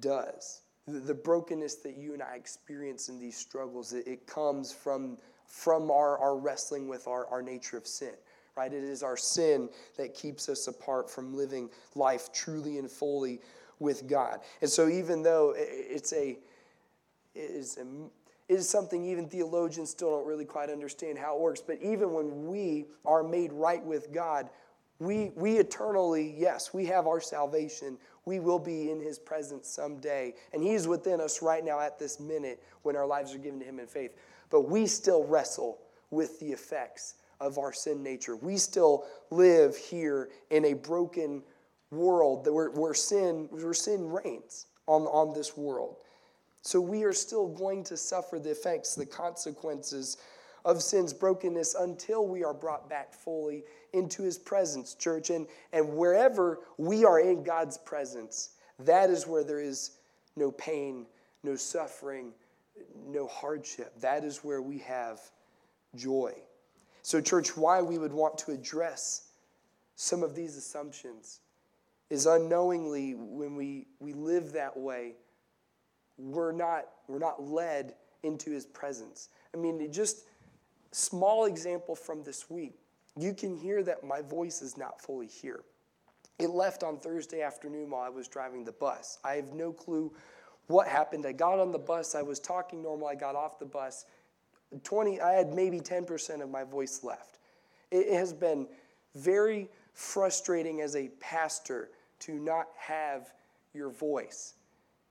does. 0.00 0.62
The 0.86 1.14
brokenness 1.14 1.76
that 1.76 1.96
you 1.96 2.12
and 2.14 2.22
I 2.22 2.36
experience 2.36 3.08
in 3.08 3.18
these 3.18 3.36
struggles, 3.36 3.92
it, 3.92 4.06
it 4.06 4.26
comes 4.28 4.72
from, 4.72 5.18
from 5.46 5.90
our, 5.90 6.16
our 6.18 6.36
wrestling 6.36 6.86
with 6.86 7.08
our, 7.08 7.26
our 7.26 7.42
nature 7.42 7.76
of 7.76 7.88
sin 7.88 8.14
right? 8.56 8.72
It 8.72 8.84
is 8.84 9.02
our 9.02 9.18
sin 9.18 9.68
that 9.98 10.14
keeps 10.14 10.48
us 10.48 10.66
apart 10.66 11.10
from 11.10 11.36
living 11.36 11.68
life 11.94 12.32
truly 12.32 12.78
and 12.78 12.90
fully 12.90 13.40
with 13.78 14.08
God. 14.08 14.40
And 14.62 14.70
so, 14.70 14.88
even 14.88 15.22
though 15.22 15.54
it's 15.56 16.14
a, 16.14 16.38
it 17.34 17.50
is, 17.50 17.76
a, 17.76 17.82
it 18.48 18.54
is 18.54 18.68
something 18.68 19.04
even 19.04 19.28
theologians 19.28 19.90
still 19.90 20.10
don't 20.10 20.26
really 20.26 20.46
quite 20.46 20.70
understand 20.70 21.18
how 21.18 21.34
it 21.34 21.40
works, 21.40 21.60
but 21.60 21.78
even 21.82 22.12
when 22.12 22.46
we 22.46 22.86
are 23.04 23.22
made 23.22 23.52
right 23.52 23.84
with 23.84 24.10
God, 24.10 24.48
we, 24.98 25.32
we 25.36 25.58
eternally, 25.58 26.34
yes, 26.38 26.72
we 26.72 26.86
have 26.86 27.06
our 27.06 27.20
salvation. 27.20 27.98
We 28.24 28.40
will 28.40 28.58
be 28.58 28.90
in 28.90 28.98
his 28.98 29.18
presence 29.18 29.68
someday. 29.68 30.32
And 30.54 30.62
he's 30.62 30.88
within 30.88 31.20
us 31.20 31.42
right 31.42 31.62
now 31.62 31.78
at 31.80 31.98
this 31.98 32.18
minute 32.18 32.62
when 32.82 32.96
our 32.96 33.06
lives 33.06 33.34
are 33.34 33.38
given 33.38 33.60
to 33.60 33.66
him 33.66 33.78
in 33.78 33.86
faith. 33.86 34.16
But 34.48 34.62
we 34.62 34.86
still 34.86 35.24
wrestle 35.24 35.78
with 36.10 36.40
the 36.40 36.46
effects 36.46 37.16
of 37.40 37.58
our 37.58 37.72
sin 37.72 38.02
nature. 38.02 38.36
We 38.36 38.56
still 38.56 39.04
live 39.30 39.76
here 39.76 40.30
in 40.50 40.64
a 40.66 40.74
broken 40.74 41.42
world 41.90 42.46
where, 42.50 42.70
where, 42.70 42.94
sin, 42.94 43.48
where 43.50 43.74
sin 43.74 44.10
reigns 44.10 44.66
on, 44.86 45.02
on 45.02 45.34
this 45.34 45.56
world. 45.56 45.96
So 46.62 46.80
we 46.80 47.04
are 47.04 47.12
still 47.12 47.48
going 47.48 47.84
to 47.84 47.96
suffer 47.96 48.38
the 48.38 48.50
effects, 48.50 48.94
the 48.94 49.06
consequences 49.06 50.16
of 50.64 50.82
sin's 50.82 51.12
brokenness 51.12 51.76
until 51.76 52.26
we 52.26 52.42
are 52.42 52.54
brought 52.54 52.90
back 52.90 53.14
fully 53.14 53.62
into 53.92 54.24
his 54.24 54.36
presence, 54.36 54.94
church. 54.94 55.30
And, 55.30 55.46
and 55.72 55.96
wherever 55.96 56.58
we 56.76 57.04
are 57.04 57.20
in 57.20 57.44
God's 57.44 57.78
presence, 57.78 58.50
that 58.80 59.10
is 59.10 59.26
where 59.26 59.44
there 59.44 59.60
is 59.60 59.92
no 60.34 60.50
pain, 60.50 61.06
no 61.44 61.54
suffering, 61.54 62.32
no 63.06 63.28
hardship. 63.28 63.98
That 64.00 64.24
is 64.24 64.42
where 64.42 64.60
we 64.60 64.78
have 64.78 65.20
joy. 65.94 66.34
So, 67.06 67.20
church, 67.20 67.56
why 67.56 67.82
we 67.82 67.98
would 67.98 68.12
want 68.12 68.36
to 68.38 68.50
address 68.50 69.28
some 69.94 70.24
of 70.24 70.34
these 70.34 70.56
assumptions 70.56 71.38
is 72.10 72.26
unknowingly 72.26 73.14
when 73.14 73.54
we, 73.54 73.86
we 74.00 74.12
live 74.12 74.50
that 74.54 74.76
way, 74.76 75.14
we're 76.18 76.50
not, 76.50 76.86
we're 77.06 77.20
not 77.20 77.40
led 77.40 77.94
into 78.24 78.50
his 78.50 78.66
presence. 78.66 79.28
I 79.54 79.56
mean, 79.56 79.92
just 79.92 80.24
small 80.90 81.44
example 81.44 81.94
from 81.94 82.24
this 82.24 82.50
week. 82.50 82.74
You 83.16 83.34
can 83.34 83.56
hear 83.56 83.84
that 83.84 84.02
my 84.02 84.20
voice 84.20 84.60
is 84.60 84.76
not 84.76 85.00
fully 85.00 85.28
here. 85.28 85.60
It 86.40 86.50
left 86.50 86.82
on 86.82 86.98
Thursday 86.98 87.40
afternoon 87.40 87.90
while 87.90 88.02
I 88.02 88.08
was 88.08 88.26
driving 88.26 88.64
the 88.64 88.72
bus. 88.72 89.20
I 89.22 89.34
have 89.34 89.52
no 89.52 89.72
clue 89.72 90.12
what 90.66 90.88
happened. 90.88 91.24
I 91.24 91.30
got 91.30 91.60
on 91.60 91.70
the 91.70 91.78
bus, 91.78 92.16
I 92.16 92.22
was 92.22 92.40
talking 92.40 92.82
normal, 92.82 93.06
I 93.06 93.14
got 93.14 93.36
off 93.36 93.60
the 93.60 93.64
bus, 93.64 94.06
20, 94.82 95.20
I 95.20 95.32
had 95.32 95.54
maybe 95.54 95.80
10% 95.80 96.42
of 96.42 96.50
my 96.50 96.64
voice 96.64 97.02
left. 97.02 97.38
It 97.90 98.12
has 98.12 98.32
been 98.32 98.66
very 99.14 99.68
frustrating 99.92 100.80
as 100.80 100.96
a 100.96 101.08
pastor 101.20 101.90
to 102.20 102.34
not 102.34 102.68
have 102.76 103.32
your 103.72 103.90
voice. 103.90 104.54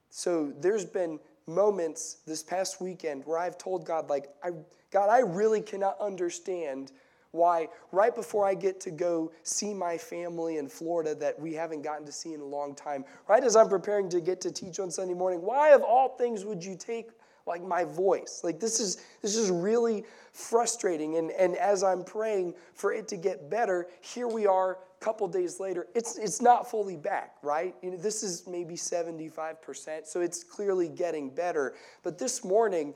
So 0.09 0.53
there's 0.59 0.85
been 0.85 1.19
moments 1.47 2.17
this 2.25 2.43
past 2.43 2.81
weekend 2.81 3.23
where 3.25 3.37
I've 3.37 3.57
told 3.57 3.85
God, 3.85 4.09
like, 4.09 4.29
I, 4.43 4.51
God, 4.91 5.09
I 5.09 5.19
really 5.19 5.61
cannot 5.61 5.99
understand 5.99 6.91
why 7.31 7.67
right 7.91 8.15
before 8.15 8.45
I 8.47 8.53
get 8.53 8.79
to 8.81 8.91
go 8.91 9.31
see 9.43 9.73
my 9.73 9.97
family 9.97 10.57
in 10.57 10.69
Florida 10.69 11.13
that 11.15 11.39
we 11.39 11.53
haven't 11.53 11.81
gotten 11.81 12.05
to 12.05 12.11
see 12.11 12.33
in 12.33 12.39
a 12.39 12.45
long 12.45 12.73
time, 12.73 13.03
right 13.27 13.43
as 13.43 13.55
I'm 13.55 13.67
preparing 13.67 14.09
to 14.09 14.21
get 14.21 14.39
to 14.41 14.51
teach 14.51 14.79
on 14.79 14.89
Sunday 14.89 15.13
morning, 15.13 15.41
why 15.41 15.69
of 15.69 15.81
all 15.81 16.15
things 16.17 16.45
would 16.45 16.63
you 16.63 16.75
take 16.77 17.09
like 17.45 17.63
my 17.63 17.83
voice. 17.83 18.41
Like 18.43 18.59
this 18.59 18.79
is 18.79 19.03
this 19.21 19.35
is 19.35 19.49
really 19.49 20.03
frustrating. 20.31 21.17
And, 21.17 21.31
and 21.31 21.55
as 21.55 21.83
I'm 21.83 22.03
praying 22.03 22.55
for 22.73 22.91
it 22.91 23.07
to 23.09 23.17
get 23.17 23.49
better, 23.49 23.87
here 24.01 24.27
we 24.27 24.47
are 24.47 24.73
a 24.73 25.03
couple 25.03 25.27
days 25.27 25.59
later. 25.59 25.87
It's 25.93 26.17
it's 26.17 26.41
not 26.41 26.69
fully 26.69 26.97
back, 26.97 27.35
right? 27.43 27.75
You 27.81 27.91
know, 27.91 27.97
this 27.97 28.23
is 28.23 28.47
maybe 28.47 28.75
75%. 28.75 30.05
So 30.05 30.21
it's 30.21 30.43
clearly 30.43 30.89
getting 30.89 31.29
better. 31.29 31.75
But 32.03 32.17
this 32.17 32.43
morning, 32.43 32.93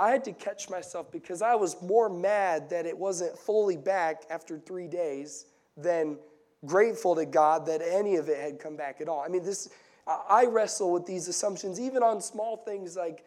I 0.00 0.10
had 0.10 0.24
to 0.24 0.32
catch 0.32 0.70
myself 0.70 1.10
because 1.12 1.42
I 1.42 1.54
was 1.54 1.80
more 1.82 2.08
mad 2.08 2.70
that 2.70 2.86
it 2.86 2.96
wasn't 2.96 3.38
fully 3.38 3.76
back 3.76 4.22
after 4.30 4.58
three 4.58 4.88
days 4.88 5.46
than 5.76 6.18
grateful 6.64 7.14
to 7.16 7.26
God 7.26 7.66
that 7.66 7.82
any 7.82 8.16
of 8.16 8.28
it 8.28 8.38
had 8.38 8.58
come 8.58 8.76
back 8.76 9.00
at 9.00 9.08
all. 9.08 9.20
I 9.20 9.28
mean, 9.28 9.42
this 9.42 9.68
I 10.06 10.46
wrestle 10.46 10.92
with 10.92 11.06
these 11.06 11.28
assumptions 11.28 11.78
even 11.78 12.02
on 12.02 12.20
small 12.20 12.56
things 12.56 12.96
like 12.96 13.24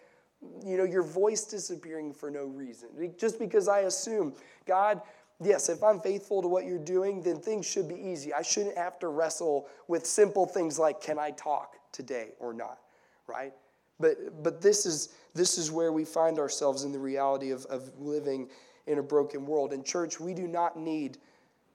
you 0.66 0.78
know, 0.78 0.84
your 0.84 1.04
voice 1.04 1.44
disappearing 1.46 2.14
for 2.14 2.30
no 2.30 2.46
reason. 2.46 2.90
Just 3.18 3.40
because 3.40 3.68
I 3.68 3.82
assume, 3.82 4.34
God, 4.66 5.02
yes, 5.42 5.70
if 5.70 5.84
I'm 5.84 6.00
faithful 6.00 6.42
to 6.42 6.48
what 6.48 6.66
you're 6.66 6.78
doing, 6.78 7.22
then 7.22 7.40
things 7.40 7.66
should 7.66 7.88
be 7.88 7.96
easy. 7.96 8.34
I 8.34 8.42
shouldn't 8.42 8.78
have 8.78 9.00
to 9.00 9.08
wrestle 9.08 9.68
with 9.88 10.06
simple 10.06 10.46
things 10.46 10.78
like, 10.80 11.02
can 11.02 11.20
I 11.20 11.32
talk 11.32 11.76
today 11.92 12.30
or 12.40 12.54
not, 12.54 12.80
right? 13.28 13.54
But, 14.00 14.44
but 14.44 14.62
this, 14.62 14.86
is, 14.86 15.10
this 15.34 15.58
is 15.58 15.72
where 15.72 15.92
we 15.92 16.06
find 16.06 16.38
ourselves 16.40 16.84
in 16.84 16.92
the 16.92 17.00
reality 17.00 17.52
of, 17.52 17.66
of 17.66 17.90
living 17.98 18.50
in 18.88 19.00
a 19.00 19.04
broken 19.04 19.46
world. 19.46 19.74
In 19.74 19.84
church, 19.84 20.20
we 20.20 20.34
do 20.34 20.48
not 20.48 20.78
need 20.78 21.18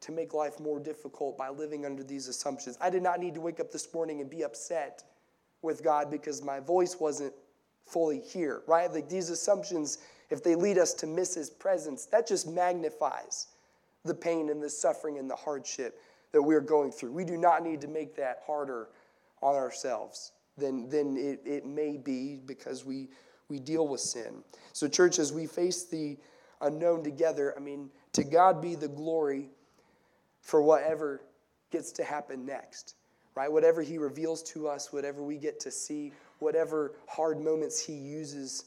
to 0.00 0.12
make 0.12 0.32
life 0.32 0.60
more 0.60 0.80
difficult 0.80 1.36
by 1.36 1.48
living 1.48 1.84
under 1.84 2.02
these 2.02 2.28
assumptions. 2.28 2.78
I 2.80 2.90
did 2.90 3.02
not 3.02 3.20
need 3.20 3.34
to 3.34 3.40
wake 3.40 3.60
up 3.60 3.70
this 3.70 3.92
morning 3.92 4.20
and 4.20 4.30
be 4.30 4.42
upset 4.42 5.02
with 5.62 5.82
God 5.82 6.10
because 6.10 6.42
my 6.42 6.60
voice 6.60 6.98
wasn't 6.98 7.34
fully 7.90 8.20
here, 8.20 8.62
right? 8.66 8.92
Like 8.92 9.08
these 9.08 9.30
assumptions, 9.30 9.98
if 10.30 10.42
they 10.42 10.54
lead 10.54 10.78
us 10.78 10.94
to 10.94 11.06
miss 11.06 11.34
His 11.34 11.50
presence, 11.50 12.06
that 12.06 12.26
just 12.26 12.48
magnifies 12.48 13.48
the 14.04 14.14
pain 14.14 14.48
and 14.48 14.62
the 14.62 14.70
suffering 14.70 15.18
and 15.18 15.28
the 15.28 15.36
hardship 15.36 16.00
that 16.32 16.42
we're 16.42 16.60
going 16.60 16.92
through. 16.92 17.12
We 17.12 17.24
do 17.24 17.36
not 17.36 17.62
need 17.62 17.80
to 17.82 17.88
make 17.88 18.14
that 18.16 18.42
harder 18.46 18.88
on 19.42 19.54
ourselves 19.54 20.32
than, 20.56 20.88
than 20.88 21.16
it, 21.16 21.40
it 21.44 21.66
may 21.66 21.96
be 21.96 22.40
because 22.46 22.84
we, 22.84 23.08
we 23.48 23.58
deal 23.58 23.88
with 23.88 24.00
sin. 24.00 24.42
So, 24.72 24.88
church, 24.88 25.18
as 25.18 25.32
we 25.32 25.46
face 25.46 25.84
the 25.84 26.16
unknown 26.60 27.02
together, 27.02 27.54
I 27.56 27.60
mean, 27.60 27.90
to 28.12 28.24
God 28.24 28.60
be 28.62 28.74
the 28.74 28.88
glory 28.88 29.48
for 30.40 30.62
whatever 30.62 31.22
gets 31.70 31.92
to 31.92 32.04
happen 32.04 32.44
next, 32.44 32.94
right? 33.34 33.50
Whatever 33.50 33.82
He 33.82 33.98
reveals 33.98 34.42
to 34.44 34.68
us, 34.68 34.92
whatever 34.92 35.22
we 35.22 35.36
get 35.36 35.60
to 35.60 35.70
see, 35.70 36.12
whatever 36.40 36.96
hard 37.08 37.40
moments 37.40 37.84
He 37.84 37.94
uses 37.94 38.64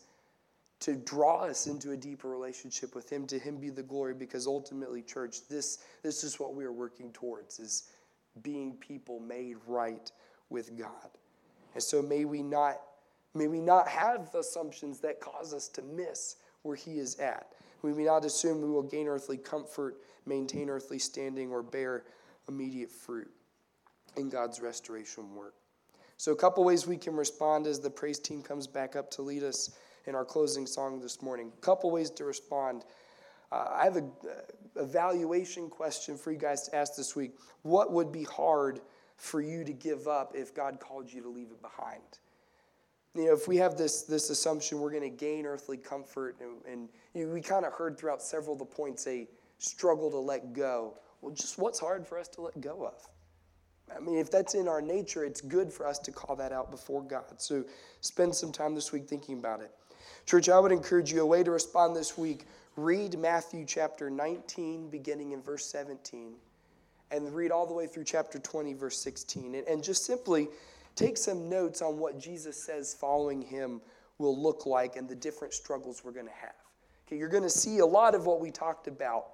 to 0.83 0.95
draw 0.97 1.43
us 1.43 1.67
into 1.67 1.91
a 1.91 1.97
deeper 1.97 2.27
relationship 2.27 2.93
with 2.93 3.09
him 3.09 3.25
to 3.25 3.39
him 3.39 3.55
be 3.55 3.69
the 3.69 3.81
glory 3.81 4.13
because 4.13 4.45
ultimately 4.47 5.01
church 5.01 5.47
this 5.47 5.77
this 6.03 6.25
is 6.25 6.41
what 6.41 6.55
we 6.55 6.65
are 6.65 6.73
working 6.73 7.09
towards 7.13 7.57
is 7.59 7.83
being 8.41 8.73
people 8.73 9.21
made 9.21 9.55
right 9.65 10.11
with 10.49 10.77
god. 10.77 11.09
And 11.73 11.81
so 11.81 12.01
may 12.01 12.25
we 12.25 12.43
not 12.43 12.81
may 13.33 13.47
we 13.47 13.61
not 13.61 13.87
have 13.87 14.35
assumptions 14.35 14.99
that 14.99 15.21
cause 15.21 15.53
us 15.53 15.69
to 15.69 15.81
miss 15.81 16.35
where 16.63 16.75
he 16.75 16.99
is 16.99 17.17
at. 17.19 17.47
We 17.81 17.93
may 17.93 18.03
not 18.03 18.25
assume 18.25 18.61
we 18.61 18.69
will 18.69 18.83
gain 18.83 19.07
earthly 19.07 19.37
comfort 19.37 20.01
maintain 20.25 20.69
earthly 20.69 20.99
standing 20.99 21.49
or 21.49 21.63
bear 21.63 22.03
immediate 22.49 22.91
fruit 22.91 23.31
in 24.17 24.29
god's 24.29 24.59
restoration 24.59 25.33
work 25.33 25.55
so 26.23 26.31
a 26.31 26.37
couple 26.37 26.63
ways 26.63 26.87
we 26.87 26.95
can 26.95 27.17
respond 27.17 27.67
as 27.67 27.81
the 27.81 27.89
praise 27.89 28.17
team 28.17 28.41
comes 28.41 28.65
back 28.65 28.95
up 28.95 29.11
to 29.11 29.21
lead 29.21 29.43
us 29.43 29.71
in 30.05 30.15
our 30.15 30.23
closing 30.23 30.65
song 30.65 31.01
this 31.01 31.21
morning. 31.21 31.51
A 31.53 31.59
couple 31.59 31.91
ways 31.91 32.09
to 32.11 32.23
respond. 32.23 32.85
Uh, 33.51 33.67
I 33.73 33.83
have 33.83 33.97
a 33.97 34.05
evaluation 34.77 35.69
question 35.69 36.17
for 36.17 36.31
you 36.31 36.37
guys 36.37 36.63
to 36.69 36.75
ask 36.77 36.95
this 36.95 37.13
week. 37.13 37.33
What 37.63 37.91
would 37.91 38.13
be 38.13 38.23
hard 38.23 38.79
for 39.17 39.41
you 39.41 39.65
to 39.65 39.73
give 39.73 40.07
up 40.07 40.31
if 40.33 40.55
God 40.55 40.79
called 40.79 41.11
you 41.11 41.21
to 41.23 41.27
leave 41.27 41.51
it 41.51 41.61
behind? 41.61 42.19
You 43.15 43.25
know, 43.25 43.33
if 43.33 43.49
we 43.49 43.57
have 43.57 43.75
this, 43.75 44.03
this 44.03 44.29
assumption 44.29 44.79
we're 44.79 44.91
going 44.91 45.03
to 45.03 45.09
gain 45.09 45.45
earthly 45.45 45.75
comfort, 45.75 46.37
and, 46.39 46.51
and 46.65 46.87
you 47.13 47.27
know, 47.27 47.33
we 47.33 47.41
kind 47.41 47.65
of 47.65 47.73
heard 47.73 47.97
throughout 47.97 48.21
several 48.21 48.53
of 48.53 48.59
the 48.59 48.65
points 48.65 49.05
a 49.07 49.27
struggle 49.57 50.09
to 50.09 50.19
let 50.19 50.53
go. 50.53 50.97
Well, 51.19 51.35
just 51.35 51.59
what's 51.59 51.81
hard 51.81 52.07
for 52.07 52.17
us 52.17 52.29
to 52.29 52.43
let 52.43 52.61
go 52.61 52.85
of? 52.85 53.09
I 53.95 53.99
mean, 53.99 54.17
if 54.17 54.31
that's 54.31 54.55
in 54.55 54.67
our 54.67 54.81
nature, 54.81 55.23
it's 55.23 55.41
good 55.41 55.71
for 55.71 55.87
us 55.87 55.99
to 55.99 56.11
call 56.11 56.35
that 56.37 56.51
out 56.51 56.71
before 56.71 57.01
God. 57.01 57.23
So 57.37 57.63
spend 58.01 58.33
some 58.35 58.51
time 58.51 58.75
this 58.75 58.91
week 58.91 59.07
thinking 59.07 59.37
about 59.37 59.61
it. 59.61 59.71
Church, 60.25 60.49
I 60.49 60.59
would 60.59 60.71
encourage 60.71 61.11
you 61.11 61.21
a 61.21 61.25
way 61.25 61.43
to 61.43 61.51
respond 61.51 61.95
this 61.95 62.17
week. 62.17 62.45
Read 62.75 63.19
Matthew 63.19 63.65
chapter 63.65 64.09
19, 64.09 64.89
beginning 64.89 65.31
in 65.31 65.41
verse 65.41 65.65
17, 65.65 66.33
and 67.11 67.35
read 67.35 67.51
all 67.51 67.67
the 67.67 67.73
way 67.73 67.87
through 67.87 68.05
chapter 68.05 68.39
20, 68.39 68.73
verse 68.73 68.99
16. 68.99 69.55
And, 69.55 69.67
and 69.67 69.83
just 69.83 70.05
simply 70.05 70.47
take 70.95 71.17
some 71.17 71.49
notes 71.49 71.81
on 71.81 71.99
what 71.99 72.19
Jesus 72.19 72.61
says 72.61 72.95
following 72.99 73.41
him 73.41 73.81
will 74.17 74.41
look 74.41 74.65
like 74.65 74.95
and 74.95 75.07
the 75.07 75.15
different 75.15 75.53
struggles 75.53 76.03
we're 76.03 76.11
going 76.11 76.27
to 76.27 76.31
have. 76.31 76.55
Okay, 77.07 77.17
you're 77.17 77.29
going 77.29 77.43
to 77.43 77.49
see 77.49 77.79
a 77.79 77.85
lot 77.85 78.15
of 78.15 78.25
what 78.25 78.39
we 78.39 78.49
talked 78.49 78.87
about 78.87 79.31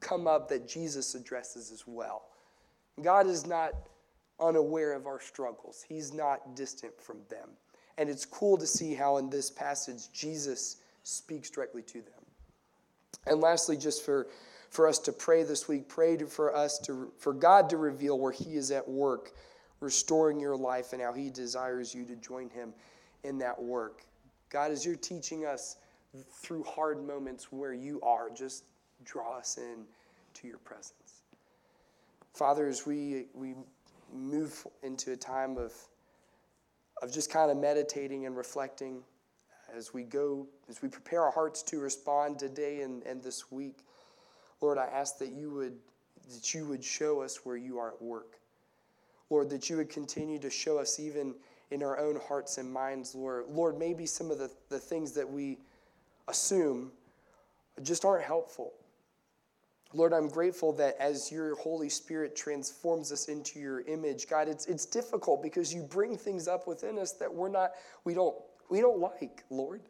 come 0.00 0.26
up 0.26 0.48
that 0.48 0.66
Jesus 0.66 1.14
addresses 1.14 1.70
as 1.70 1.84
well. 1.86 2.29
God 3.02 3.26
is 3.26 3.46
not 3.46 3.72
unaware 4.38 4.94
of 4.94 5.06
our 5.06 5.20
struggles, 5.20 5.84
He's 5.88 6.12
not 6.12 6.56
distant 6.56 7.00
from 7.00 7.18
them. 7.28 7.48
And 7.98 8.08
it's 8.08 8.24
cool 8.24 8.56
to 8.56 8.66
see 8.66 8.94
how 8.94 9.18
in 9.18 9.28
this 9.28 9.50
passage 9.50 10.10
Jesus 10.12 10.76
speaks 11.02 11.50
directly 11.50 11.82
to 11.82 12.00
them. 12.00 12.24
And 13.26 13.40
lastly, 13.40 13.76
just 13.76 14.04
for, 14.04 14.28
for 14.70 14.88
us 14.88 14.98
to 15.00 15.12
pray 15.12 15.42
this 15.42 15.68
week, 15.68 15.88
pray 15.88 16.16
to, 16.16 16.26
for 16.26 16.54
us 16.56 16.78
to 16.80 17.12
for 17.18 17.34
God 17.34 17.68
to 17.70 17.76
reveal 17.76 18.18
where 18.18 18.32
He 18.32 18.56
is 18.56 18.70
at 18.70 18.88
work, 18.88 19.32
restoring 19.80 20.40
your 20.40 20.56
life 20.56 20.92
and 20.92 21.02
how 21.02 21.12
He 21.12 21.30
desires 21.30 21.94
you 21.94 22.04
to 22.06 22.16
join 22.16 22.48
Him 22.48 22.72
in 23.24 23.38
that 23.38 23.60
work. 23.60 24.02
God, 24.48 24.70
as 24.70 24.84
you're 24.84 24.96
teaching 24.96 25.44
us 25.44 25.76
through 26.32 26.64
hard 26.64 27.06
moments 27.06 27.52
where 27.52 27.74
you 27.74 28.00
are, 28.02 28.30
just 28.30 28.64
draw 29.04 29.36
us 29.36 29.58
in 29.58 29.84
to 30.34 30.48
your 30.48 30.58
presence. 30.58 31.09
Father, 32.34 32.66
as 32.68 32.86
we, 32.86 33.26
we 33.34 33.54
move 34.12 34.66
into 34.82 35.12
a 35.12 35.16
time 35.16 35.56
of 35.56 35.72
of 37.02 37.12
just 37.12 37.30
kind 37.30 37.50
of 37.50 37.56
meditating 37.56 38.26
and 38.26 38.36
reflecting 38.36 39.02
as 39.74 39.94
we 39.94 40.02
go, 40.02 40.46
as 40.68 40.82
we 40.82 40.88
prepare 40.88 41.22
our 41.22 41.30
hearts 41.30 41.62
to 41.62 41.78
respond 41.78 42.38
today 42.38 42.82
and, 42.82 43.02
and 43.04 43.22
this 43.22 43.50
week. 43.50 43.78
Lord, 44.60 44.78
I 44.78 44.84
ask 44.84 45.18
that 45.18 45.30
you 45.30 45.50
would 45.50 45.78
that 46.30 46.54
you 46.54 46.66
would 46.66 46.84
show 46.84 47.22
us 47.22 47.40
where 47.44 47.56
you 47.56 47.78
are 47.78 47.88
at 47.94 48.02
work. 48.02 48.38
Lord, 49.30 49.50
that 49.50 49.70
you 49.70 49.76
would 49.78 49.88
continue 49.88 50.38
to 50.38 50.50
show 50.50 50.78
us 50.78 51.00
even 51.00 51.34
in 51.70 51.82
our 51.82 51.98
own 51.98 52.20
hearts 52.28 52.58
and 52.58 52.70
minds, 52.70 53.14
Lord. 53.14 53.46
Lord, 53.48 53.78
maybe 53.78 54.06
some 54.06 54.30
of 54.30 54.38
the, 54.38 54.50
the 54.68 54.78
things 54.78 55.12
that 55.12 55.28
we 55.28 55.58
assume 56.28 56.92
just 57.82 58.04
aren't 58.04 58.24
helpful. 58.24 58.72
Lord, 59.92 60.12
I'm 60.12 60.28
grateful 60.28 60.72
that 60.74 60.96
as 61.00 61.32
your 61.32 61.56
Holy 61.56 61.88
Spirit 61.88 62.36
transforms 62.36 63.10
us 63.10 63.28
into 63.28 63.58
your 63.58 63.80
image, 63.82 64.28
God, 64.28 64.48
it's, 64.48 64.66
it's 64.66 64.86
difficult 64.86 65.42
because 65.42 65.74
you 65.74 65.82
bring 65.82 66.16
things 66.16 66.46
up 66.46 66.68
within 66.68 66.98
us 66.98 67.12
that 67.14 67.32
we're 67.32 67.48
not, 67.48 67.72
we 68.04 68.14
don't, 68.14 68.36
we 68.68 68.80
don't 68.80 69.00
like, 69.00 69.42
Lord. 69.50 69.82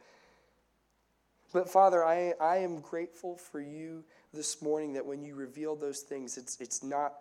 But 1.52 1.68
Father, 1.68 2.04
I, 2.04 2.32
I 2.40 2.58
am 2.58 2.80
grateful 2.80 3.36
for 3.36 3.60
you 3.60 4.04
this 4.32 4.62
morning 4.62 4.94
that 4.94 5.04
when 5.04 5.22
you 5.22 5.34
reveal 5.34 5.76
those 5.76 6.00
things, 6.00 6.38
it's, 6.38 6.58
it's 6.60 6.82
not 6.82 7.16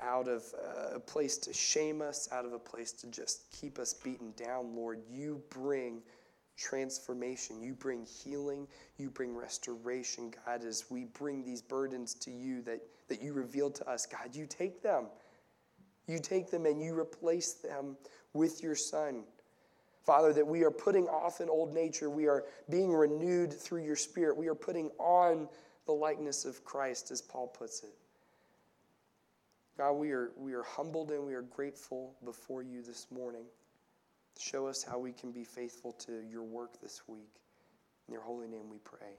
out 0.00 0.26
of 0.26 0.42
a 0.92 0.98
place 0.98 1.36
to 1.38 1.52
shame 1.52 2.02
us, 2.02 2.28
out 2.32 2.44
of 2.44 2.52
a 2.52 2.58
place 2.58 2.92
to 2.92 3.06
just 3.06 3.50
keep 3.52 3.78
us 3.78 3.94
beaten 3.94 4.32
down, 4.36 4.74
Lord. 4.74 5.00
You 5.08 5.40
bring 5.50 6.02
transformation. 6.56 7.62
You 7.62 7.74
bring 7.74 8.06
healing. 8.06 8.68
You 8.96 9.10
bring 9.10 9.36
restoration, 9.36 10.32
God, 10.46 10.64
as 10.64 10.84
we 10.90 11.04
bring 11.04 11.44
these 11.44 11.62
burdens 11.62 12.14
to 12.14 12.30
you 12.30 12.62
that, 12.62 12.80
that 13.08 13.22
you 13.22 13.32
reveal 13.32 13.70
to 13.70 13.88
us. 13.88 14.06
God, 14.06 14.34
you 14.34 14.46
take 14.46 14.82
them. 14.82 15.06
You 16.06 16.18
take 16.18 16.50
them 16.50 16.66
and 16.66 16.82
you 16.82 16.98
replace 16.98 17.54
them 17.54 17.96
with 18.32 18.62
your 18.62 18.74
Son. 18.74 19.24
Father, 20.04 20.32
that 20.34 20.46
we 20.46 20.62
are 20.64 20.70
putting 20.70 21.08
off 21.08 21.40
an 21.40 21.48
old 21.48 21.72
nature. 21.72 22.10
We 22.10 22.26
are 22.26 22.44
being 22.68 22.92
renewed 22.92 23.52
through 23.52 23.84
your 23.84 23.96
Spirit. 23.96 24.36
We 24.36 24.48
are 24.48 24.54
putting 24.54 24.90
on 24.98 25.48
the 25.86 25.92
likeness 25.92 26.44
of 26.44 26.64
Christ, 26.64 27.10
as 27.10 27.22
Paul 27.22 27.48
puts 27.48 27.82
it. 27.84 27.94
God, 29.76 29.92
we 29.94 30.12
are, 30.12 30.30
we 30.36 30.52
are 30.52 30.62
humbled 30.62 31.10
and 31.10 31.26
we 31.26 31.34
are 31.34 31.42
grateful 31.42 32.14
before 32.24 32.62
you 32.62 32.82
this 32.82 33.06
morning. 33.10 33.44
Show 34.38 34.66
us 34.66 34.82
how 34.82 34.98
we 34.98 35.12
can 35.12 35.30
be 35.30 35.44
faithful 35.44 35.92
to 36.06 36.20
your 36.30 36.42
work 36.42 36.80
this 36.80 37.02
week. 37.06 37.40
In 38.08 38.12
your 38.12 38.22
holy 38.22 38.48
name 38.48 38.68
we 38.70 38.78
pray. 38.78 39.16